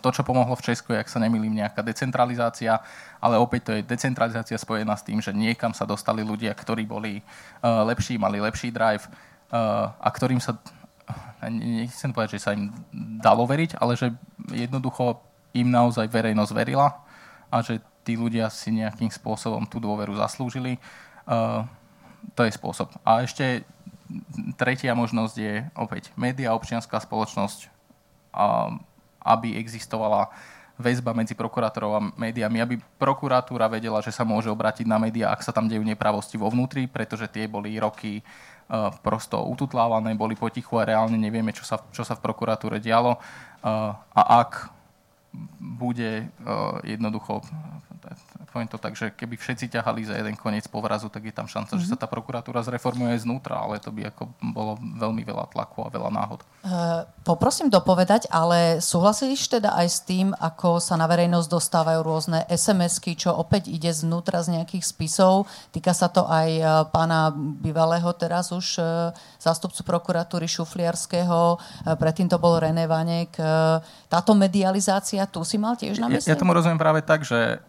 [0.01, 2.81] To, čo pomohlo v Česku, je, ak sa nemýlim, nejaká decentralizácia,
[3.21, 7.21] ale opäť to je decentralizácia spojená s tým, že niekam sa dostali ľudia, ktorí boli
[7.21, 10.57] uh, lepší, mali lepší drive uh, a ktorým sa,
[11.45, 12.73] nechcem povedať, že sa im
[13.21, 14.17] dalo veriť, ale že
[14.49, 15.21] jednoducho
[15.53, 17.05] im naozaj verejnosť verila
[17.53, 20.81] a že tí ľudia si nejakým spôsobom tú dôveru zaslúžili.
[22.35, 22.91] To je spôsob.
[23.05, 23.63] A ešte
[24.57, 27.69] tretia možnosť je opäť média, občianská spoločnosť,
[28.35, 28.73] uh,
[29.25, 30.29] aby existovala
[30.75, 35.47] väzba medzi prokurátorov a médiami, aby prokuratúra vedela, že sa môže obrátiť na médiá, ak
[35.47, 40.83] sa tam dejú nepravosti vo vnútri, pretože tie boli roky uh, prosto ututlávané, boli potichu
[40.83, 43.23] a reálne nevieme, čo sa, čo sa v prokuratúre dialo.
[43.63, 44.75] Uh, a ak
[45.59, 47.43] bude uh, jednoducho
[48.55, 51.75] poviem to tak, že keby všetci ťahali za jeden koniec povrazu, tak je tam šanca,
[51.75, 51.83] mm-hmm.
[51.83, 52.03] že sa mhm.
[52.03, 56.47] tá prokuratúra zreformuje znútra, ale to by ako bolo veľmi veľa tlaku a veľa náhod.
[56.63, 62.47] Uh, poprosím dopovedať, ale súhlasíš teda aj s tým, ako sa na verejnosť dostávajú rôzne
[62.47, 65.51] SMS-ky, čo opäť ide znútra z nejakých spisov.
[65.75, 69.11] Týka sa to aj uh, pána bývalého teraz už uh,
[69.43, 71.61] zástupcu prokuratúry Šufliarského,
[72.01, 73.37] predtým to bol René Vanek.
[74.09, 76.31] Táto medializácia, tu si mal tiež na mysli?
[76.31, 77.61] Ja, ja tomu rozumiem práve tak, že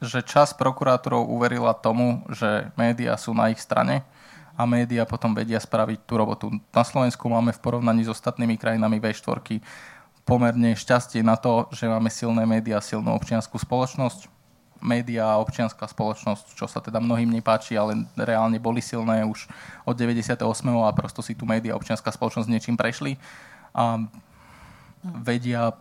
[0.00, 4.00] že čas prokurátorov uverila tomu, že médiá sú na ich strane
[4.56, 6.46] a médiá potom vedia spraviť tú robotu.
[6.72, 9.60] Na Slovensku máme v porovnaní s ostatnými krajinami V4
[10.24, 14.40] pomerne šťastie na to, že máme silné médiá, silnú občianskú spoločnosť.
[14.80, 19.44] Média a občianská spoločnosť, čo sa teda mnohým nepáči, ale reálne boli silné už
[19.84, 20.40] od 98.
[20.40, 23.20] a prosto si tu média a občianská spoločnosť niečím prešli.
[23.76, 24.00] A
[25.04, 25.76] vedia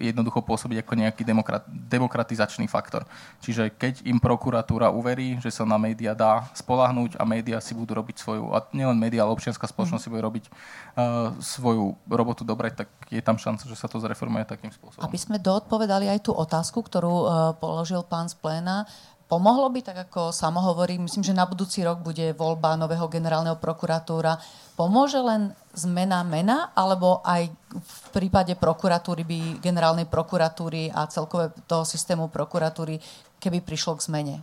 [0.00, 3.06] jednoducho pôsobiť ako nejaký demokrat, demokratizačný faktor.
[3.40, 7.98] Čiže keď im prokuratúra uverí, že sa na média dá spolahnúť a médiá si budú
[7.98, 10.06] robiť svoju, a nielen médiá, ale občianská spoločnosť mm.
[10.06, 14.44] si bude robiť uh, svoju robotu dobre, tak je tam šanca, že sa to zreformuje
[14.44, 15.04] takým spôsobom.
[15.04, 18.88] Aby sme doodpovedali aj tú otázku, ktorú uh, položil pán z pléna,
[19.24, 23.56] Pomohlo by, tak ako samo hovorí, myslím, že na budúci rok bude voľba nového generálneho
[23.56, 24.36] prokuratúra.
[24.76, 31.88] Pomôže len zmena mena, alebo aj v prípade prokuratúry by generálnej prokuratúry a celkové toho
[31.88, 33.00] systému prokuratúry,
[33.40, 34.36] keby prišlo k zmene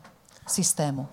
[0.50, 1.06] systému?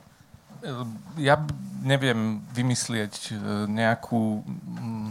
[1.20, 1.39] Ja
[1.85, 3.32] neviem vymyslieť e,
[3.70, 5.09] nejakú mm,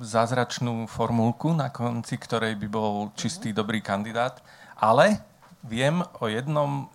[0.00, 4.40] zázračnú formulku, na konci ktorej by bol čistý dobrý kandidát,
[4.80, 5.20] ale
[5.66, 6.88] viem o jednom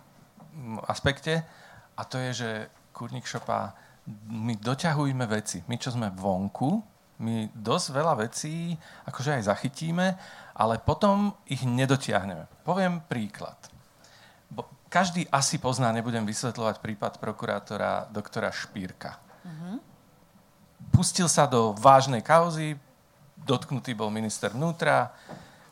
[0.86, 1.44] aspekte
[1.96, 2.50] a to je, že
[2.92, 3.74] kurník šopa,
[4.28, 5.64] my doťahujme veci.
[5.66, 8.74] My, čo sme vonku, My dosť veľa vecí
[9.06, 10.18] akože aj zachytíme,
[10.58, 12.50] ale potom ich nedotiahneme.
[12.66, 13.54] Poviem príklad.
[14.50, 19.14] Bo každý asi pozná, nebudem vysvetľovať prípad prokurátora doktora Špírka.
[19.46, 19.78] Uh-huh.
[20.90, 22.74] Pustil sa do vážnej kauzy,
[23.38, 25.14] dotknutý bol minister vnútra,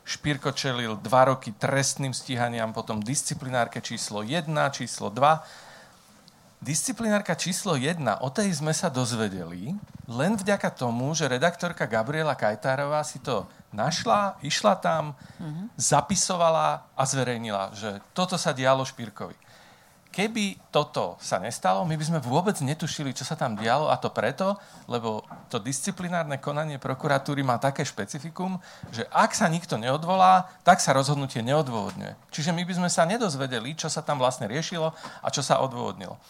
[0.03, 6.63] Špírko čelil dva roky trestným stíhaniam, potom disciplinárke číslo 1, číslo 2.
[6.63, 9.75] Disciplinárka číslo 1, o tej sme sa dozvedeli
[10.07, 15.71] len vďaka tomu, že redaktorka Gabriela Kajtárová si to našla, išla tam, uh-huh.
[15.79, 19.35] zapisovala a zverejnila, že toto sa dialo Špírkovi.
[20.13, 24.13] Keby toto sa nestalo, my by sme vôbec netušili, čo sa tam dialo a to
[24.13, 24.53] preto,
[24.85, 28.61] lebo to disciplinárne konanie prokuratúry má také špecifikum,
[28.93, 32.29] že ak sa nikto neodvolá, tak sa rozhodnutie neodôvodňuje.
[32.29, 36.21] Čiže my by sme sa nedozvedeli, čo sa tam vlastne riešilo a čo sa odôvodnilo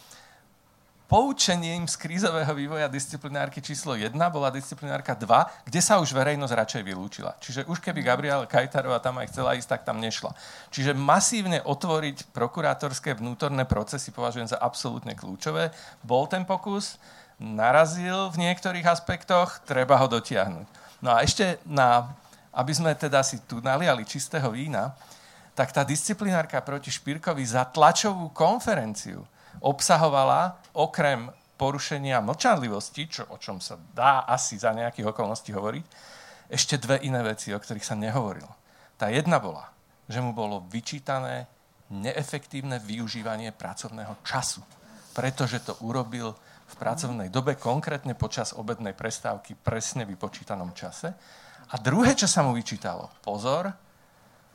[1.06, 6.82] poučením z krízového vývoja disciplinárky číslo 1 bola disciplinárka 2, kde sa už verejnosť radšej
[6.82, 7.36] vylúčila.
[7.38, 10.32] Čiže už keby Gabriela Kajtarová tam aj chcela ísť, tak tam nešla.
[10.72, 15.70] Čiže masívne otvoriť prokurátorské vnútorné procesy považujem za absolútne kľúčové.
[16.00, 16.96] Bol ten pokus,
[17.36, 20.66] narazil v niektorých aspektoch, treba ho dotiahnuť.
[21.04, 22.16] No a ešte na,
[22.56, 24.96] aby sme teda si tu naliali čistého vína,
[25.54, 29.22] tak tá disciplinárka proti Špírkovi za tlačovú konferenciu
[29.62, 35.84] obsahovala okrem porušenia mlčanlivosti, čo, o čom sa dá asi za nejakých okolností hovoriť,
[36.50, 38.50] ešte dve iné veci, o ktorých sa nehovorilo.
[38.98, 39.70] Tá jedna bola,
[40.10, 41.46] že mu bolo vyčítané
[41.94, 44.60] neefektívne využívanie pracovného času,
[45.14, 46.34] pretože to urobil
[46.64, 51.12] v pracovnej dobe, konkrétne počas obednej prestávky, presne vypočítanom čase.
[51.70, 53.70] A druhé, čo sa mu vyčítalo, pozor,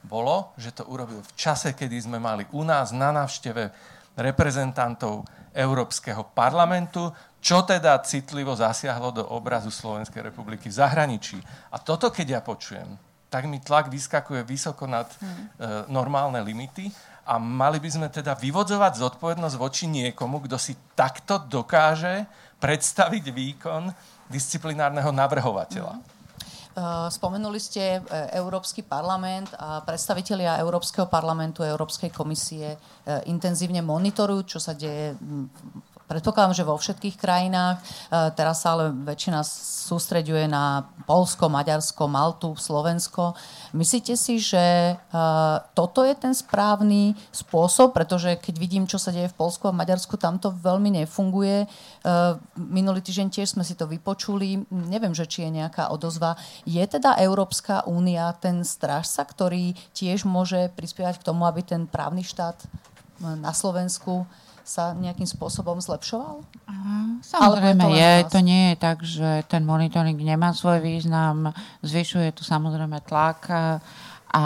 [0.04, 3.72] bolo, že to urobil v čase, kedy sme mali u nás na návšteve
[4.20, 5.28] reprezentantov
[5.60, 7.12] Európskeho parlamentu,
[7.44, 11.40] čo teda citlivo zasiahlo do obrazu Slovenskej republiky v zahraničí.
[11.72, 12.96] A toto, keď ja počujem,
[13.28, 15.28] tak mi tlak vyskakuje vysoko nad hmm.
[15.28, 15.40] e,
[15.92, 16.90] normálne limity
[17.30, 22.26] a mali by sme teda vyvodzovať zodpovednosť voči niekomu, kto si takto dokáže
[22.58, 23.94] predstaviť výkon
[24.32, 25.96] disciplinárneho navrhovateľa.
[26.00, 26.19] Hmm.
[26.80, 34.56] Eh, spomenuli ste eh, Európsky parlament a predstavitelia Európskeho parlamentu, Európskej komisie eh, intenzívne monitorujú,
[34.56, 35.12] čo sa deje
[36.10, 37.78] Predpokladám, že vo všetkých krajinách.
[38.34, 43.38] Teraz sa ale väčšina sústreďuje na Polsko, Maďarsko, Maltu, Slovensko.
[43.78, 44.98] Myslíte si, že
[45.78, 47.94] toto je ten správny spôsob?
[47.94, 51.70] Pretože keď vidím, čo sa deje v Polsku a Maďarsku, tam to veľmi nefunguje.
[52.58, 54.66] Minulý týždeň tiež sme si to vypočuli.
[54.74, 56.42] Neviem, že či je nejaká odozva.
[56.66, 62.26] Je teda Európska únia ten strážca, ktorý tiež môže prispievať k tomu, aby ten právny
[62.26, 62.58] štát
[63.22, 64.26] na Slovensku
[64.70, 66.46] sa nejakým spôsobom zlepšoval?
[67.26, 68.30] samozrejme je, je.
[68.32, 71.52] To nie je tak, že ten monitoring nemá svoj význam.
[71.82, 73.50] Zvyšuje tu samozrejme tlak
[74.30, 74.46] a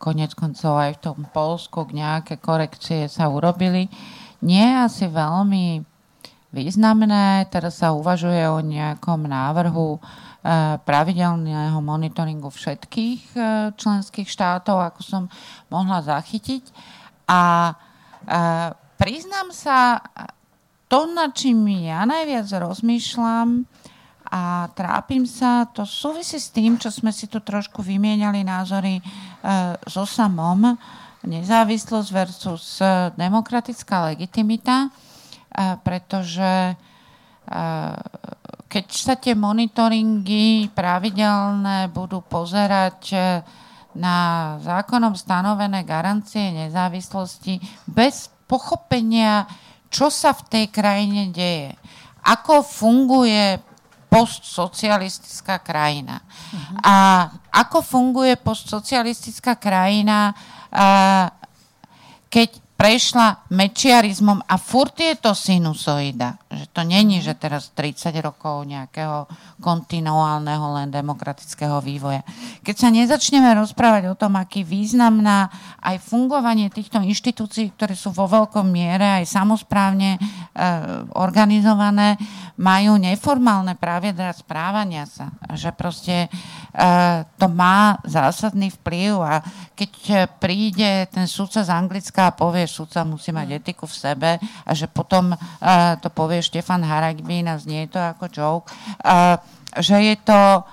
[0.00, 3.92] konec koncov aj v tom Polsku nejaké korekcie sa urobili.
[4.40, 5.84] Nie je asi veľmi
[6.56, 7.44] významné.
[7.52, 10.00] Teraz sa uvažuje o nejakom návrhu e,
[10.80, 13.38] pravidelného monitoringu všetkých e,
[13.76, 15.22] členských štátov, ako som
[15.68, 16.64] mohla zachytiť.
[17.28, 17.72] A
[18.24, 20.00] e, priznám sa,
[20.88, 23.68] to, nad čím ja najviac rozmýšľam
[24.26, 29.02] a trápim sa, to súvisí s tým, čo sme si tu trošku vymieniali názory e,
[29.86, 30.74] so samom,
[31.26, 32.82] nezávislosť versus
[33.14, 34.88] demokratická legitimita, e,
[35.82, 36.74] pretože e,
[38.66, 43.18] keď sa tie monitoringy pravidelné budú pozerať e,
[43.96, 44.16] na
[44.60, 49.46] zákonom stanovené garancie nezávislosti bez pochopenia,
[49.90, 51.74] čo sa v tej krajine deje.
[52.26, 53.58] Ako funguje
[54.06, 56.22] postsocialistická krajina.
[56.22, 56.78] Uh-huh.
[56.82, 56.94] A
[57.50, 60.30] ako funguje postsocialistická krajina,
[62.30, 66.36] keď prešla mečiarizmom a furt je to sinusoida.
[66.52, 69.24] Že to není, že teraz 30 rokov nejakého
[69.64, 72.20] kontinuálneho len demokratického vývoja.
[72.60, 75.48] Keď sa nezačneme rozprávať o tom, aký významná
[75.80, 80.18] aj fungovanie týchto inštitúcií, ktoré sú vo veľkom miere aj samozprávne e,
[81.16, 82.20] organizované,
[82.60, 85.32] majú neformálne pravidla správania sa.
[85.48, 86.28] Že proste e,
[87.40, 89.40] to má zásadný vplyv a
[89.76, 89.92] keď
[90.40, 93.56] príde ten sudca z Anglicka a povie, že sudca musí mať mm.
[93.60, 98.24] etiku v sebe a že potom uh, to povie Štefan Haragvín a znie to ako
[98.32, 98.72] joke,
[99.04, 99.36] uh,
[99.76, 100.64] že je to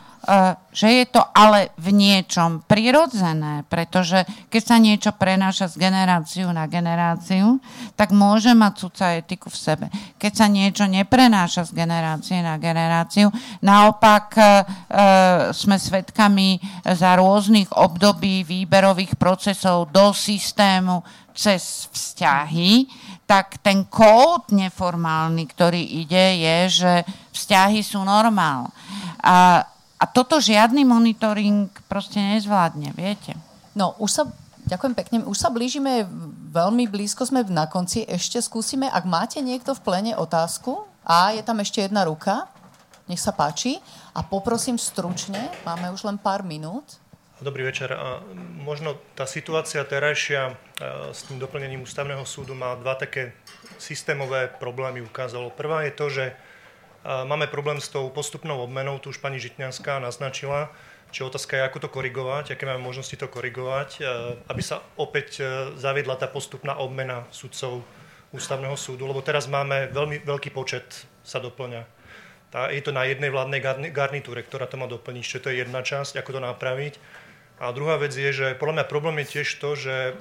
[0.72, 6.64] že je to ale v niečom prirodzené, pretože keď sa niečo prenáša z generáciu na
[6.64, 7.60] generáciu,
[8.00, 9.86] tak môže mať sudca etiku v sebe.
[10.16, 13.28] Keď sa niečo neprenáša z generácie na generáciu,
[13.60, 14.44] naopak e,
[15.52, 21.04] sme svedkami za rôznych období výberových procesov do systému
[21.36, 22.88] cez vzťahy,
[23.28, 26.94] tak ten kód neformálny, ktorý ide, je, že
[27.36, 28.70] vzťahy sú normál.
[29.20, 29.68] A
[30.04, 33.40] a toto žiadny monitoring proste nezvládne, viete.
[33.72, 34.24] No, už sa,
[34.68, 36.04] ďakujem pekne, už sa blížime,
[36.52, 41.40] veľmi blízko sme na konci, ešte skúsime, ak máte niekto v plene otázku, a je
[41.40, 42.52] tam ešte jedna ruka,
[43.08, 43.80] nech sa páči,
[44.12, 47.00] a poprosím stručne, máme už len pár minút.
[47.44, 47.92] Dobrý večer.
[48.60, 50.56] Možno tá situácia terajšia
[51.12, 53.36] s tým doplnením ústavného súdu má dva také
[53.76, 55.52] systémové problémy ukázalo.
[55.52, 56.26] Prvá je to, že
[57.04, 60.72] Máme problém s tou postupnou obmenou, tu už pani Žitňanská naznačila,
[61.12, 64.00] či otázka je, ako to korigovať, aké máme možnosti to korigovať,
[64.48, 65.44] aby sa opäť e,
[65.76, 67.84] zaviedla tá postupná obmena sudcov
[68.34, 71.86] ústavného súdu, lebo teraz máme veľmi veľký počet sa doplňa.
[72.50, 73.62] Tá, je to na jednej vládnej
[73.94, 76.98] garnitúre, ktorá to má doplniť, čiže to je jedna časť, ako to napraviť.
[77.62, 80.14] A druhá vec je, že podľa mňa problém je tiež to, že e,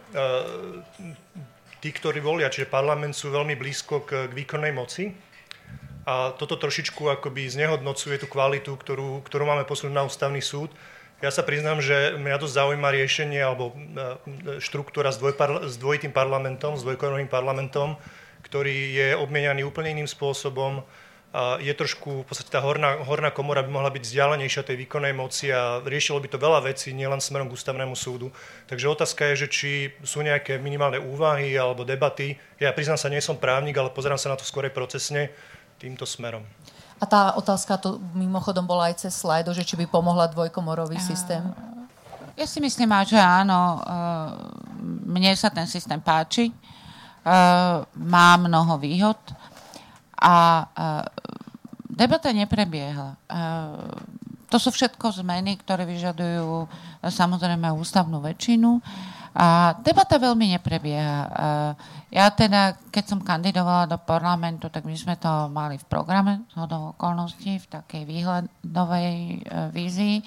[1.79, 5.32] tí, ktorí volia, čiže parlament sú veľmi blízko k, k výkonnej moci,
[6.03, 10.75] a toto trošičku akoby znehodnocuje tú kvalitu, ktorú, ktorú máme posunúť na ústavný súd.
[11.23, 13.75] Ja sa priznám, že mňa to zaujíma riešenie alebo e,
[14.59, 17.95] štruktúra s, dvojparla- s dvojitým parlamentom, s dvojkorovým parlamentom,
[18.43, 20.83] ktorý je obmienianý úplne iným spôsobom.
[21.33, 25.17] A je trošku, v podstate tá horná, horná komora by mohla byť vzdialenejšia tej výkonnej
[25.17, 28.29] moci a riešilo by to veľa vecí, nielen smerom k ústavnému súdu.
[28.69, 29.71] Takže otázka je, že či
[30.05, 32.37] sú nejaké minimálne úvahy alebo debaty.
[32.61, 35.33] Ja priznám sa, nie som právnik, ale pozerám sa na to skorej procesne
[35.83, 36.47] týmto smerom.
[37.03, 41.43] A tá otázka to mimochodom bola aj cez slajdo, že či by pomohla dvojkomorový systém?
[42.39, 43.83] Ja si myslím, že áno.
[45.11, 46.55] Mne sa ten systém páči.
[47.99, 49.19] Má mnoho výhod.
[50.15, 50.63] A
[51.91, 53.19] debata neprebieha.
[54.47, 56.71] To sú všetko zmeny, ktoré vyžadujú
[57.03, 58.79] samozrejme ústavnú väčšinu.
[59.35, 61.19] A debata veľmi neprebieha.
[62.13, 66.93] Ja teda, keď som kandidovala do parlamentu, tak my sme to mali v programe do
[66.93, 69.37] okolností, v takej výhľadovej e,
[69.73, 70.21] vízii,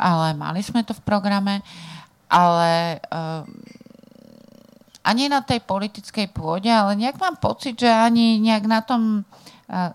[0.00, 1.60] ale mali sme to v programe,
[2.32, 2.98] ale e,
[5.04, 9.22] ani na tej politickej pôde, ale nejak mám pocit, že ani nejak na tom e,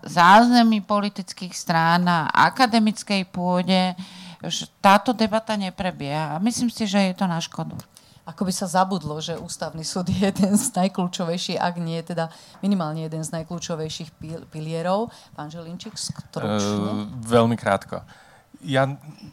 [0.06, 3.98] zázemí politických strán na akademickej pôde,
[4.46, 6.38] že táto debata neprebieha.
[6.38, 7.74] Myslím si, že je to na škodu
[8.22, 12.30] ako by sa zabudlo, že ústavný súd je jeden z najkľúčovejších, ak nie teda
[12.62, 14.14] minimálne jeden z najkľúčovejších
[14.50, 15.10] pilierov.
[15.34, 16.54] Pán Želinčík, stručne.
[16.54, 18.06] Uh, veľmi krátko.
[18.62, 18.86] Ja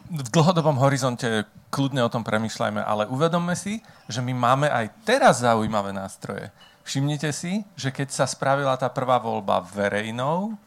[0.10, 3.78] v dlhodobom horizonte kľudne o tom premyšľajme, ale uvedomme si,
[4.10, 6.50] že my máme aj teraz zaujímavé nástroje.
[6.82, 10.58] Všimnite si, že keď sa spravila tá prvá voľba verejnou,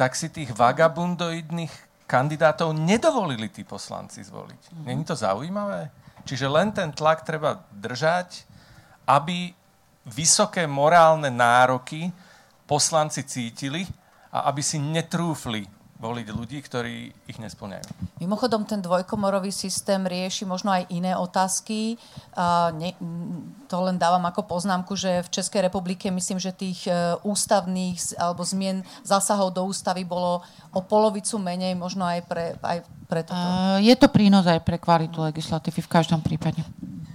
[0.00, 4.80] tak si tých vagabundoidných kandidátov nedovolili tí poslanci zvoliť.
[4.88, 6.03] Není to zaujímavé?
[6.24, 8.48] Čiže len ten tlak treba držať,
[9.04, 9.52] aby
[10.08, 12.08] vysoké morálne nároky
[12.64, 13.84] poslanci cítili
[14.32, 15.68] a aby si netrúfli
[16.04, 18.20] voliť ľudí, ktorí ich nesplňajú.
[18.20, 21.96] Mimochodom, ten dvojkomorový systém rieši možno aj iné otázky.
[22.36, 22.92] Uh, ne,
[23.64, 28.44] to len dávam ako poznámku, že v Českej republike myslím, že tých uh, ústavných alebo
[28.44, 30.44] zmien zásahov do ústavy bolo
[30.76, 33.40] o polovicu menej, možno aj pre, aj pre toto.
[33.40, 36.60] Uh, je to prínos aj pre kvalitu legislatívy v každom prípade.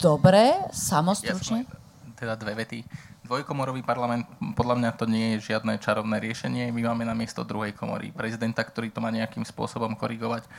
[0.01, 1.69] Dobre, samostručne.
[2.17, 4.25] teda dve vety dvojkomorový parlament,
[4.57, 6.73] podľa mňa to nie je žiadne čarovné riešenie.
[6.73, 10.49] My máme na miesto druhej komory prezidenta, ktorý to má nejakým spôsobom korigovať.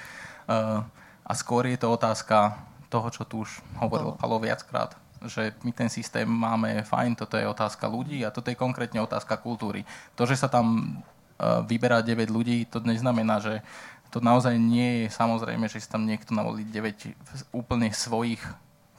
[0.47, 0.87] Uh,
[1.27, 2.55] a skôr je to otázka
[2.87, 4.95] toho, čo tu už hovoril Palo viackrát,
[5.27, 9.35] že my ten systém máme fajn, toto je otázka ľudí a toto je konkrétne otázka
[9.43, 9.83] kultúry.
[10.15, 10.95] To, že sa tam
[11.43, 13.67] uh, vyberá 9 ľudí, to neznamená, že
[14.15, 18.43] to naozaj nie je samozrejme, že si tam niekto navolí 9 úplne svojich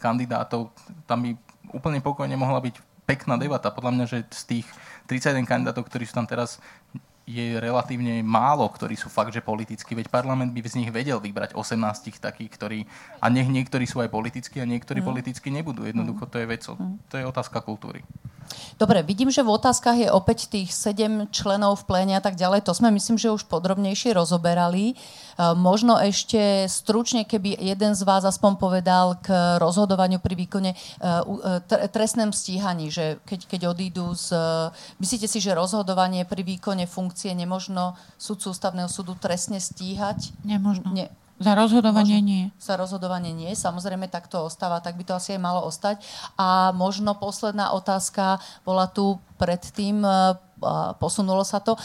[0.03, 0.75] kandidátov.
[1.07, 1.39] Tam by
[1.71, 3.67] úplne pokojne mohla byť pekná debata.
[3.67, 4.67] Podľa mňa, že z tých
[5.11, 6.63] 31 kandidátov, ktorí sú tam teraz,
[7.27, 11.53] je relatívne málo, ktorí sú fakt, že politicky, veď parlament by z nich vedel vybrať
[11.53, 12.79] 18 takých, ktorí,
[13.21, 15.07] a nech niektorí sú aj politicky a niektorí mm.
[15.07, 15.85] politicky nebudú.
[15.85, 16.63] Jednoducho to je vec,
[17.07, 18.01] to je otázka kultúry.
[18.79, 22.65] Dobre, vidím, že v otázkach je opäť tých sedem členov v pléne a tak ďalej.
[22.65, 24.93] To sme, myslím, že už podrobnejšie rozoberali.
[24.93, 24.95] E,
[25.53, 31.87] možno ešte stručne, keby jeden z vás aspoň povedal k rozhodovaniu pri výkone e, e,
[31.89, 34.33] trestnom stíhaní, že keď, keď odídu z...
[34.97, 40.33] Myslíte si, že rozhodovanie pri výkone funkcie nemožno súdcu ústavného súdu trestne stíhať?
[40.41, 40.89] Nemožno.
[40.89, 41.09] Ne,
[41.41, 42.43] Za rozhodovanie Môže, nie.
[42.61, 45.97] Za rozhodovanie nie, samozrejme tak to ostáva, tak by to asi aj malo ostať.
[46.37, 50.37] A možno posledná otázka bola tu predtým, e,
[51.01, 51.73] posunulo sa to.
[51.73, 51.81] E,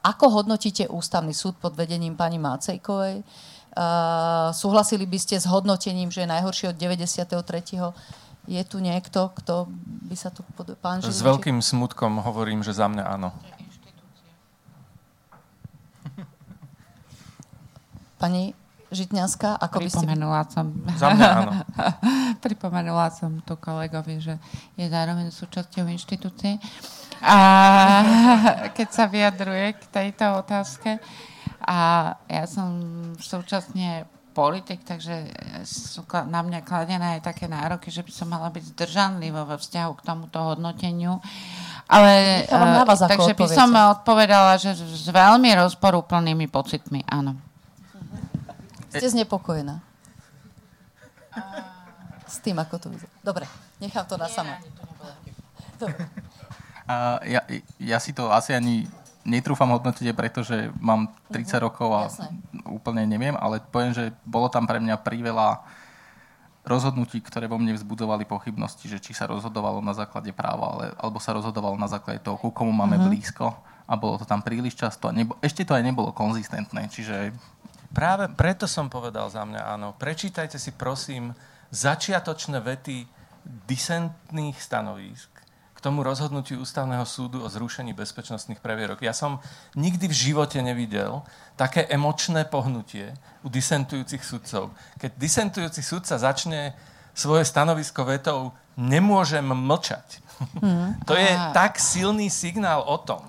[0.00, 3.20] ako hodnotíte ústavný súd pod vedením pani Mácejkovej?
[3.74, 7.26] Uh, súhlasili by ste s hodnotením, že je najhorší od 93.
[8.46, 9.66] Je tu niekto, kto
[10.06, 10.46] by sa tu...
[10.54, 10.78] Pod...
[10.78, 13.34] Pán S veľkým smutkom hovorím, že za mňa áno.
[18.22, 18.54] Pani
[18.92, 20.04] Žitňanská, ako by ste...
[20.04, 20.66] Pripomenula som.
[20.96, 21.52] Za mňa áno.
[22.44, 24.34] Pripomenula som tu kolegovi, že
[24.76, 26.60] je zároveň súčasťou inštitúcie.
[27.24, 27.38] A
[28.76, 31.00] keď sa vyjadruje k tejto otázke,
[31.64, 32.76] a ja som
[33.16, 34.04] súčasne
[34.34, 35.30] politik, takže
[35.62, 39.92] sú na mňa kladené aj také nároky, že by som mala byť zdržanlivá vo vzťahu
[39.94, 41.22] k tomuto hodnoteniu.
[41.86, 47.38] Ale, vás, takže by som odpovedala, že s veľmi rozporúplnými pocitmi, áno.
[49.00, 49.82] Ste znepokojená?
[52.30, 53.10] S tým, ako to vyzerá.
[53.22, 53.44] Dobre,
[53.82, 54.58] nechám to na sama.
[56.84, 57.40] A ja,
[57.80, 58.84] ja si to asi ani
[59.24, 61.48] netrúfam hodnotiť, pretože mám 30 uh-huh.
[61.48, 61.62] Mhm.
[61.64, 62.28] rokov a Jasné.
[62.68, 65.64] úplne neviem, ale poviem, že bolo tam pre mňa priveľa
[66.64, 71.20] rozhodnutí, ktoré vo mne vzbudzovali pochybnosti, že či sa rozhodovalo na základe práva, ale, alebo
[71.20, 73.08] sa rozhodovalo na základe toho, ku komu máme uh-huh.
[73.12, 73.52] blízko
[73.84, 75.12] a bolo to tam príliš často.
[75.12, 77.36] Nebo, ešte to aj nebolo konzistentné, čiže
[77.94, 79.94] Práve preto som povedal za mňa áno.
[79.94, 81.30] Prečítajte si prosím
[81.70, 83.06] začiatočné vety
[83.70, 85.30] disentných stanovísk
[85.74, 89.04] k tomu rozhodnutiu Ústavného súdu o zrušení bezpečnostných previerok.
[89.04, 89.38] Ja som
[89.78, 91.22] nikdy v živote nevidel
[91.54, 93.14] také emočné pohnutie
[93.44, 94.72] u disentujúcich sudcov.
[94.98, 96.74] Keď disentujúci sudca začne
[97.14, 100.24] svoje stanovisko vetou nemôžem mlčať.
[100.58, 100.98] Hmm.
[101.06, 103.22] to je tak silný signál o tom,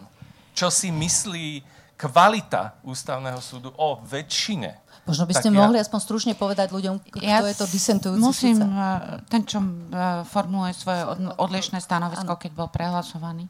[0.58, 1.62] čo si myslí
[1.96, 4.86] kvalita ústavného súdu o väčšine.
[5.06, 5.86] Možno by ste tak mohli ja...
[5.86, 8.74] aspoň stručne povedať ľuďom, kto ja je to disentujúci musím, sudca.
[8.74, 9.00] Eh,
[9.30, 11.02] ten, čo eh, formuluje svoje
[11.38, 12.42] odlišné stanovisko, ano.
[12.42, 13.46] keď bol prehlasovaný,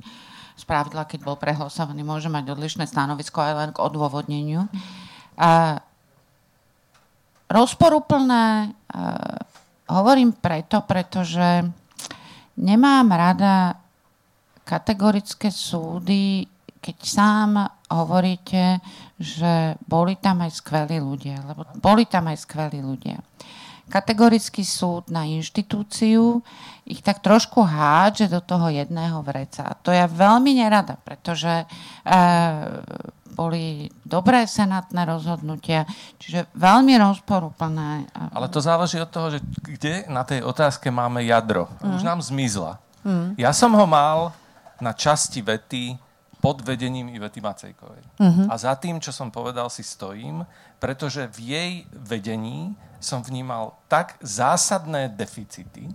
[0.60, 4.68] spravidla, keď bol prehlasovaný, môže mať odlišné stanovisko aj len k odôvodneniu.
[5.36, 5.84] A
[7.52, 8.72] rozporúplné
[9.92, 11.60] hovorím preto, pretože
[12.56, 13.76] nemám rada
[14.64, 16.48] kategorické súdy,
[16.80, 17.50] keď sám
[18.04, 18.84] hovoríte,
[19.16, 23.24] že boli tam aj skvelí ľudia, lebo boli tam aj skvelí ľudia.
[23.86, 26.42] Kategorický súd na inštitúciu
[26.90, 29.70] ich tak trošku hádže do toho jedného vreca.
[29.70, 31.66] A to ja veľmi nerada, pretože e,
[33.36, 35.86] boli dobré senátne rozhodnutia,
[36.18, 38.10] čiže veľmi rozporúplné.
[38.34, 41.70] Ale to záleží od toho, že kde na tej otázke máme jadro.
[41.84, 41.94] Mm.
[42.00, 42.82] Už nám zmizla.
[43.06, 43.38] Mm.
[43.38, 44.34] Ja som ho mal
[44.80, 46.05] na časti vety
[46.46, 48.06] pod vedením Ivety Macejkovej.
[48.22, 48.46] Uh-huh.
[48.46, 50.46] A za tým, čo som povedal, si stojím,
[50.78, 55.90] pretože v jej vedení som vnímal tak zásadné deficity,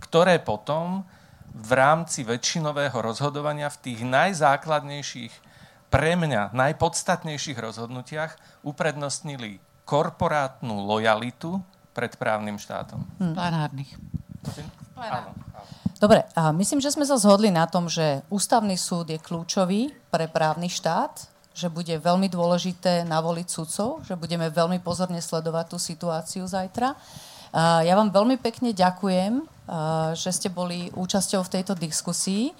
[0.00, 1.04] ktoré potom
[1.52, 5.52] v rámci väčšinového rozhodovania v tých najzákladnejších,
[5.92, 11.60] pre mňa najpodstatnejších rozhodnutiach uprednostnili korporátnu lojalitu
[11.92, 13.04] pred právnym štátom.
[13.20, 13.36] Hmm.
[13.36, 13.92] Plenárnych.
[14.96, 15.36] Áno.
[16.02, 20.26] Dobre, a myslím, že sme sa zhodli na tom, že ústavný súd je kľúčový pre
[20.26, 26.44] právny štát, že bude veľmi dôležité navoliť sudcov, že budeme veľmi pozorne sledovať tú situáciu
[26.50, 26.98] zajtra.
[27.54, 29.54] Ja vám veľmi pekne ďakujem
[30.12, 32.52] že ste boli účasťou v tejto diskusii.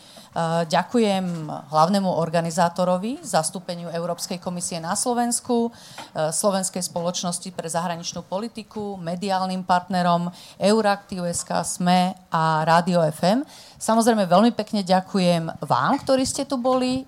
[0.66, 5.68] Ďakujem hlavnému organizátorovi, zastúpeniu Európskej komisie na Slovensku,
[6.16, 13.44] Slovenskej spoločnosti pre zahraničnú politiku, mediálnym partnerom Euraktiv.sk, SME a Rádio FM.
[13.76, 17.04] Samozrejme veľmi pekne ďakujem vám, ktorí ste tu boli,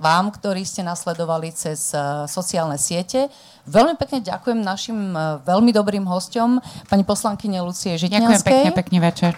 [0.00, 1.92] vám, ktorí ste nasledovali cez
[2.26, 3.28] sociálne siete.
[3.68, 6.58] Veľmi pekne ďakujem našim e, veľmi dobrým hostom,
[6.88, 8.40] pani poslankyne Lucie Žitňanskej.
[8.40, 9.32] Ďakujem pekne, pekný večer.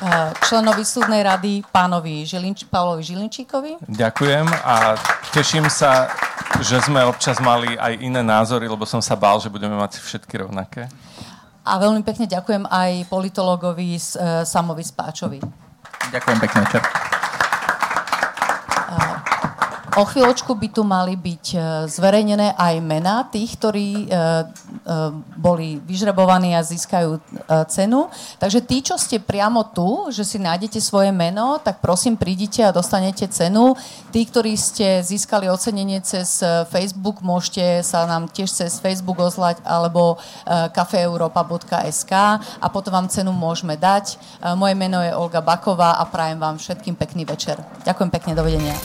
[0.00, 0.08] E,
[0.46, 3.82] členovi súdnej rady pánovi Žilinč, Pavlovi Žilinčíkovi.
[3.92, 4.94] Ďakujem a
[5.34, 6.08] teším sa,
[6.62, 10.46] že sme občas mali aj iné názory, lebo som sa bál, že budeme mať všetky
[10.46, 10.88] rovnaké.
[11.66, 13.98] A veľmi pekne ďakujem aj politologovi
[14.46, 15.42] Samovi Spáčovi.
[16.14, 16.82] Ďakujem pekne večer.
[19.96, 21.58] O chvíľočku by tu mali byť e,
[21.88, 24.16] zverejnené aj mená tých, ktorí e, e,
[25.40, 27.16] boli vyžrebovaní a získajú
[27.72, 28.12] cenu.
[28.36, 32.76] Takže tí, čo ste priamo tu, že si nájdete svoje meno, tak prosím prídite a
[32.76, 33.72] dostanete cenu.
[34.12, 40.20] Tí, ktorí ste získali ocenenie cez Facebook, môžete sa nám tiež cez Facebook ozlať alebo
[40.76, 42.12] kafeeuropa.sk
[42.60, 44.20] a potom vám cenu môžeme dať.
[44.60, 47.56] Moje meno je Olga Baková a prajem vám všetkým pekný večer.
[47.88, 48.76] Ďakujem pekne, dovidenia.